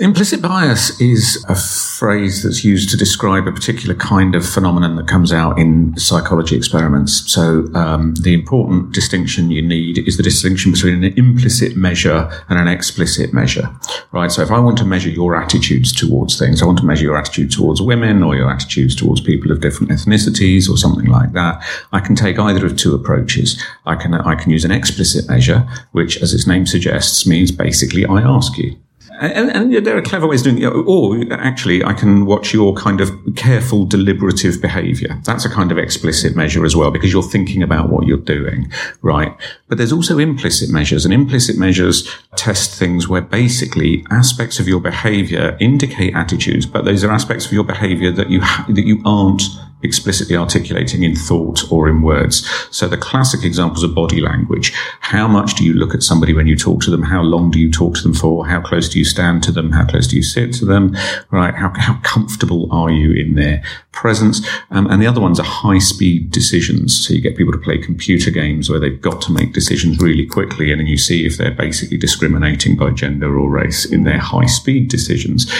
Implicit 0.00 0.40
bias 0.40 0.98
is 0.98 1.44
a 1.50 1.54
phrase 1.54 2.42
that's 2.42 2.64
used 2.64 2.88
to 2.88 2.96
describe 2.96 3.46
a 3.46 3.52
particular 3.52 3.94
kind 3.94 4.34
of 4.34 4.48
phenomenon 4.48 4.96
that 4.96 5.06
comes 5.06 5.30
out 5.30 5.58
in 5.58 5.94
psychology 5.98 6.56
experiments. 6.56 7.30
So 7.30 7.66
um, 7.74 8.14
the 8.14 8.32
important 8.32 8.92
distinction 8.94 9.50
you 9.50 9.60
need 9.60 9.98
is 10.08 10.16
the 10.16 10.22
distinction 10.22 10.72
between 10.72 11.04
an 11.04 11.12
implicit 11.18 11.76
measure 11.76 12.30
and 12.48 12.58
an 12.58 12.66
explicit 12.66 13.34
measure, 13.34 13.68
right? 14.12 14.32
So 14.32 14.40
if 14.40 14.50
I 14.50 14.58
want 14.58 14.78
to 14.78 14.86
measure 14.86 15.10
your 15.10 15.36
attitudes 15.36 15.92
towards 15.92 16.38
things, 16.38 16.62
I 16.62 16.64
want 16.64 16.78
to 16.78 16.86
measure 16.86 17.04
your 17.04 17.18
attitude 17.18 17.52
towards 17.52 17.82
women 17.82 18.22
or 18.22 18.34
your 18.34 18.50
attitudes 18.50 18.96
towards 18.96 19.20
people 19.20 19.52
of 19.52 19.60
different 19.60 19.92
ethnicities 19.92 20.66
or 20.70 20.78
something 20.78 21.08
like 21.08 21.32
that. 21.32 21.62
I 21.92 22.00
can 22.00 22.16
take 22.16 22.38
either 22.38 22.64
of 22.64 22.78
two 22.78 22.94
approaches. 22.94 23.62
I 23.84 23.96
can 23.96 24.14
I 24.14 24.34
can 24.34 24.50
use 24.50 24.64
an 24.64 24.70
explicit 24.70 25.28
measure, 25.28 25.68
which, 25.92 26.16
as 26.22 26.32
its 26.32 26.46
name 26.46 26.64
suggests, 26.64 27.26
means 27.26 27.52
basically 27.52 28.06
I 28.06 28.22
ask 28.22 28.56
you 28.56 28.78
and, 29.20 29.50
and, 29.50 29.86
there 29.86 29.96
are 29.96 30.02
clever 30.02 30.26
ways 30.26 30.40
of 30.46 30.56
doing 30.56 30.62
it. 30.62 30.66
Or 30.66 31.16
actually, 31.32 31.84
I 31.84 31.92
can 31.92 32.24
watch 32.24 32.54
your 32.54 32.74
kind 32.74 33.00
of 33.00 33.10
careful, 33.36 33.84
deliberative 33.84 34.60
behavior. 34.60 35.20
That's 35.24 35.44
a 35.44 35.50
kind 35.50 35.70
of 35.70 35.78
explicit 35.78 36.34
measure 36.34 36.64
as 36.64 36.74
well, 36.74 36.90
because 36.90 37.12
you're 37.12 37.22
thinking 37.22 37.62
about 37.62 37.90
what 37.90 38.06
you're 38.06 38.16
doing, 38.16 38.72
right? 39.02 39.36
But 39.68 39.78
there's 39.78 39.92
also 39.92 40.18
implicit 40.18 40.70
measures, 40.70 41.04
and 41.04 41.12
implicit 41.12 41.58
measures 41.58 42.08
test 42.36 42.78
things 42.78 43.08
where 43.08 43.20
basically 43.20 44.04
aspects 44.10 44.58
of 44.58 44.66
your 44.66 44.80
behavior 44.80 45.56
indicate 45.60 46.14
attitudes, 46.14 46.64
but 46.64 46.84
those 46.84 47.04
are 47.04 47.10
aspects 47.10 47.46
of 47.46 47.52
your 47.52 47.64
behavior 47.64 48.10
that 48.12 48.30
you 48.30 48.40
ha- 48.40 48.66
that 48.68 48.86
you 48.86 49.02
aren't 49.04 49.42
explicitly 49.82 50.36
articulating 50.36 51.02
in 51.02 51.16
thought 51.16 51.70
or 51.72 51.88
in 51.88 52.02
words. 52.02 52.48
So 52.70 52.86
the 52.86 52.96
classic 52.96 53.44
examples 53.44 53.82
of 53.82 53.94
body 53.94 54.20
language. 54.20 54.72
How 55.00 55.26
much 55.26 55.54
do 55.54 55.64
you 55.64 55.72
look 55.72 55.94
at 55.94 56.02
somebody 56.02 56.34
when 56.34 56.46
you 56.46 56.56
talk 56.56 56.82
to 56.82 56.90
them? 56.90 57.02
How 57.02 57.22
long 57.22 57.50
do 57.50 57.58
you 57.58 57.70
talk 57.70 57.94
to 57.96 58.02
them 58.02 58.14
for? 58.14 58.46
How 58.46 58.60
close 58.60 58.88
do 58.88 58.98
you 58.98 59.04
stand 59.04 59.42
to 59.44 59.52
them? 59.52 59.72
How 59.72 59.86
close 59.86 60.06
do 60.06 60.16
you 60.16 60.22
sit 60.22 60.52
to 60.54 60.64
them? 60.64 60.96
Right? 61.30 61.54
How, 61.54 61.72
how 61.76 61.98
comfortable 62.02 62.68
are 62.70 62.90
you 62.90 63.12
in 63.12 63.34
their 63.34 63.62
presence? 63.92 64.46
Um, 64.70 64.86
and 64.90 65.00
the 65.00 65.06
other 65.06 65.20
ones 65.20 65.40
are 65.40 65.46
high 65.46 65.78
speed 65.78 66.30
decisions. 66.30 67.06
So 67.06 67.14
you 67.14 67.20
get 67.20 67.36
people 67.36 67.52
to 67.52 67.58
play 67.58 67.78
computer 67.78 68.30
games 68.30 68.68
where 68.68 68.80
they've 68.80 69.00
got 69.00 69.20
to 69.22 69.32
make 69.32 69.52
decisions 69.52 69.98
really 69.98 70.26
quickly. 70.26 70.70
And 70.70 70.80
then 70.80 70.86
you 70.86 70.98
see 70.98 71.24
if 71.24 71.38
they're 71.38 71.50
basically 71.50 71.96
discriminating 71.96 72.76
by 72.76 72.90
gender 72.90 73.38
or 73.38 73.50
race 73.50 73.84
in 73.84 74.04
their 74.04 74.18
high 74.18 74.46
speed 74.46 74.88
decisions. 74.88 75.50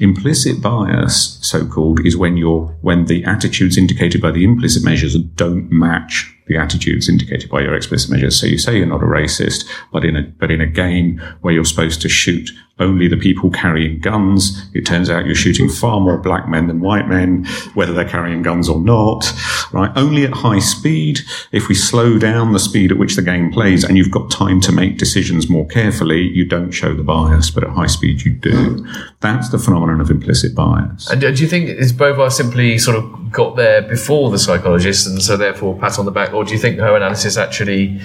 Implicit 0.00 0.60
bias, 0.60 1.38
so 1.42 1.66
called, 1.66 2.04
is 2.04 2.16
when 2.16 2.36
you're, 2.36 2.66
when 2.80 3.06
the 3.06 3.24
attitude 3.24 3.67
indicated 3.76 4.22
by 4.22 4.30
the 4.30 4.44
implicit 4.44 4.84
measures 4.84 5.16
don't 5.16 5.70
match 5.70 6.34
the 6.48 6.56
attitudes 6.56 7.08
indicated 7.08 7.50
by 7.50 7.60
your 7.60 7.74
explicit 7.74 8.10
measures. 8.10 8.40
So 8.40 8.46
you 8.46 8.58
say 8.58 8.78
you're 8.78 8.86
not 8.86 9.02
a 9.02 9.06
racist, 9.06 9.64
but 9.92 10.04
in 10.04 10.16
a 10.16 10.22
but 10.22 10.50
in 10.50 10.60
a 10.60 10.66
game 10.66 11.20
where 11.40 11.54
you're 11.54 11.64
supposed 11.64 12.00
to 12.02 12.08
shoot 12.08 12.50
only 12.80 13.08
the 13.08 13.16
people 13.16 13.50
carrying 13.50 14.00
guns, 14.00 14.68
it 14.74 14.86
turns 14.86 15.10
out 15.10 15.26
you're 15.26 15.34
shooting 15.34 15.68
far 15.68 16.00
more 16.00 16.16
black 16.16 16.48
men 16.48 16.68
than 16.68 16.80
white 16.80 17.08
men, 17.08 17.44
whether 17.74 17.92
they're 17.92 18.08
carrying 18.08 18.42
guns 18.42 18.68
or 18.68 18.80
not. 18.80 19.32
Right? 19.72 19.90
Only 19.96 20.24
at 20.24 20.32
high 20.32 20.60
speed. 20.60 21.20
If 21.52 21.68
we 21.68 21.74
slow 21.74 22.18
down 22.18 22.52
the 22.52 22.58
speed 22.58 22.92
at 22.92 22.98
which 22.98 23.16
the 23.16 23.22
game 23.22 23.52
plays, 23.52 23.84
and 23.84 23.96
you've 23.96 24.10
got 24.10 24.30
time 24.30 24.60
to 24.62 24.72
make 24.72 24.98
decisions 24.98 25.48
more 25.48 25.66
carefully, 25.66 26.22
you 26.22 26.44
don't 26.44 26.70
show 26.70 26.94
the 26.94 27.02
bias, 27.02 27.50
but 27.50 27.64
at 27.64 27.70
high 27.70 27.86
speed 27.86 28.22
you 28.22 28.32
do. 28.32 28.86
That's 29.20 29.48
the 29.50 29.58
phenomenon 29.58 30.00
of 30.00 30.10
implicit 30.10 30.54
bias. 30.54 31.10
And 31.10 31.22
uh, 31.22 31.32
do 31.32 31.42
you 31.42 31.48
think 31.48 31.68
is 31.68 31.92
Beauvoir 31.92 32.30
simply 32.30 32.78
sort 32.78 32.96
of 32.96 33.32
got 33.32 33.56
there 33.56 33.82
before 33.82 34.30
the 34.30 34.38
psychologists, 34.38 35.06
and 35.06 35.20
so 35.20 35.36
therefore 35.36 35.76
pat 35.78 35.98
on 35.98 36.04
the 36.04 36.10
back? 36.10 36.32
Or 36.38 36.44
do 36.44 36.52
you 36.52 36.58
think 36.58 36.78
her 36.78 36.96
analysis 36.96 37.36
actually 37.36 38.00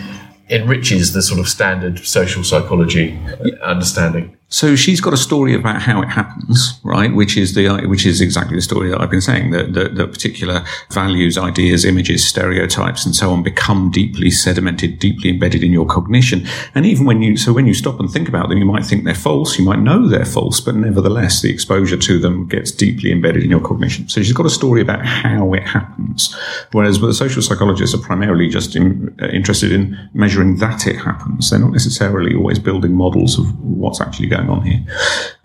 enriches 0.50 1.14
the 1.14 1.22
sort 1.22 1.40
of 1.40 1.48
standard 1.48 2.00
social 2.00 2.44
psychology 2.44 3.18
understanding? 3.62 4.36
So 4.54 4.76
she's 4.76 5.02
got 5.02 5.14
a 5.14 5.18
story 5.18 5.56
about 5.56 5.82
how 5.82 6.04
it 6.04 6.10
happens, 6.10 6.80
right? 6.84 7.12
Which 7.12 7.38
is 7.38 7.56
the 7.56 7.88
which 7.88 8.06
is 8.06 8.22
exactly 8.22 8.56
the 8.56 8.62
story 8.62 8.88
that 8.92 9.02
I've 9.02 9.10
been 9.10 9.20
saying 9.20 9.50
that 9.50 9.74
that, 9.74 9.96
that 9.96 10.12
particular 10.12 10.64
values, 10.92 11.40
ideas, 11.40 11.84
images, 11.84 12.24
stereotypes, 12.24 13.04
and 13.04 13.16
so 13.16 13.32
on 13.32 13.42
become 13.42 13.90
deeply 13.90 14.28
sedimented, 14.28 15.00
deeply 15.00 15.32
embedded 15.32 15.64
in 15.64 15.74
your 15.74 15.88
cognition. 15.88 16.46
And 16.76 16.86
even 16.86 17.08
when 17.08 17.24
you 17.24 17.36
so 17.36 17.52
when 17.52 17.66
you 17.66 17.74
stop 17.74 18.00
and 18.00 18.08
think 18.08 18.30
about 18.30 18.50
them, 18.50 18.60
you 18.60 18.66
might 18.66 18.86
think 18.86 19.06
they're 19.06 19.16
false, 19.16 19.58
you 19.58 19.66
might 19.66 19.80
know 19.80 20.08
they're 20.08 20.24
false, 20.24 20.62
but 20.62 20.76
nevertheless, 20.76 21.42
the 21.42 21.50
exposure 21.50 21.98
to 21.98 22.20
them 22.20 22.48
gets 22.48 22.70
deeply 22.70 23.12
embedded 23.12 23.42
in 23.42 23.50
your 23.50 23.60
cognition. 23.60 24.08
So 24.08 24.22
she's 24.22 24.34
got 24.34 24.46
a 24.46 24.52
story 24.52 24.82
about 24.82 25.04
how 25.04 25.52
it 25.54 25.64
happens, 25.64 26.32
whereas 26.74 27.02
the 27.02 27.12
social 27.12 27.42
psychologists 27.42 27.96
are 27.96 28.06
primarily 28.06 28.50
just 28.50 28.76
in, 28.76 29.16
uh, 29.20 29.30
interested 29.30 29.72
in 29.72 29.98
measuring 30.14 30.58
that 30.58 30.86
it 30.86 30.98
happens. 30.98 31.50
They're 31.50 31.60
not 31.60 31.72
necessarily 31.72 32.36
always 32.36 32.60
building 32.60 32.94
models 32.94 33.40
of 33.40 33.60
what's 33.60 34.00
actually 34.00 34.28
going 34.28 34.43
going 34.46 34.60
on 34.60 34.66
here. 34.66 34.86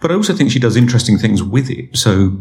But 0.00 0.10
I 0.10 0.14
also 0.14 0.34
think 0.34 0.50
she 0.50 0.58
does 0.58 0.76
interesting 0.76 1.18
things 1.18 1.42
with 1.42 1.70
it. 1.70 1.96
So 1.96 2.36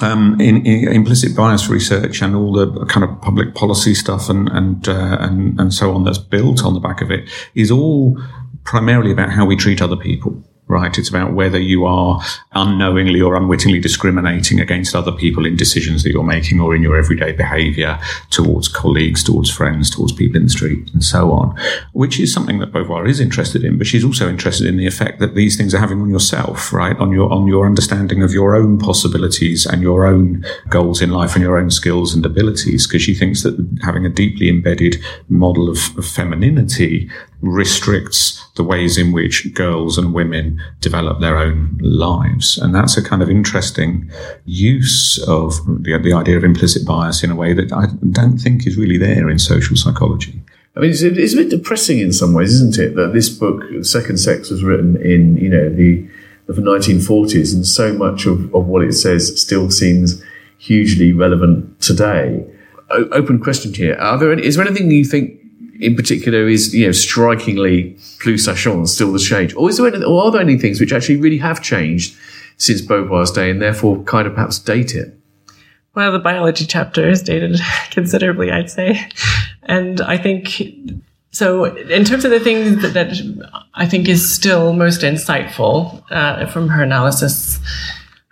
um, 0.00 0.40
in, 0.40 0.64
in, 0.66 0.88
implicit 0.92 1.36
bias 1.36 1.68
research 1.68 2.22
and 2.22 2.34
all 2.34 2.52
the 2.52 2.84
kind 2.86 3.04
of 3.04 3.20
public 3.20 3.54
policy 3.54 3.94
stuff 3.94 4.28
and 4.28 4.48
and, 4.50 4.88
uh, 4.88 5.16
and 5.20 5.58
and 5.58 5.72
so 5.72 5.92
on 5.92 6.04
that's 6.04 6.18
built 6.18 6.64
on 6.64 6.74
the 6.74 6.80
back 6.80 7.00
of 7.00 7.10
it 7.10 7.28
is 7.54 7.70
all 7.70 8.20
primarily 8.64 9.12
about 9.12 9.30
how 9.30 9.46
we 9.46 9.56
treat 9.56 9.80
other 9.80 9.96
people 9.96 10.42
right? 10.68 10.98
It's 10.98 11.08
about 11.08 11.32
whether 11.32 11.60
you 11.60 11.84
are 11.84 12.20
unknowingly 12.52 13.20
or 13.20 13.36
unwittingly 13.36 13.78
discriminating 13.78 14.60
against 14.60 14.96
other 14.96 15.12
people 15.12 15.46
in 15.46 15.56
decisions 15.56 16.02
that 16.02 16.10
you're 16.10 16.24
making 16.24 16.60
or 16.60 16.74
in 16.74 16.82
your 16.82 16.96
everyday 16.96 17.32
behavior 17.32 17.98
towards 18.30 18.66
colleagues, 18.66 19.22
towards 19.22 19.50
friends, 19.50 19.90
towards 19.90 20.12
people 20.12 20.36
in 20.36 20.44
the 20.44 20.50
street, 20.50 20.90
and 20.92 21.04
so 21.04 21.30
on, 21.30 21.56
which 21.92 22.18
is 22.18 22.32
something 22.32 22.58
that 22.58 22.72
Beauvoir 22.72 23.08
is 23.08 23.20
interested 23.20 23.64
in, 23.64 23.78
but 23.78 23.86
she's 23.86 24.04
also 24.04 24.28
interested 24.28 24.66
in 24.66 24.76
the 24.76 24.86
effect 24.86 25.20
that 25.20 25.34
these 25.34 25.56
things 25.56 25.74
are 25.74 25.78
having 25.78 26.00
on 26.00 26.10
yourself, 26.10 26.72
right? 26.72 26.96
On 26.98 27.12
your, 27.12 27.32
on 27.32 27.46
your 27.46 27.66
understanding 27.66 28.22
of 28.22 28.32
your 28.32 28.56
own 28.56 28.78
possibilities 28.78 29.66
and 29.66 29.82
your 29.82 30.06
own 30.06 30.44
goals 30.68 31.00
in 31.00 31.10
life 31.10 31.34
and 31.34 31.42
your 31.42 31.58
own 31.58 31.70
skills 31.70 32.14
and 32.14 32.26
abilities, 32.26 32.86
because 32.86 33.02
she 33.02 33.14
thinks 33.14 33.42
that 33.44 33.56
having 33.82 34.04
a 34.04 34.10
deeply 34.10 34.48
embedded 34.48 34.96
model 35.28 35.68
of, 35.68 35.96
of 35.96 36.06
femininity 36.06 37.08
restricts 37.40 38.44
the 38.56 38.64
ways 38.64 38.96
in 38.96 39.12
which 39.12 39.52
girls 39.54 39.98
and 39.98 40.14
women 40.14 40.60
develop 40.80 41.20
their 41.20 41.38
own 41.38 41.78
lives. 41.80 42.58
And 42.58 42.74
that's 42.74 42.96
a 42.96 43.02
kind 43.02 43.22
of 43.22 43.30
interesting 43.30 44.10
use 44.44 45.18
of 45.28 45.54
the, 45.66 45.98
the 46.02 46.12
idea 46.12 46.36
of 46.36 46.44
implicit 46.44 46.86
bias 46.86 47.22
in 47.22 47.30
a 47.30 47.36
way 47.36 47.52
that 47.52 47.72
I 47.72 47.86
don't 48.10 48.38
think 48.38 48.66
is 48.66 48.76
really 48.76 48.98
there 48.98 49.28
in 49.28 49.38
social 49.38 49.76
psychology. 49.76 50.42
I 50.76 50.80
mean, 50.80 50.90
it's, 50.90 51.02
it's 51.02 51.32
a 51.32 51.36
bit 51.36 51.50
depressing 51.50 52.00
in 52.00 52.12
some 52.12 52.34
ways, 52.34 52.52
isn't 52.54 52.78
it? 52.78 52.96
That 52.96 53.12
this 53.12 53.28
book, 53.28 53.62
Second 53.82 54.18
Sex, 54.18 54.50
was 54.50 54.62
written 54.62 54.96
in, 54.96 55.36
you 55.36 55.48
know, 55.48 55.70
the, 55.70 56.06
the 56.46 56.52
1940s, 56.60 57.54
and 57.54 57.66
so 57.66 57.94
much 57.94 58.26
of, 58.26 58.54
of 58.54 58.66
what 58.66 58.82
it 58.82 58.92
says 58.92 59.40
still 59.40 59.70
seems 59.70 60.22
hugely 60.58 61.12
relevant 61.12 61.80
today. 61.80 62.44
O- 62.90 63.08
open 63.12 63.40
question 63.40 63.72
here: 63.72 63.94
Are 63.94 64.18
there 64.18 64.30
any, 64.32 64.44
is 64.44 64.56
there 64.56 64.66
anything 64.66 64.90
you 64.90 65.04
think 65.04 65.40
in 65.80 65.94
particular 65.94 66.48
is 66.48 66.74
you 66.74 66.86
know 66.86 66.92
strikingly 66.92 67.96
plus 68.20 68.46
sachant, 68.46 68.88
still 68.88 69.12
the 69.12 69.18
change, 69.18 69.54
or 69.54 69.68
is 69.68 69.78
there 69.78 69.86
any, 69.86 70.04
or 70.04 70.24
are 70.24 70.30
there 70.30 70.40
any 70.40 70.58
things 70.58 70.80
which 70.80 70.92
actually 70.92 71.16
really 71.16 71.38
have 71.38 71.62
changed 71.62 72.16
since 72.56 72.80
Beauvoir's 72.80 73.30
day 73.30 73.50
and 73.50 73.60
therefore 73.60 74.02
kind 74.04 74.26
of 74.26 74.34
perhaps 74.34 74.58
date 74.58 74.94
it? 74.94 75.16
Well, 75.94 76.12
the 76.12 76.18
biology 76.18 76.66
chapter 76.66 77.08
is 77.08 77.22
dated 77.22 77.58
considerably, 77.90 78.50
I'd 78.50 78.70
say, 78.70 79.08
and 79.62 80.00
I 80.00 80.18
think 80.18 80.62
so. 81.30 81.64
In 81.64 82.04
terms 82.04 82.24
of 82.24 82.30
the 82.30 82.40
things 82.40 82.82
that, 82.82 82.94
that 82.94 83.62
I 83.74 83.86
think 83.86 84.08
is 84.08 84.30
still 84.30 84.72
most 84.72 85.00
insightful 85.00 86.02
uh, 86.10 86.46
from 86.46 86.68
her 86.68 86.82
analysis 86.82 87.58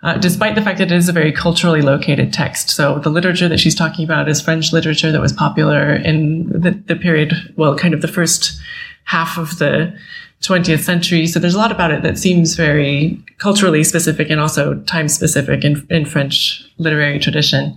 uh, 0.05 0.15
despite 0.19 0.53
the 0.53 0.61
fact 0.61 0.77
that 0.77 0.91
it 0.91 0.95
is 0.95 1.09
a 1.09 1.11
very 1.11 1.31
culturally 1.31 1.81
located 1.81 2.31
text. 2.31 2.69
So 2.69 2.99
the 2.99 3.09
literature 3.09 3.49
that 3.49 3.59
she's 3.59 3.73
talking 3.73 4.05
about 4.05 4.29
is 4.29 4.39
French 4.39 4.71
literature 4.71 5.11
that 5.11 5.19
was 5.19 5.33
popular 5.33 5.95
in 5.95 6.47
the, 6.47 6.79
the 6.85 6.95
period, 6.95 7.33
well, 7.57 7.75
kind 7.75 7.91
of 7.91 8.01
the 8.01 8.07
first 8.07 8.55
half 9.05 9.35
of 9.39 9.57
the 9.57 9.97
20th 10.43 10.83
century. 10.83 11.25
So 11.25 11.39
there's 11.39 11.55
a 11.55 11.57
lot 11.57 11.71
about 11.71 11.89
it 11.89 12.03
that 12.03 12.19
seems 12.19 12.55
very 12.55 13.19
culturally 13.39 13.83
specific 13.83 14.29
and 14.29 14.39
also 14.39 14.75
time 14.81 15.07
specific 15.07 15.63
in, 15.63 15.87
in 15.89 16.05
French 16.05 16.63
literary 16.77 17.17
tradition. 17.17 17.75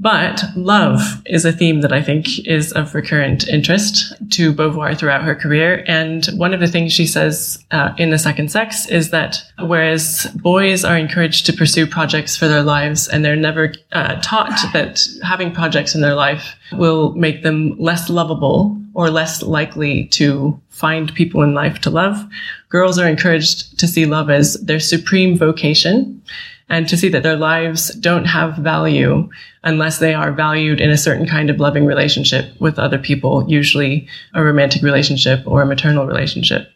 But 0.00 0.42
love 0.56 1.00
is 1.26 1.44
a 1.44 1.52
theme 1.52 1.82
that 1.82 1.92
I 1.92 2.02
think 2.02 2.46
is 2.46 2.72
of 2.72 2.94
recurrent 2.94 3.46
interest 3.46 4.14
to 4.30 4.54
Beauvoir 4.54 4.96
throughout 4.96 5.24
her 5.24 5.34
career. 5.34 5.84
And 5.86 6.24
one 6.36 6.54
of 6.54 6.60
the 6.60 6.68
things 6.68 6.94
she 6.94 7.06
says 7.06 7.62
uh, 7.70 7.92
in 7.98 8.08
The 8.08 8.18
Second 8.18 8.50
Sex 8.50 8.88
is 8.88 9.10
that 9.10 9.42
whereas 9.58 10.26
boys 10.36 10.86
are 10.86 10.96
encouraged 10.96 11.44
to 11.46 11.52
pursue 11.52 11.86
projects 11.86 12.34
for 12.34 12.48
their 12.48 12.62
lives 12.62 13.08
and 13.08 13.22
they're 13.22 13.36
never 13.36 13.74
uh, 13.92 14.18
taught 14.22 14.58
that 14.72 15.06
having 15.22 15.52
projects 15.52 15.94
in 15.94 16.00
their 16.00 16.14
life 16.14 16.56
will 16.72 17.12
make 17.12 17.42
them 17.42 17.76
less 17.78 18.08
lovable 18.08 18.80
or 18.94 19.10
less 19.10 19.42
likely 19.42 20.06
to 20.06 20.58
find 20.70 21.14
people 21.14 21.42
in 21.42 21.52
life 21.52 21.78
to 21.80 21.90
love, 21.90 22.26
girls 22.70 22.98
are 22.98 23.06
encouraged 23.06 23.78
to 23.78 23.86
see 23.86 24.06
love 24.06 24.30
as 24.30 24.54
their 24.62 24.80
supreme 24.80 25.36
vocation 25.36 26.22
and 26.70 26.88
to 26.88 26.96
see 26.96 27.08
that 27.08 27.24
their 27.24 27.36
lives 27.36 27.92
don't 27.96 28.24
have 28.24 28.56
value 28.56 29.28
unless 29.64 29.98
they 29.98 30.14
are 30.14 30.32
valued 30.32 30.80
in 30.80 30.88
a 30.88 30.96
certain 30.96 31.26
kind 31.26 31.50
of 31.50 31.58
loving 31.58 31.84
relationship 31.84 32.58
with 32.60 32.78
other 32.78 32.98
people, 32.98 33.44
usually 33.48 34.08
a 34.34 34.42
romantic 34.42 34.80
relationship 34.82 35.40
or 35.46 35.60
a 35.60 35.66
maternal 35.66 36.06
relationship. 36.06 36.70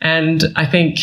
And 0.00 0.44
I 0.56 0.66
think 0.66 0.98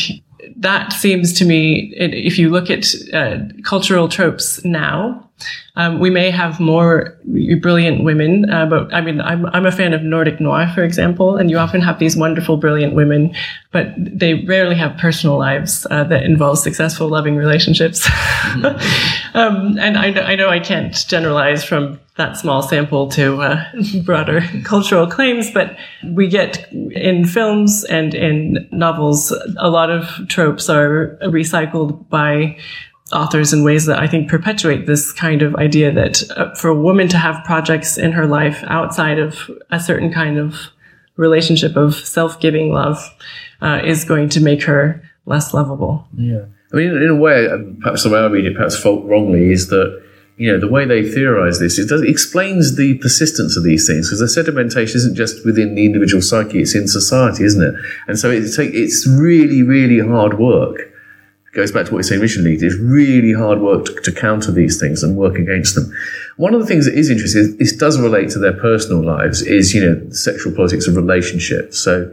that 0.58 0.92
seems 0.92 1.34
to 1.40 1.46
me, 1.46 1.94
if 1.98 2.38
you 2.38 2.50
look 2.50 2.70
at 2.70 2.86
uh, 3.14 3.38
cultural 3.64 4.10
tropes 4.10 4.64
now, 4.66 5.30
um, 5.76 6.00
we 6.00 6.10
may 6.10 6.30
have 6.30 6.60
more 6.60 7.18
brilliant 7.62 8.04
women, 8.04 8.50
uh, 8.50 8.66
but 8.68 8.94
I 8.94 9.02
mean, 9.02 9.20
I'm, 9.20 9.48
I'm 9.48 9.66
a 9.66 9.72
fan 9.72 9.94
of 9.94 10.04
Nordic 10.04 10.40
noir, 10.40 10.72
for 10.74 10.84
example, 10.84 11.36
and 11.36 11.50
you 11.50 11.58
often 11.58 11.82
have 11.82 11.98
these 11.98 12.16
wonderful, 12.16 12.58
brilliant 12.58 12.94
women, 12.94 13.36
but 13.72 13.88
they 13.98 14.46
rarely 14.46 14.76
have 14.76 14.96
personal 14.98 15.38
lives 15.38 15.88
uh, 15.90 16.04
that 16.06 16.24
involve 16.24 16.60
successful, 16.60 17.08
loving 17.08 17.36
relationships. 17.36 18.08
Um, 19.34 19.80
and 19.80 19.98
I, 19.98 20.34
I 20.34 20.36
know 20.36 20.48
I 20.48 20.60
can't 20.60 20.94
generalize 21.08 21.64
from 21.64 22.00
that 22.18 22.38
small 22.38 22.62
sample 22.62 23.10
to 23.10 23.42
uh, 23.42 23.64
broader 24.06 24.42
cultural 24.64 25.08
claims, 25.08 25.50
but 25.50 25.76
we 26.12 26.28
get 26.28 26.72
in 26.72 27.26
films 27.26 27.84
and 27.86 28.14
in 28.14 28.68
novels, 28.72 29.32
a 29.58 29.70
lot 29.70 29.90
of 29.90 30.28
tropes 30.28 30.70
are 30.70 31.18
recycled 31.24 32.08
by 32.10 32.58
authors 33.14 33.54
in 33.54 33.64
ways 33.64 33.86
that 33.86 34.00
I 34.00 34.08
think 34.08 34.30
perpetuate 34.30 34.86
this 34.86 35.12
kind 35.12 35.42
of 35.42 35.56
idea 35.56 35.92
that 35.92 36.24
uh, 36.32 36.54
for 36.56 36.70
a 36.70 36.76
woman 36.76 37.08
to 37.10 37.18
have 37.18 37.44
projects 37.46 37.98
in 37.98 38.12
her 38.14 38.26
life 38.26 38.64
outside 38.68 39.20
of 39.20 39.50
a 39.72 39.80
certain 39.80 40.12
kind 40.12 40.38
of 40.38 40.56
relationship 41.16 41.76
of 41.76 41.96
self-giving 41.96 42.72
love 42.72 42.98
uh, 43.62 43.82
is 43.84 44.04
going 44.04 44.30
to 44.30 44.42
make 44.42 44.64
her 44.64 45.02
less 45.26 45.54
lovable. 45.54 46.08
Yeah. 46.18 46.46
I 46.74 46.76
mean, 46.76 46.90
in 46.90 47.10
a 47.10 47.16
way, 47.16 47.48
perhaps 47.82 48.04
the 48.04 48.10
way 48.10 48.20
I 48.20 48.26
read 48.26 48.46
it, 48.46 48.56
perhaps 48.56 48.84
wrongly, 48.84 49.52
is 49.52 49.68
that 49.68 50.04
you 50.38 50.52
know 50.52 50.60
the 50.60 50.68
way 50.68 50.86
they 50.86 51.04
theorize 51.04 51.60
this 51.60 51.78
it, 51.78 51.88
does, 51.88 52.02
it 52.02 52.10
explains 52.10 52.76
the 52.76 52.98
persistence 52.98 53.56
of 53.56 53.64
these 53.64 53.86
things 53.86 54.10
because 54.10 54.20
the 54.20 54.42
sedimentation 54.42 54.96
isn't 54.96 55.16
just 55.16 55.46
within 55.46 55.76
the 55.76 55.86
individual 55.86 56.22
psyche 56.22 56.60
it's 56.60 56.74
in 56.74 56.88
society 56.88 57.44
isn't 57.44 57.62
it 57.62 57.76
and 58.08 58.18
so 58.18 58.32
it's, 58.32 58.58
it's 58.58 59.08
really 59.08 59.62
really 59.62 60.00
hard 60.00 60.40
work 60.40 60.92
goes 61.54 61.72
back 61.72 61.86
to 61.86 61.92
what 61.92 61.98
we 61.98 62.04
said 62.04 62.20
originally. 62.20 62.56
It's 62.56 62.76
really 62.76 63.34
hard 63.34 63.62
work 63.62 63.86
to, 63.86 63.94
to, 64.02 64.12
counter 64.12 64.52
these 64.52 64.80
things 64.80 65.04
and 65.04 65.16
work 65.16 65.38
against 65.38 65.76
them. 65.76 65.94
One 66.38 66.54
of 66.54 66.60
the 66.60 66.66
things 66.66 66.86
that 66.86 66.96
is 66.96 67.10
interesting, 67.10 67.58
this 67.58 67.76
does 67.76 68.00
relate 68.00 68.30
to 68.32 68.40
their 68.40 68.54
personal 68.54 69.04
lives, 69.04 69.42
is, 69.42 69.74
you 69.74 69.86
know, 69.86 70.10
sexual 70.10 70.54
politics 70.56 70.88
of 70.88 70.96
relationships. 70.96 71.80
So 71.80 72.12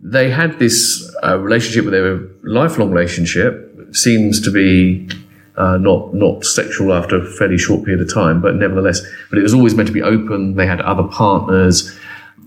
they 0.00 0.30
had 0.30 0.58
this 0.58 1.14
uh, 1.22 1.38
relationship 1.38 1.84
with 1.84 1.92
their 1.92 2.20
lifelong 2.42 2.90
relationship, 2.90 3.64
seems 3.92 4.40
to 4.42 4.50
be 4.50 5.08
uh, 5.56 5.76
not 5.76 6.14
not 6.14 6.44
sexual 6.44 6.92
after 6.94 7.16
a 7.16 7.26
fairly 7.26 7.58
short 7.58 7.84
period 7.84 8.00
of 8.00 8.12
time, 8.12 8.40
but 8.40 8.54
nevertheless, 8.54 9.04
but 9.28 9.38
it 9.38 9.42
was 9.42 9.52
always 9.52 9.74
meant 9.74 9.88
to 9.88 9.92
be 9.92 10.02
open. 10.02 10.54
They 10.54 10.66
had 10.66 10.80
other 10.80 11.02
partners. 11.02 11.98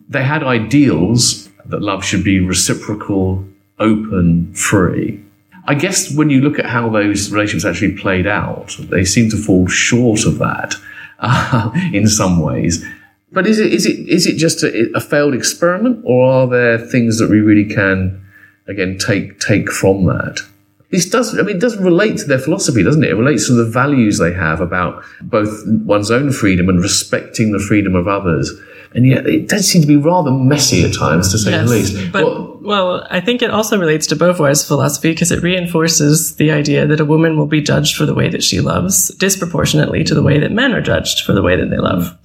They 0.08 0.24
had 0.24 0.44
ideals 0.44 1.50
that 1.66 1.82
love 1.82 2.04
should 2.06 2.24
be 2.24 2.40
reciprocal, 2.40 3.46
open, 3.80 4.54
free. 4.54 5.22
I 5.66 5.76
guess 5.76 6.14
when 6.14 6.30
you 6.30 6.42
look 6.42 6.60
at 6.60 6.66
how 6.66 6.90
those 6.90 7.32
relationships 7.32 7.66
actually 7.66 7.98
played 7.98 8.28
out, 8.28 8.76
they 8.80 9.06
seem 9.06 9.30
to 9.30 9.38
fall 9.38 9.68
short 9.68 10.26
of 10.26 10.40
that 10.40 10.76
uh, 11.20 11.72
in 11.94 12.08
some 12.08 12.42
ways. 12.42 12.86
But 13.32 13.48
is 13.48 13.60
it 13.60 13.74
is 13.74 13.86
it 13.86 14.10
is 14.10 14.28
it 14.28 14.36
just 14.36 14.64
a, 14.64 14.92
a, 14.94 15.00
failed 15.00 15.34
experiment, 15.34 16.02
or 16.04 16.30
are 16.30 16.48
there 16.48 16.78
things 16.78 17.18
that 17.20 17.30
we 17.30 17.40
really 17.40 17.66
can 17.74 18.22
again 18.68 18.98
take 18.98 19.40
take 19.40 19.72
from 19.72 20.06
that? 20.06 20.42
This 20.90 21.10
does 21.10 21.38
I 21.40 21.44
mean 21.44 21.56
it 21.56 21.62
does 21.62 21.78
relate 21.78 22.18
to 22.18 22.26
their 22.26 22.40
philosophy, 22.40 22.84
doesn't 22.84 23.04
it? 23.04 23.12
It 23.12 23.16
relates 23.16 23.48
to 23.48 23.54
the 23.54 23.66
values 23.66 24.18
they 24.18 24.34
have 24.34 24.60
about 24.60 25.02
both 25.22 25.66
one's 25.66 26.12
own 26.12 26.34
freedom 26.34 26.68
and 26.68 26.82
respecting 26.82 27.52
the 27.52 27.60
freedom 27.60 27.96
of 27.96 28.08
others 28.10 28.52
and 28.94 29.08
yet 29.08 29.26
it 29.26 29.48
does 29.48 29.68
seem 29.68 29.82
to 29.82 29.88
be 29.88 29.96
rather 29.96 30.32
messy 30.32 30.84
at 30.84 30.94
times, 30.94 31.32
to 31.32 31.38
say 31.38 31.52
yes, 31.52 31.70
the 31.70 31.76
least. 31.76 32.12
But 32.12 32.24
well, 32.24 32.60
well, 32.62 33.08
I 33.10 33.22
think 33.22 33.42
it 33.42 33.50
also 33.50 33.80
relates 33.80 34.06
to 34.08 34.16
Beauvoir's 34.16 34.66
philosophy 34.66 35.12
because 35.12 35.32
it 35.32 35.42
reinforces 35.42 36.36
the 36.36 36.52
idea 36.52 36.86
that 36.86 37.00
a 37.00 37.06
woman 37.06 37.38
will 37.38 37.48
be 37.48 37.62
judged 37.62 37.96
for 37.96 38.06
the 38.06 38.14
way 38.14 38.30
that 38.30 38.44
she 38.44 38.62
loves, 38.62 39.10
disproportionately 39.16 40.04
to 40.04 40.14
the 40.14 40.24
way 40.24 40.40
that 40.40 40.52
men 40.52 40.74
are 40.74 40.82
judged 40.82 41.22
for 41.26 41.34
the 41.34 41.42
way 41.42 41.56
that 41.56 41.70
they 41.70 41.78
love. 41.78 42.18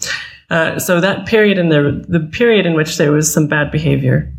Uh, 0.51 0.79
so 0.79 1.01
that 1.01 1.27
period 1.27 1.59
in 1.59 1.71
the 1.71 2.05
the 2.09 2.21
period 2.21 2.67
in 2.67 2.75
which 2.75 2.99
there 2.99 3.11
was 3.11 3.33
some 3.33 3.49
bad 3.49 3.71
behavior 3.73 4.33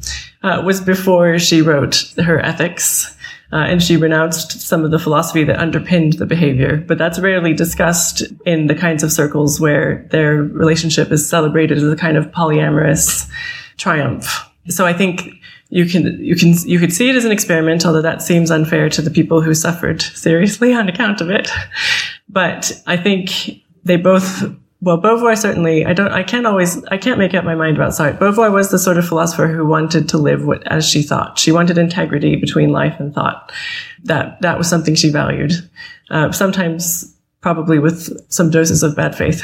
uh, 0.43 0.61
was 0.65 0.80
before 0.80 1.38
she 1.38 1.61
wrote 1.61 2.13
her 2.17 2.39
ethics 2.39 3.16
uh, 3.53 3.57
and 3.57 3.81
she 3.81 3.95
renounced 3.95 4.59
some 4.61 4.83
of 4.83 4.91
the 4.91 4.99
philosophy 4.99 5.43
that 5.43 5.57
underpinned 5.57 6.13
the 6.13 6.25
behavior. 6.25 6.77
But 6.77 6.97
that's 6.97 7.19
rarely 7.19 7.53
discussed 7.53 8.23
in 8.45 8.67
the 8.67 8.75
kinds 8.75 9.03
of 9.03 9.11
circles 9.11 9.59
where 9.59 10.07
their 10.11 10.43
relationship 10.43 11.11
is 11.11 11.27
celebrated 11.27 11.77
as 11.77 11.83
a 11.85 11.95
kind 11.95 12.17
of 12.17 12.27
polyamorous 12.31 13.29
triumph. 13.77 14.43
So 14.67 14.85
I 14.85 14.93
think 14.93 15.29
you 15.69 15.85
can 15.85 16.23
you 16.23 16.35
can 16.35 16.53
you 16.65 16.79
could 16.79 16.93
see 16.93 17.09
it 17.09 17.15
as 17.15 17.25
an 17.25 17.31
experiment, 17.31 17.85
although 17.85 18.01
that 18.01 18.21
seems 18.21 18.51
unfair 18.51 18.89
to 18.89 19.01
the 19.01 19.11
people 19.11 19.41
who 19.41 19.53
suffered 19.53 20.01
seriously 20.01 20.73
on 20.75 20.89
account 20.89 21.21
of 21.21 21.29
it. 21.29 21.49
But 22.27 22.81
I 22.85 22.97
think 22.97 23.63
they 23.83 23.95
both 23.95 24.43
well, 24.80 25.01
Beauvoir 25.01 25.38
certainly, 25.38 25.86
I 25.86 25.93
don't, 25.93 26.11
I 26.11 26.23
can't 26.23 26.45
always, 26.45 26.84
I 26.86 26.97
can't 26.97 27.17
make 27.17 27.34
up 27.34 27.43
my 27.43 27.55
mind 27.55 27.78
about 27.78 27.93
Sartre. 27.93 28.19
Beauvoir 28.19 28.51
was 28.51 28.69
the 28.69 28.78
sort 28.78 28.97
of 28.97 29.07
philosopher 29.07 29.47
who 29.47 29.65
wanted 29.65 30.07
to 30.09 30.17
live 30.17 30.45
what, 30.45 30.65
as 30.67 30.88
she 30.88 31.01
thought. 31.01 31.39
She 31.39 31.51
wanted 31.51 31.78
integrity 31.78 32.36
between 32.36 32.71
life 32.71 32.99
and 32.99 33.13
thought. 33.13 33.51
That, 34.03 34.39
that 34.41 34.57
was 34.57 34.69
something 34.69 34.93
she 34.93 35.09
valued. 35.09 35.53
Uh, 36.11 36.32
sometimes 36.32 37.16
probably 37.47 37.79
with 37.79 38.29
some 38.29 38.49
doses 38.49 38.83
of 38.83 38.93
bad 38.93 39.15
faith. 39.15 39.41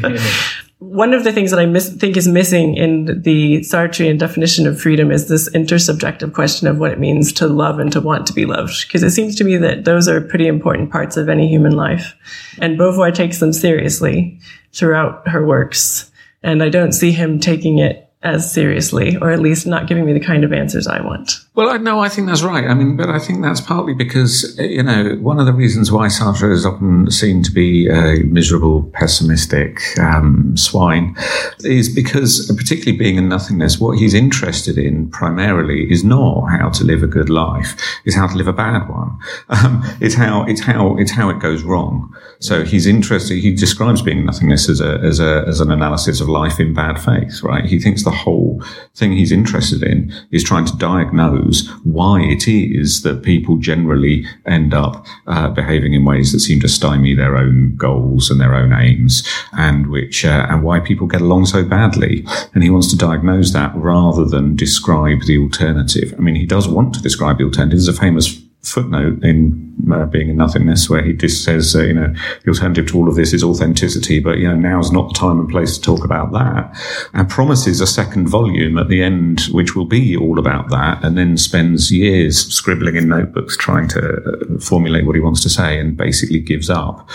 One 0.78 1.12
of 1.12 1.24
the 1.24 1.32
things 1.32 1.50
that 1.50 1.58
I 1.58 1.66
miss, 1.66 1.92
think 1.92 2.16
is 2.16 2.28
missing 2.28 2.76
in 2.76 3.22
the 3.22 3.62
Sartrean 3.62 4.16
definition 4.16 4.64
of 4.64 4.80
freedom 4.80 5.10
is 5.10 5.28
this 5.28 5.50
intersubjective 5.50 6.34
question 6.34 6.68
of 6.68 6.78
what 6.78 6.92
it 6.92 7.00
means 7.00 7.32
to 7.32 7.48
love 7.48 7.80
and 7.80 7.90
to 7.90 8.00
want 8.00 8.28
to 8.28 8.32
be 8.32 8.46
loved. 8.46 8.86
Because 8.86 9.02
it 9.02 9.10
seems 9.10 9.34
to 9.36 9.44
me 9.44 9.56
that 9.56 9.84
those 9.84 10.06
are 10.06 10.20
pretty 10.20 10.46
important 10.46 10.92
parts 10.92 11.16
of 11.16 11.28
any 11.28 11.48
human 11.48 11.72
life. 11.72 12.14
And 12.60 12.78
Beauvoir 12.78 13.12
takes 13.12 13.40
them 13.40 13.52
seriously 13.52 14.38
throughout 14.72 15.26
her 15.26 15.44
works. 15.44 16.12
And 16.44 16.62
I 16.62 16.68
don't 16.68 16.92
see 16.92 17.10
him 17.10 17.40
taking 17.40 17.80
it 17.80 18.08
as 18.22 18.52
seriously, 18.52 19.16
or 19.16 19.32
at 19.32 19.40
least 19.40 19.66
not 19.66 19.88
giving 19.88 20.06
me 20.06 20.12
the 20.12 20.20
kind 20.20 20.44
of 20.44 20.52
answers 20.52 20.86
I 20.86 21.00
want. 21.00 21.32
Well, 21.54 21.68
I, 21.68 21.76
no, 21.76 22.00
I 22.00 22.08
think 22.08 22.28
that's 22.28 22.42
right. 22.42 22.64
I 22.64 22.72
mean, 22.72 22.96
but 22.96 23.10
I 23.10 23.18
think 23.18 23.42
that's 23.42 23.60
partly 23.60 23.92
because, 23.92 24.58
you 24.58 24.82
know, 24.82 25.16
one 25.16 25.38
of 25.38 25.44
the 25.44 25.52
reasons 25.52 25.92
why 25.92 26.06
Sartre 26.06 26.50
is 26.50 26.64
often 26.64 27.10
seen 27.10 27.42
to 27.42 27.50
be 27.50 27.88
a 27.88 28.22
miserable, 28.24 28.84
pessimistic 28.94 29.78
um, 29.98 30.56
swine 30.56 31.14
is 31.62 31.94
because, 31.94 32.50
particularly 32.56 32.96
being 32.96 33.18
and 33.18 33.28
nothingness, 33.28 33.78
what 33.78 33.98
he's 33.98 34.14
interested 34.14 34.78
in 34.78 35.10
primarily 35.10 35.92
is 35.92 36.02
not 36.02 36.46
how 36.46 36.70
to 36.70 36.84
live 36.84 37.02
a 37.02 37.06
good 37.06 37.28
life, 37.28 37.78
is 38.06 38.14
how 38.14 38.26
to 38.26 38.34
live 38.34 38.48
a 38.48 38.54
bad 38.54 38.88
one. 38.88 39.18
Um, 39.50 39.82
it's 40.00 40.14
how, 40.14 40.44
it's 40.44 40.62
how, 40.62 40.96
it's 40.96 41.10
how 41.10 41.28
it 41.28 41.38
goes 41.38 41.62
wrong. 41.62 42.16
So 42.38 42.64
he's 42.64 42.86
interested, 42.86 43.38
he 43.38 43.52
describes 43.52 44.00
being 44.00 44.24
nothingness 44.24 44.70
as 44.70 44.80
a, 44.80 45.00
as 45.00 45.20
a, 45.20 45.44
as 45.46 45.60
an 45.60 45.70
analysis 45.70 46.22
of 46.22 46.30
life 46.30 46.58
in 46.58 46.72
bad 46.72 46.98
faith, 46.98 47.42
right? 47.42 47.66
He 47.66 47.78
thinks 47.78 48.04
the 48.04 48.10
whole 48.10 48.64
thing 48.94 49.12
he's 49.12 49.32
interested 49.32 49.82
in 49.82 50.14
is 50.30 50.42
trying 50.42 50.64
to 50.64 50.76
diagnose 50.78 51.41
why 51.84 52.20
it 52.20 52.48
is 52.48 53.02
that 53.02 53.22
people 53.22 53.56
generally 53.56 54.24
end 54.46 54.74
up 54.74 55.06
uh, 55.26 55.48
behaving 55.50 55.94
in 55.94 56.04
ways 56.04 56.32
that 56.32 56.40
seem 56.40 56.60
to 56.60 56.68
stymie 56.68 57.14
their 57.14 57.36
own 57.36 57.76
goals 57.76 58.30
and 58.30 58.40
their 58.40 58.54
own 58.54 58.72
aims, 58.72 59.26
and 59.52 59.88
which 59.88 60.24
uh, 60.24 60.46
and 60.48 60.62
why 60.62 60.80
people 60.80 61.06
get 61.06 61.20
along 61.20 61.46
so 61.46 61.64
badly. 61.64 62.24
And 62.54 62.62
he 62.62 62.70
wants 62.70 62.88
to 62.90 62.96
diagnose 62.96 63.52
that 63.52 63.74
rather 63.74 64.24
than 64.24 64.56
describe 64.56 65.22
the 65.26 65.38
alternative. 65.38 66.14
I 66.16 66.20
mean, 66.20 66.36
he 66.36 66.46
does 66.46 66.68
want 66.68 66.94
to 66.94 67.02
describe 67.02 67.38
the 67.38 67.44
alternative. 67.44 67.78
There's 67.78 67.88
a 67.88 67.92
famous 67.92 68.42
footnote 68.62 69.22
in 69.24 69.74
uh, 69.92 70.06
being 70.06 70.28
and 70.28 70.38
nothingness 70.38 70.88
where 70.88 71.02
he 71.02 71.12
just 71.12 71.42
says 71.42 71.74
uh, 71.74 71.82
you 71.82 71.92
know 71.92 72.14
the 72.44 72.48
alternative 72.48 72.86
to 72.86 72.96
all 72.96 73.08
of 73.08 73.16
this 73.16 73.32
is 73.32 73.42
authenticity 73.42 74.20
but 74.20 74.38
you 74.38 74.46
know 74.46 74.54
now's 74.54 74.92
not 74.92 75.08
the 75.08 75.14
time 75.14 75.40
and 75.40 75.48
place 75.48 75.76
to 75.76 75.82
talk 75.82 76.04
about 76.04 76.32
that. 76.32 76.70
And 77.12 77.28
promises 77.28 77.80
a 77.80 77.86
second 77.86 78.28
volume 78.28 78.78
at 78.78 78.88
the 78.88 79.02
end 79.02 79.42
which 79.50 79.74
will 79.74 79.84
be 79.84 80.16
all 80.16 80.38
about 80.38 80.70
that 80.70 81.04
and 81.04 81.18
then 81.18 81.36
spends 81.36 81.90
years 81.90 82.38
scribbling 82.38 82.96
in 82.96 83.08
notebooks 83.08 83.56
trying 83.56 83.88
to 83.88 84.00
uh, 84.00 84.58
formulate 84.60 85.06
what 85.06 85.16
he 85.16 85.20
wants 85.20 85.42
to 85.42 85.48
say 85.48 85.78
and 85.78 85.96
basically 85.96 86.40
gives 86.40 86.70
up. 86.70 87.08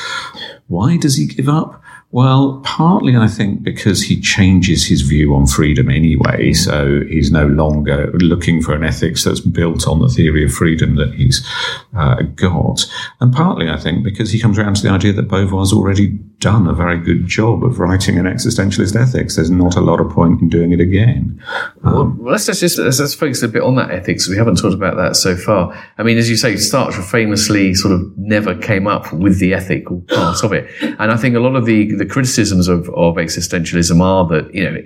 Why 0.67 0.97
does 0.97 1.15
he 1.15 1.27
give 1.27 1.47
up 1.47 1.81
well, 2.11 2.61
partly 2.63 3.17
I 3.17 3.27
think 3.27 3.63
because 3.63 4.01
he 4.01 4.19
changes 4.21 4.85
his 4.85 5.01
view 5.01 5.35
on 5.35 5.45
freedom 5.45 5.89
anyway, 5.89 6.53
so 6.53 7.01
he's 7.01 7.31
no 7.31 7.47
longer 7.47 8.11
looking 8.13 8.61
for 8.61 8.73
an 8.73 8.83
ethics 8.83 9.25
that's 9.25 9.41
built 9.41 9.87
on 9.87 9.99
the 9.99 10.07
theory 10.07 10.45
of 10.45 10.53
freedom 10.53 10.95
that 10.95 11.13
he's 11.13 11.45
uh, 11.93 12.21
got, 12.35 12.85
and 13.19 13.33
partly 13.33 13.69
I 13.69 13.77
think 13.77 14.05
because 14.05 14.31
he 14.31 14.39
comes 14.39 14.57
around 14.57 14.77
to 14.77 14.83
the 14.83 14.89
idea 14.89 15.11
that 15.13 15.27
Beauvoir's 15.27 15.73
already 15.73 16.17
done 16.39 16.67
a 16.67 16.73
very 16.73 16.99
good 16.99 17.25
job 17.25 17.63
of 17.63 17.79
writing 17.79 18.19
an 18.19 18.25
existentialist 18.25 18.95
ethics. 18.95 19.35
There's 19.35 19.49
not 19.49 19.75
a 19.75 19.81
lot 19.81 19.99
of 19.99 20.11
point 20.11 20.39
in 20.39 20.49
doing 20.49 20.71
it 20.71 20.79
again. 20.79 21.43
Um, 21.83 22.17
well, 22.19 22.33
let's 22.33 22.45
just 22.45 22.61
let's, 22.77 22.99
let's 22.99 23.15
focus 23.15 23.41
a 23.41 23.47
bit 23.47 23.63
on 23.63 23.75
that 23.75 23.89
ethics. 23.89 24.29
We 24.29 24.37
haven't 24.37 24.57
talked 24.57 24.75
about 24.75 24.97
that 24.97 25.15
so 25.15 25.35
far. 25.35 25.75
I 25.97 26.03
mean, 26.03 26.17
as 26.17 26.29
you 26.29 26.37
say, 26.37 26.53
Sartre 26.53 27.03
famously 27.03 27.73
sort 27.73 27.93
of 27.93 28.17
never 28.17 28.55
came 28.55 28.87
up 28.87 29.11
with 29.11 29.39
the 29.39 29.53
ethical 29.53 30.01
part 30.01 30.43
of 30.43 30.53
it, 30.53 30.69
and 30.81 31.11
I 31.11 31.17
think 31.17 31.35
a 31.35 31.39
lot 31.39 31.55
of 31.55 31.65
the 31.65 31.95
the 31.95 32.05
criticisms 32.05 32.67
of 32.67 32.87
of 32.89 33.15
existentialism 33.15 33.99
are 33.99 34.27
that 34.27 34.53
you 34.53 34.63
know 34.63 34.77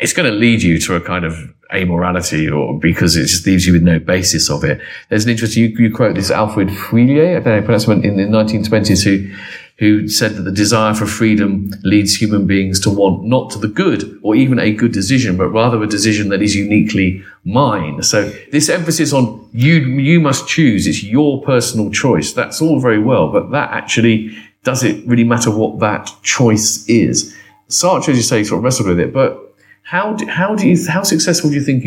it's 0.00 0.12
going 0.12 0.30
to 0.30 0.36
lead 0.36 0.62
you 0.62 0.78
to 0.80 0.94
a 0.94 1.00
kind 1.00 1.24
of 1.24 1.52
amorality 1.72 2.50
or 2.54 2.78
because 2.78 3.16
it 3.16 3.22
just 3.22 3.46
leaves 3.46 3.66
you 3.66 3.72
with 3.72 3.82
no 3.82 3.98
basis 3.98 4.50
of 4.50 4.64
it. 4.64 4.80
There's 5.08 5.24
an 5.24 5.30
interesting, 5.30 5.64
you, 5.64 5.68
you 5.76 5.94
quote 5.94 6.14
this 6.14 6.30
Alfred 6.30 6.68
Fouillée, 6.68 7.36
I 7.36 7.40
don't 7.40 7.60
know, 7.60 7.62
pronouncement 7.62 8.04
in 8.04 8.16
the 8.16 8.24
1920s 8.24 9.04
who, 9.04 9.34
who 9.78 10.06
said 10.06 10.36
that 10.36 10.42
the 10.42 10.52
desire 10.52 10.94
for 10.94 11.06
freedom 11.06 11.70
leads 11.82 12.14
human 12.14 12.46
beings 12.46 12.78
to 12.78 12.90
want 12.90 13.24
not 13.24 13.50
to 13.50 13.58
the 13.58 13.66
good 13.66 14.18
or 14.22 14.36
even 14.36 14.58
a 14.60 14.72
good 14.72 14.92
decision, 14.92 15.36
but 15.36 15.48
rather 15.48 15.82
a 15.82 15.86
decision 15.86 16.28
that 16.28 16.42
is 16.42 16.54
uniquely 16.54 17.22
mine. 17.44 18.00
So 18.02 18.30
this 18.52 18.68
emphasis 18.68 19.12
on 19.12 19.48
you, 19.52 19.74
you 19.74 20.20
must 20.20 20.46
choose. 20.46 20.86
It's 20.86 21.02
your 21.02 21.42
personal 21.42 21.90
choice. 21.90 22.32
That's 22.32 22.62
all 22.62 22.78
very 22.78 23.00
well, 23.00 23.32
but 23.32 23.50
that 23.50 23.70
actually, 23.72 24.36
does 24.62 24.84
it 24.84 25.04
really 25.06 25.24
matter 25.24 25.50
what 25.50 25.80
that 25.80 26.08
choice 26.22 26.88
is? 26.88 27.34
Sartre, 27.68 28.10
as 28.10 28.16
you 28.16 28.22
say, 28.22 28.44
sort 28.44 28.58
of 28.58 28.64
wrestled 28.64 28.88
with 28.88 29.00
it, 29.00 29.12
but 29.12 29.40
how 29.82 30.14
do, 30.14 30.26
how 30.26 30.54
do 30.54 30.68
you, 30.68 30.88
how 30.88 31.02
successful 31.02 31.50
do 31.50 31.56
you 31.56 31.62
think 31.62 31.84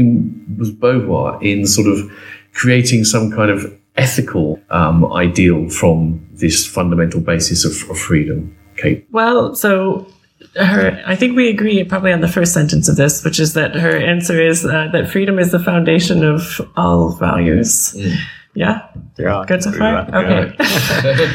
was 0.58 0.72
Beauvoir 0.72 1.42
in 1.42 1.66
sort 1.66 1.88
of 1.88 2.12
creating 2.54 3.06
some 3.06 3.32
kind 3.32 3.50
of 3.50 3.74
ethical 3.98 4.60
um, 4.70 5.12
ideal 5.14 5.70
from 5.70 6.26
this 6.34 6.66
fundamental 6.66 7.20
basis 7.20 7.66
of, 7.66 7.90
of 7.90 7.98
freedom, 7.98 8.56
Kate? 8.78 9.08
Well, 9.12 9.56
so 9.56 10.08
her, 10.56 11.02
I 11.06 11.16
think 11.16 11.36
we 11.36 11.50
agree 11.50 11.84
probably 11.84 12.14
on 12.14 12.22
the 12.22 12.28
first 12.28 12.54
sentence 12.54 12.88
of 12.88 12.96
this, 12.96 13.24
which 13.24 13.40
is 13.40 13.54
that 13.54 13.76
her 13.76 13.98
answer 13.98 14.42
is 14.42 14.66
uh, 14.66 14.90
that 14.92 15.10
freedom 15.10 15.40
is 15.40 15.52
the 15.52 15.60
foundation 15.60 16.24
of 16.24 16.62
all 16.76 17.12
values. 17.12 17.94
Mm. 17.94 18.16
Yeah? 18.54 18.88
Yeah. 19.18 19.44
Good 19.48 19.64
so 19.64 19.72
far? 19.72 20.08
Okay. 20.14 21.30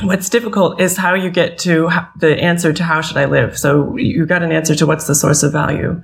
What's 0.02 0.30
difficult 0.30 0.80
is 0.80 0.96
how 0.96 1.14
you 1.14 1.30
get 1.30 1.58
to 1.58 1.90
the 2.16 2.38
answer 2.42 2.72
to 2.72 2.82
how 2.82 3.02
should 3.02 3.18
I 3.18 3.26
live. 3.26 3.58
So 3.58 3.94
you 3.96 4.24
got 4.24 4.42
an 4.42 4.50
answer 4.50 4.74
to 4.76 4.86
what's 4.86 5.06
the 5.06 5.14
source 5.14 5.42
of 5.42 5.52
value. 5.52 6.00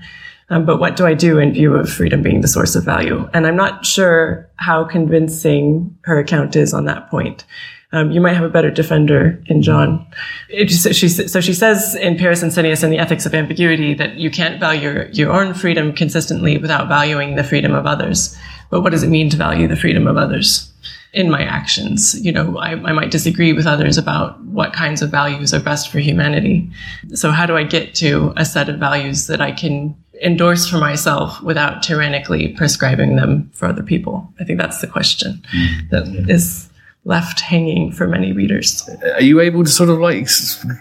Um, 0.51 0.65
but 0.65 0.79
what 0.79 0.97
do 0.97 1.07
I 1.07 1.15
do 1.15 1.39
in 1.39 1.53
view 1.53 1.75
of 1.75 1.91
freedom 1.91 2.23
being 2.23 2.41
the 2.41 2.49
source 2.49 2.75
of 2.75 2.85
value? 2.85 3.29
And 3.35 3.47
I'm 3.47 3.57
not 3.57 3.85
sure 3.85 4.49
how 4.57 4.85
convincing 4.85 5.97
her 6.03 6.19
account 6.19 6.57
is 6.57 6.73
on 6.73 6.87
that 6.87 7.11
point. 7.11 7.45
Um, 7.93 8.11
you 8.11 8.21
might 8.21 8.35
have 8.35 8.45
a 8.45 8.51
better 8.51 8.71
defender 8.71 9.43
in 9.47 9.63
John. 9.63 10.07
Just, 10.51 10.93
she, 10.95 11.09
so 11.09 11.41
she 11.41 11.55
says 11.55 11.95
in 11.95 12.19
Pyrrhus 12.19 12.43
and 12.43 12.53
Cineas 12.53 12.85
in 12.85 12.91
the 12.91 12.99
Ethics 12.99 13.25
of 13.25 13.35
Ambiguity 13.35 13.95
that 13.95 14.17
you 14.17 14.31
can't 14.31 14.61
value 14.61 14.83
your, 14.83 15.07
your 15.09 15.33
own 15.33 15.55
freedom 15.55 15.95
consistently 15.95 16.59
without 16.59 16.89
valuing 16.89 17.37
the 17.37 17.45
freedom 17.45 17.75
of 17.75 17.87
others. 17.87 18.37
But 18.71 18.83
what 18.83 18.93
does 18.93 19.03
it 19.03 19.09
mean 19.09 19.31
to 19.31 19.39
value 19.39 19.69
the 19.69 19.77
freedom 19.77 20.07
of 20.07 20.17
others? 20.17 20.73
in 21.13 21.31
my 21.31 21.43
actions. 21.43 22.21
You 22.23 22.33
know, 22.33 22.59
I, 22.59 22.73
I, 22.73 22.93
might 22.93 23.11
disagree 23.11 23.55
with 23.55 23.67
others 23.67 23.97
about 23.97 24.39
what 24.45 24.75
kinds 24.75 25.01
of 25.01 25.11
values 25.11 25.55
are 25.55 25.61
best 25.61 25.89
for 25.89 25.99
humanity. 26.01 26.71
So 27.15 27.31
how 27.31 27.47
do 27.47 27.57
I 27.57 27.63
get 27.63 27.95
to 27.97 28.35
a 28.37 28.45
set 28.45 28.69
of 28.69 28.79
values 28.79 29.27
that 29.29 29.41
I 29.41 29.53
can 29.53 29.97
endorse 30.23 30.69
for 30.69 30.79
myself 30.79 31.41
without 31.43 31.83
tyrannically 31.83 32.49
prescribing 32.49 33.17
them 33.17 33.51
for 33.55 33.67
other 33.67 33.83
people? 33.83 34.33
I 34.41 34.45
think 34.45 34.59
that's 34.59 34.81
the 34.81 34.87
question 34.87 35.43
mm-hmm. 35.53 35.89
that 35.91 36.31
is 36.31 36.69
left 37.05 37.41
hanging 37.41 37.91
for 37.91 38.07
many 38.07 38.33
readers. 38.33 38.89
Are 39.15 39.23
you 39.23 39.41
able 39.41 39.65
to 39.65 39.71
sort 39.71 39.89
of 39.89 39.99
like 39.99 40.29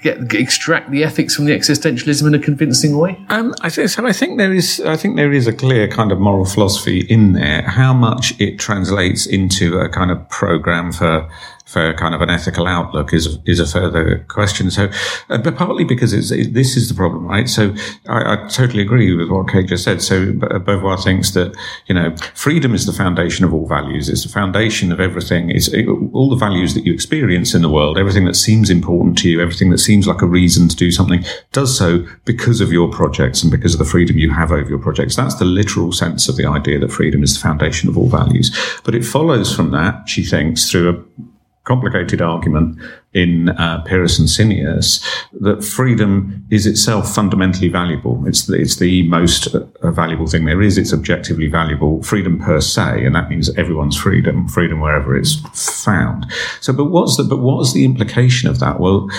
get, 0.03 0.33
extract 0.33 0.91
the 0.91 1.03
ethics 1.03 1.35
from 1.35 1.45
the 1.45 1.53
existentialism 1.53 2.27
in 2.27 2.35
a 2.35 2.39
convincing 2.39 2.97
way? 2.97 3.17
Um, 3.29 3.55
I 3.61 3.69
think 3.69 3.89
so. 3.89 4.05
I 4.05 4.11
think 4.11 4.37
there 4.37 4.53
is. 4.53 4.81
I 4.81 4.97
think 4.97 5.15
there 5.15 5.31
is 5.31 5.47
a 5.47 5.53
clear 5.53 5.87
kind 5.87 6.11
of 6.11 6.19
moral 6.19 6.45
philosophy 6.45 7.01
in 7.01 7.33
there. 7.33 7.61
How 7.61 7.93
much 7.93 8.39
it 8.39 8.59
translates 8.59 9.25
into 9.25 9.79
a 9.79 9.89
kind 9.89 10.11
of 10.11 10.27
program 10.29 10.91
for 10.91 11.29
for 11.67 11.93
kind 11.95 12.15
of 12.15 12.21
an 12.21 12.29
ethical 12.29 12.65
outlook 12.65 13.13
is 13.13 13.37
is 13.45 13.59
a 13.59 13.67
further 13.67 14.25
question. 14.29 14.71
So, 14.71 14.89
uh, 15.29 15.37
but 15.37 15.57
partly 15.57 15.83
because 15.83 16.13
it, 16.13 16.53
this 16.53 16.77
is 16.77 16.87
the 16.87 16.95
problem, 16.95 17.27
right? 17.27 17.49
So, 17.49 17.75
I, 18.07 18.33
I, 18.33 18.47
totally 18.47 18.81
agree 18.81 19.13
with 19.13 19.29
what 19.29 19.49
Kate 19.49 19.67
just 19.67 19.83
said. 19.83 20.01
So, 20.01 20.31
Beauvoir 20.31 21.03
thinks 21.03 21.31
that 21.31 21.55
you 21.87 21.93
know 21.93 22.15
freedom 22.33 22.73
is 22.73 22.85
the 22.85 22.93
foundation 22.93 23.43
of 23.43 23.53
all 23.53 23.67
values. 23.67 24.07
It's 24.07 24.23
the 24.23 24.29
foundation 24.29 24.93
of 24.93 25.01
everything. 25.01 25.51
It's 25.51 25.67
it, 25.67 25.87
all 26.13 26.29
the 26.29 26.37
values 26.37 26.73
that 26.73 26.85
you 26.85 26.93
experience 26.93 27.53
in 27.53 27.61
the 27.61 27.69
world. 27.69 27.97
Everything 27.97 28.23
that 28.25 28.35
seems 28.35 28.69
important 28.69 29.17
to 29.19 29.29
you, 29.29 29.41
everything 29.41 29.69
that 29.71 29.79
seems 29.79 30.07
like 30.07 30.21
a 30.21 30.27
reason 30.27 30.69
to 30.69 30.75
do 30.75 30.89
something, 30.89 31.25
does 31.51 31.77
so 31.77 32.07
because 32.23 32.61
of 32.61 32.71
your 32.71 32.89
projects 32.89 33.43
and 33.43 33.51
because 33.51 33.73
of 33.73 33.79
the 33.79 33.85
freedom 33.85 34.17
you 34.17 34.31
have 34.31 34.53
over 34.53 34.69
your 34.69 34.79
projects. 34.79 35.17
That's 35.17 35.35
the 35.35 35.45
literal 35.45 35.91
sense 35.91 36.29
of 36.29 36.37
the 36.37 36.45
idea 36.45 36.79
that 36.79 36.93
freedom 36.93 37.23
is 37.23 37.33
the 37.33 37.41
foundation 37.41 37.89
of 37.89 37.97
all 37.97 38.07
values. 38.07 38.55
But 38.85 38.95
it 38.95 39.03
follows 39.03 39.53
from 39.53 39.71
that, 39.71 40.07
she 40.07 40.23
thinks, 40.23 40.71
through 40.71 40.89
a 40.89 41.27
complicated 41.67 42.21
argument 42.21 42.79
in 43.13 43.49
uh, 43.49 43.83
Pyrrhus 43.83 44.19
and 44.19 44.27
Cineas 44.27 45.03
that 45.41 45.63
freedom 45.63 46.45
is 46.49 46.65
itself 46.65 47.13
fundamentally 47.13 47.67
valuable. 47.67 48.23
It's 48.25 48.45
the, 48.45 48.53
it's 48.53 48.77
the 48.77 49.07
most 49.09 49.53
uh, 49.53 49.91
valuable 49.91 50.27
thing 50.27 50.45
there 50.45 50.61
is. 50.61 50.77
It's 50.77 50.93
objectively 50.93 51.47
valuable. 51.47 52.01
Freedom 52.03 52.39
per 52.39 52.61
se, 52.61 53.05
and 53.05 53.15
that 53.15 53.29
means 53.29 53.49
everyone's 53.57 53.97
freedom, 53.97 54.47
freedom 54.47 54.79
wherever 54.79 55.17
it's 55.17 55.35
found. 55.83 56.25
So, 56.61 56.73
but 56.73 56.85
what's 56.85 57.17
the 57.17 57.23
but 57.23 57.39
what's 57.39 57.73
the 57.73 57.85
implication 57.85 58.49
of 58.49 58.59
that? 58.59 58.79
Well, 58.79 59.09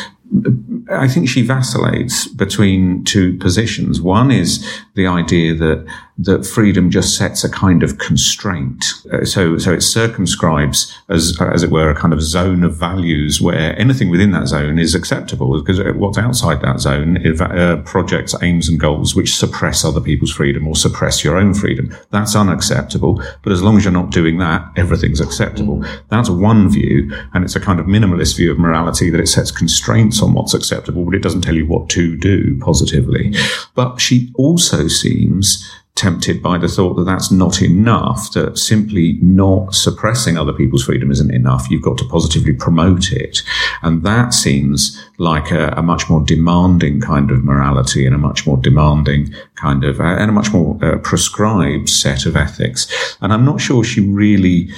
I 0.90 1.08
think 1.08 1.28
she 1.28 1.42
vacillates 1.42 2.28
between 2.28 3.04
two 3.04 3.36
positions. 3.38 4.00
One 4.00 4.30
is 4.30 4.66
the 4.94 5.06
idea 5.06 5.54
that 5.54 5.86
that 6.18 6.44
freedom 6.44 6.90
just 6.90 7.16
sets 7.16 7.44
a 7.44 7.50
kind 7.50 7.82
of 7.82 7.98
constraint. 7.98 8.84
Uh, 9.12 9.24
so, 9.24 9.56
so 9.56 9.72
it 9.72 9.82
circumscribes, 9.82 10.92
as, 11.08 11.38
as 11.40 11.62
it 11.62 11.70
were, 11.70 11.90
a 11.90 11.94
kind 11.94 12.12
of 12.12 12.20
zone 12.20 12.64
of 12.64 12.74
values 12.74 13.40
where 13.40 13.78
anything 13.78 14.10
within 14.10 14.32
that 14.32 14.48
zone 14.48 14.80
is 14.80 14.96
acceptable 14.96 15.62
because 15.62 15.80
what's 15.94 16.18
outside 16.18 16.60
that 16.60 16.80
zone 16.80 17.18
is 17.18 17.40
uh, 17.40 17.80
projects, 17.84 18.34
aims 18.42 18.68
and 18.68 18.80
goals 18.80 19.14
which 19.14 19.36
suppress 19.36 19.84
other 19.84 20.00
people's 20.00 20.32
freedom 20.32 20.66
or 20.66 20.74
suppress 20.74 21.22
your 21.22 21.36
own 21.36 21.54
freedom. 21.54 21.94
That's 22.10 22.34
unacceptable. 22.34 23.22
But 23.42 23.52
as 23.52 23.62
long 23.62 23.76
as 23.76 23.84
you're 23.84 23.92
not 23.92 24.10
doing 24.10 24.38
that, 24.38 24.68
everything's 24.76 25.20
acceptable. 25.20 25.78
Mm. 25.78 26.00
That's 26.08 26.28
one 26.28 26.68
view. 26.68 27.12
And 27.32 27.44
it's 27.44 27.54
a 27.54 27.60
kind 27.60 27.78
of 27.78 27.86
minimalist 27.86 28.36
view 28.36 28.50
of 28.50 28.58
morality 28.58 29.08
that 29.10 29.20
it 29.20 29.28
sets 29.28 29.52
constraints 29.52 30.17
on 30.22 30.34
what's 30.34 30.54
acceptable, 30.54 31.04
but 31.04 31.14
it 31.14 31.22
doesn't 31.22 31.42
tell 31.42 31.54
you 31.54 31.66
what 31.66 31.88
to 31.90 32.16
do 32.16 32.58
positively. 32.60 33.34
But 33.74 33.98
she 33.98 34.32
also 34.34 34.88
seems 34.88 35.68
tempted 35.98 36.40
by 36.40 36.56
the 36.56 36.68
thought 36.68 36.94
that 36.94 37.04
that's 37.04 37.30
not 37.30 37.60
enough, 37.60 38.32
that 38.32 38.56
simply 38.56 39.18
not 39.20 39.74
suppressing 39.74 40.38
other 40.38 40.52
people's 40.52 40.84
freedom 40.84 41.10
isn't 41.10 41.34
enough. 41.34 41.68
You've 41.68 41.82
got 41.82 41.98
to 41.98 42.04
positively 42.04 42.52
promote 42.52 43.10
it. 43.10 43.42
And 43.82 44.04
that 44.04 44.32
seems 44.32 45.04
like 45.18 45.50
a, 45.50 45.74
a 45.76 45.82
much 45.82 46.08
more 46.08 46.22
demanding 46.22 47.00
kind 47.00 47.32
of 47.32 47.42
morality 47.42 48.06
and 48.06 48.14
a 48.14 48.18
much 48.18 48.46
more 48.46 48.56
demanding 48.56 49.34
kind 49.56 49.82
of, 49.82 50.00
uh, 50.00 50.04
and 50.04 50.30
a 50.30 50.32
much 50.32 50.52
more 50.52 50.78
uh, 50.84 50.98
prescribed 50.98 51.88
set 51.88 52.26
of 52.26 52.36
ethics. 52.36 52.86
And 53.20 53.32
I'm 53.32 53.44
not 53.44 53.60
sure 53.60 53.82
she 53.82 54.00
really 54.00 54.70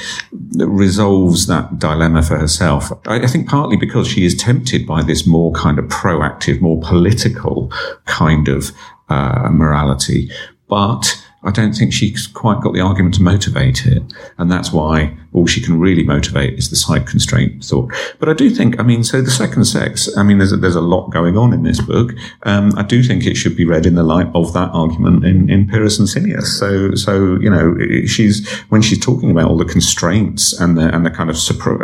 resolves 0.56 1.46
that 1.48 1.78
dilemma 1.78 2.22
for 2.22 2.38
herself. 2.38 2.90
I, 3.06 3.16
I 3.24 3.26
think 3.26 3.46
partly 3.46 3.76
because 3.76 4.08
she 4.08 4.24
is 4.24 4.34
tempted 4.34 4.86
by 4.86 5.02
this 5.02 5.26
more 5.26 5.52
kind 5.52 5.78
of 5.78 5.84
proactive, 5.86 6.62
more 6.62 6.80
political 6.80 7.70
kind 8.06 8.48
of 8.48 8.72
uh, 9.10 9.48
morality, 9.50 10.30
but 10.70 11.22
I 11.42 11.50
don't 11.50 11.74
think 11.74 11.92
she's 11.92 12.26
quite 12.26 12.62
got 12.62 12.72
the 12.72 12.80
argument 12.80 13.14
to 13.16 13.22
motivate 13.22 13.86
it. 13.86 14.02
And 14.38 14.50
that's 14.50 14.72
why 14.72 15.16
all 15.32 15.46
she 15.46 15.60
can 15.60 15.78
really 15.78 16.02
motivate 16.02 16.58
is 16.58 16.70
the 16.70 16.76
site 16.76 17.06
constraint 17.06 17.64
thought. 17.64 17.92
But 18.18 18.28
I 18.28 18.32
do 18.32 18.50
think, 18.50 18.80
I 18.80 18.82
mean, 18.82 19.04
so 19.04 19.22
the 19.22 19.30
second 19.30 19.64
sex, 19.64 20.08
I 20.16 20.22
mean, 20.22 20.38
there's 20.38 20.52
a, 20.52 20.56
there's 20.56 20.74
a 20.74 20.80
lot 20.80 21.10
going 21.10 21.36
on 21.36 21.52
in 21.52 21.62
this 21.62 21.80
book. 21.80 22.12
Um, 22.42 22.72
I 22.76 22.82
do 22.82 23.02
think 23.02 23.24
it 23.26 23.36
should 23.36 23.56
be 23.56 23.64
read 23.64 23.86
in 23.86 23.94
the 23.94 24.02
light 24.02 24.28
of 24.34 24.52
that 24.54 24.70
argument 24.70 25.24
in, 25.24 25.48
in 25.48 25.68
Pyrrhus 25.68 25.98
and 25.98 26.08
Cineas. 26.08 26.46
So, 26.58 26.94
so, 26.94 27.38
you 27.40 27.48
know, 27.48 27.76
she's, 28.06 28.48
when 28.70 28.82
she's 28.82 28.98
talking 28.98 29.30
about 29.30 29.48
all 29.48 29.56
the 29.56 29.64
constraints 29.64 30.52
and 30.58 30.76
the, 30.76 30.92
and 30.94 31.06
the 31.06 31.10
kind 31.10 31.30
of 31.30 31.36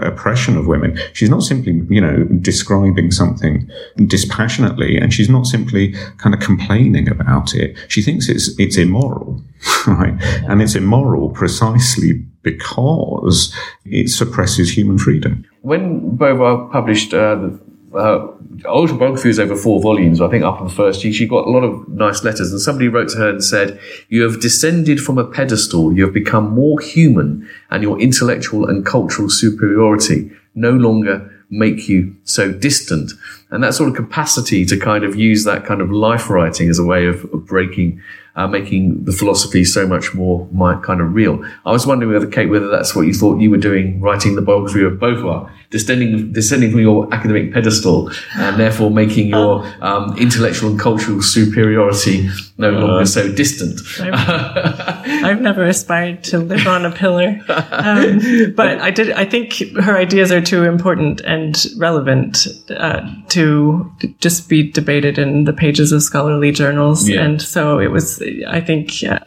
oppression 0.02 0.56
of 0.56 0.66
women, 0.66 0.98
she's 1.12 1.30
not 1.30 1.42
simply, 1.42 1.84
you 1.88 2.00
know, 2.00 2.24
describing 2.40 3.12
something 3.12 3.70
dispassionately 4.06 4.96
and 4.98 5.14
she's 5.14 5.28
not 5.28 5.46
simply 5.46 5.92
kind 6.18 6.34
of 6.34 6.40
complaining 6.40 7.08
about 7.08 7.54
it. 7.54 7.76
She 7.88 8.02
thinks 8.02 8.28
it's, 8.28 8.58
it's 8.58 8.76
immoral, 8.76 9.40
right? 9.86 10.20
And 10.48 10.60
it's 10.60 10.74
immoral 10.74 11.30
precisely 11.30 12.24
because 12.46 13.52
it 13.84 14.08
suppresses 14.08 14.70
human 14.70 14.98
freedom. 14.98 15.44
When 15.62 16.16
Beauvoir 16.16 16.70
published 16.70 17.12
uh, 17.12 17.34
the 17.34 17.60
uh, 17.92 18.28
autobiography 18.66 19.28
was 19.28 19.40
over 19.40 19.56
four 19.56 19.80
volumes, 19.82 20.20
I 20.20 20.28
think 20.28 20.44
up 20.44 20.60
on 20.60 20.68
the 20.68 20.72
first, 20.72 21.00
she, 21.00 21.12
she 21.12 21.26
got 21.26 21.48
a 21.48 21.50
lot 21.50 21.64
of 21.64 21.88
nice 21.88 22.22
letters 22.22 22.52
and 22.52 22.60
somebody 22.60 22.86
wrote 22.86 23.08
to 23.10 23.18
her 23.18 23.30
and 23.30 23.42
said, 23.42 23.80
you 24.08 24.22
have 24.22 24.40
descended 24.40 25.00
from 25.00 25.18
a 25.18 25.24
pedestal. 25.24 25.92
You 25.92 26.04
have 26.04 26.14
become 26.14 26.54
more 26.54 26.78
human 26.78 27.48
and 27.70 27.82
your 27.82 28.00
intellectual 28.00 28.68
and 28.68 28.86
cultural 28.86 29.28
superiority 29.28 30.30
no 30.54 30.70
longer 30.70 31.32
make 31.50 31.88
you 31.88 32.14
so 32.22 32.52
distant. 32.52 33.10
And 33.50 33.62
that 33.64 33.74
sort 33.74 33.88
of 33.88 33.96
capacity 33.96 34.64
to 34.66 34.78
kind 34.78 35.02
of 35.04 35.16
use 35.16 35.42
that 35.44 35.64
kind 35.64 35.80
of 35.80 35.90
life 35.90 36.30
writing 36.30 36.68
as 36.68 36.78
a 36.78 36.84
way 36.84 37.06
of, 37.06 37.24
of 37.32 37.46
breaking 37.46 38.00
uh, 38.36 38.46
making 38.46 39.04
the 39.04 39.12
philosophy 39.12 39.64
so 39.64 39.86
much 39.86 40.14
more 40.14 40.46
my, 40.52 40.76
kind 40.82 41.00
of 41.00 41.14
real. 41.14 41.42
I 41.64 41.72
was 41.72 41.86
wondering 41.86 42.12
whether 42.12 42.26
Kate, 42.26 42.50
whether 42.50 42.68
that's 42.68 42.94
what 42.94 43.02
you 43.02 43.14
thought 43.14 43.40
you 43.40 43.50
were 43.50 43.56
doing, 43.56 44.00
writing 44.00 44.36
the 44.36 44.42
biography 44.42 44.84
of 44.84 44.94
Beauvoir, 44.94 45.50
descending 45.70 46.32
descending 46.32 46.70
from 46.70 46.80
your 46.80 47.12
academic 47.12 47.52
pedestal 47.52 48.10
and 48.36 48.58
therefore 48.60 48.90
making 48.90 49.28
your 49.28 49.66
um, 49.80 50.16
intellectual 50.18 50.70
and 50.70 50.78
cultural 50.78 51.22
superiority 51.22 52.28
no 52.58 52.74
uh, 52.74 52.80
longer 52.80 53.06
so 53.06 53.30
distant. 53.32 53.80
I've, 54.00 55.24
I've, 55.24 55.40
never 55.40 55.64
aspired 55.64 56.24
to 56.24 56.38
live 56.38 56.66
on 56.66 56.86
a 56.86 56.90
pillar, 56.90 57.40
um, 57.48 58.54
but 58.54 58.78
I 58.80 58.90
did. 58.90 59.10
I 59.12 59.24
think 59.24 59.54
her 59.80 59.96
ideas 59.96 60.32
are 60.32 60.40
too 60.40 60.64
important 60.64 61.20
and 61.20 61.62
relevant 61.76 62.46
uh, 62.70 63.06
to 63.28 63.92
just 64.20 64.48
be 64.48 64.70
debated 64.70 65.18
in 65.18 65.44
the 65.44 65.52
pages 65.52 65.92
of 65.92 66.02
scholarly 66.02 66.52
journals, 66.52 67.08
yeah. 67.08 67.22
and 67.22 67.42
so 67.42 67.78
it 67.78 67.88
was 67.88 68.22
I 68.46 68.60
think 68.60 68.90
uh, 69.08 69.18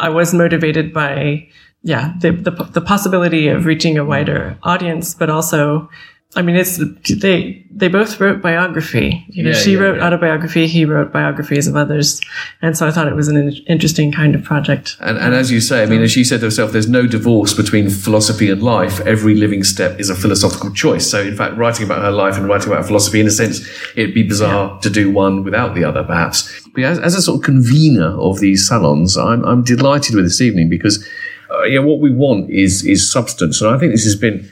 I 0.00 0.08
was 0.08 0.34
motivated 0.34 0.92
by, 0.92 1.48
yeah, 1.82 2.14
the, 2.20 2.32
the, 2.32 2.50
the 2.50 2.80
possibility 2.80 3.48
of 3.48 3.66
reaching 3.66 3.98
a 3.98 4.04
wider 4.04 4.58
audience, 4.62 5.14
but 5.14 5.30
also, 5.30 5.88
I 6.36 6.42
mean, 6.42 6.54
it's 6.54 6.76
they 7.08 7.66
they 7.72 7.88
both 7.88 8.20
wrote 8.20 8.40
biography. 8.40 9.24
You 9.30 9.42
know, 9.42 9.50
yeah, 9.50 9.56
she 9.56 9.72
yeah, 9.72 9.80
wrote 9.80 9.96
yeah. 9.96 10.06
autobiography, 10.06 10.68
he 10.68 10.84
wrote 10.84 11.12
biographies 11.12 11.66
of 11.66 11.74
others, 11.74 12.20
and 12.62 12.78
so 12.78 12.86
I 12.86 12.92
thought 12.92 13.08
it 13.08 13.16
was 13.16 13.26
an 13.26 13.50
interesting 13.66 14.12
kind 14.12 14.36
of 14.36 14.44
project. 14.44 14.96
And, 15.00 15.18
and 15.18 15.34
as 15.34 15.50
you 15.50 15.60
say, 15.60 15.82
I 15.82 15.86
mean, 15.86 16.02
as 16.02 16.12
she 16.12 16.22
said 16.22 16.38
to 16.40 16.46
herself, 16.46 16.70
there's 16.70 16.88
no 16.88 17.08
divorce 17.08 17.52
between 17.52 17.90
philosophy 17.90 18.48
and 18.48 18.62
life. 18.62 19.00
Every 19.00 19.34
living 19.34 19.64
step 19.64 19.98
is 19.98 20.08
a 20.08 20.14
philosophical 20.14 20.72
choice. 20.72 21.10
So, 21.10 21.20
in 21.20 21.36
fact, 21.36 21.56
writing 21.56 21.84
about 21.84 22.02
her 22.02 22.12
life 22.12 22.36
and 22.36 22.46
writing 22.46 22.70
about 22.70 22.86
philosophy, 22.86 23.18
in 23.18 23.26
a 23.26 23.32
sense, 23.32 23.68
it'd 23.96 24.14
be 24.14 24.22
bizarre 24.22 24.78
to 24.82 24.90
do 24.90 25.10
one 25.10 25.42
without 25.42 25.74
the 25.74 25.82
other, 25.82 26.04
perhaps. 26.04 26.48
But 26.74 26.84
as, 26.84 27.00
as 27.00 27.16
a 27.16 27.22
sort 27.22 27.40
of 27.40 27.44
convener 27.44 28.16
of 28.20 28.38
these 28.38 28.68
salons, 28.68 29.18
I'm, 29.18 29.44
I'm 29.44 29.64
delighted 29.64 30.14
with 30.14 30.26
this 30.26 30.40
evening 30.40 30.68
because, 30.68 31.04
uh, 31.50 31.64
yeah, 31.64 31.80
what 31.80 31.98
we 31.98 32.12
want 32.12 32.50
is 32.50 32.84
is 32.84 33.10
substance, 33.10 33.60
and 33.60 33.74
I 33.74 33.78
think 33.78 33.90
this 33.90 34.04
has 34.04 34.14
been 34.14 34.48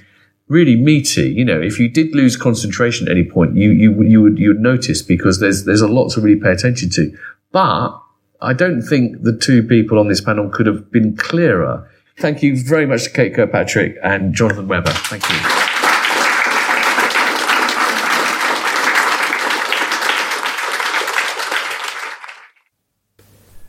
really 0.49 0.77
meaty. 0.77 1.31
You 1.31 1.45
know, 1.45 1.61
if 1.61 1.79
you 1.79 1.89
did 1.89 2.15
lose 2.15 2.37
concentration 2.37 3.07
at 3.09 3.13
any 3.13 3.25
point, 3.25 3.57
you 3.57 3.71
you 3.71 4.03
you 4.03 4.23
would 4.23 4.39
you 4.39 4.49
would 4.49 4.61
notice 4.61 5.03
because 5.03 5.41
there's 5.41 5.65
there's 5.65 5.81
a 5.81 5.89
lot 5.89 6.11
to 6.11 6.21
really 6.21 6.41
pay 6.41 6.53
attention 6.53 6.91
to. 6.91 7.17
But 7.53 8.01
I 8.41 8.53
don't 8.53 8.83
think 8.83 9.23
the 9.23 9.37
two 9.37 9.63
people 9.63 9.99
on 9.99 10.09
this 10.09 10.21
panel 10.21 10.49
could 10.49 10.67
have 10.67 10.91
been 10.91 11.17
clearer. 11.17 11.89
Thank 12.19 12.43
you 12.43 12.57
very 12.57 12.87
much 12.87 13.05
to 13.05 13.11
Kate 13.11 13.35
Kirkpatrick 13.35 13.97
and 14.03 14.35
Jonathan 14.35 14.67
Webber. 14.69 14.91
Thank 14.91 15.29
you. 15.29 15.37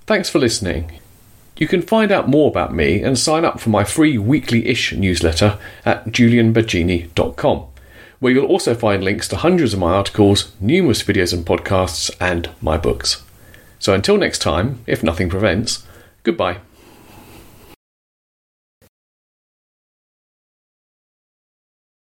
Thanks 0.07 0.27
for 0.27 0.39
listening. 0.39 0.98
You 1.59 1.67
can 1.67 1.81
find 1.81 2.09
out 2.09 2.29
more 2.29 2.49
about 2.49 2.73
me 2.73 3.03
and 3.03 3.19
sign 3.19 3.43
up 3.43 3.59
for 3.59 3.69
my 3.69 3.83
free 3.83 4.17
weekly 4.17 4.65
ish 4.65 4.93
newsletter 4.93 5.59
at 5.85 6.05
julianbaggini.com, 6.05 7.65
where 8.19 8.33
you'll 8.33 8.45
also 8.45 8.73
find 8.73 9.03
links 9.03 9.27
to 9.27 9.35
hundreds 9.35 9.73
of 9.73 9.79
my 9.79 9.91
articles, 9.91 10.53
numerous 10.61 11.03
videos 11.03 11.33
and 11.33 11.45
podcasts, 11.45 12.09
and 12.21 12.49
my 12.61 12.77
books. 12.77 13.21
So 13.77 13.93
until 13.93 14.17
next 14.17 14.39
time, 14.39 14.79
if 14.87 15.03
nothing 15.03 15.29
prevents, 15.29 15.85
goodbye. 16.23 16.59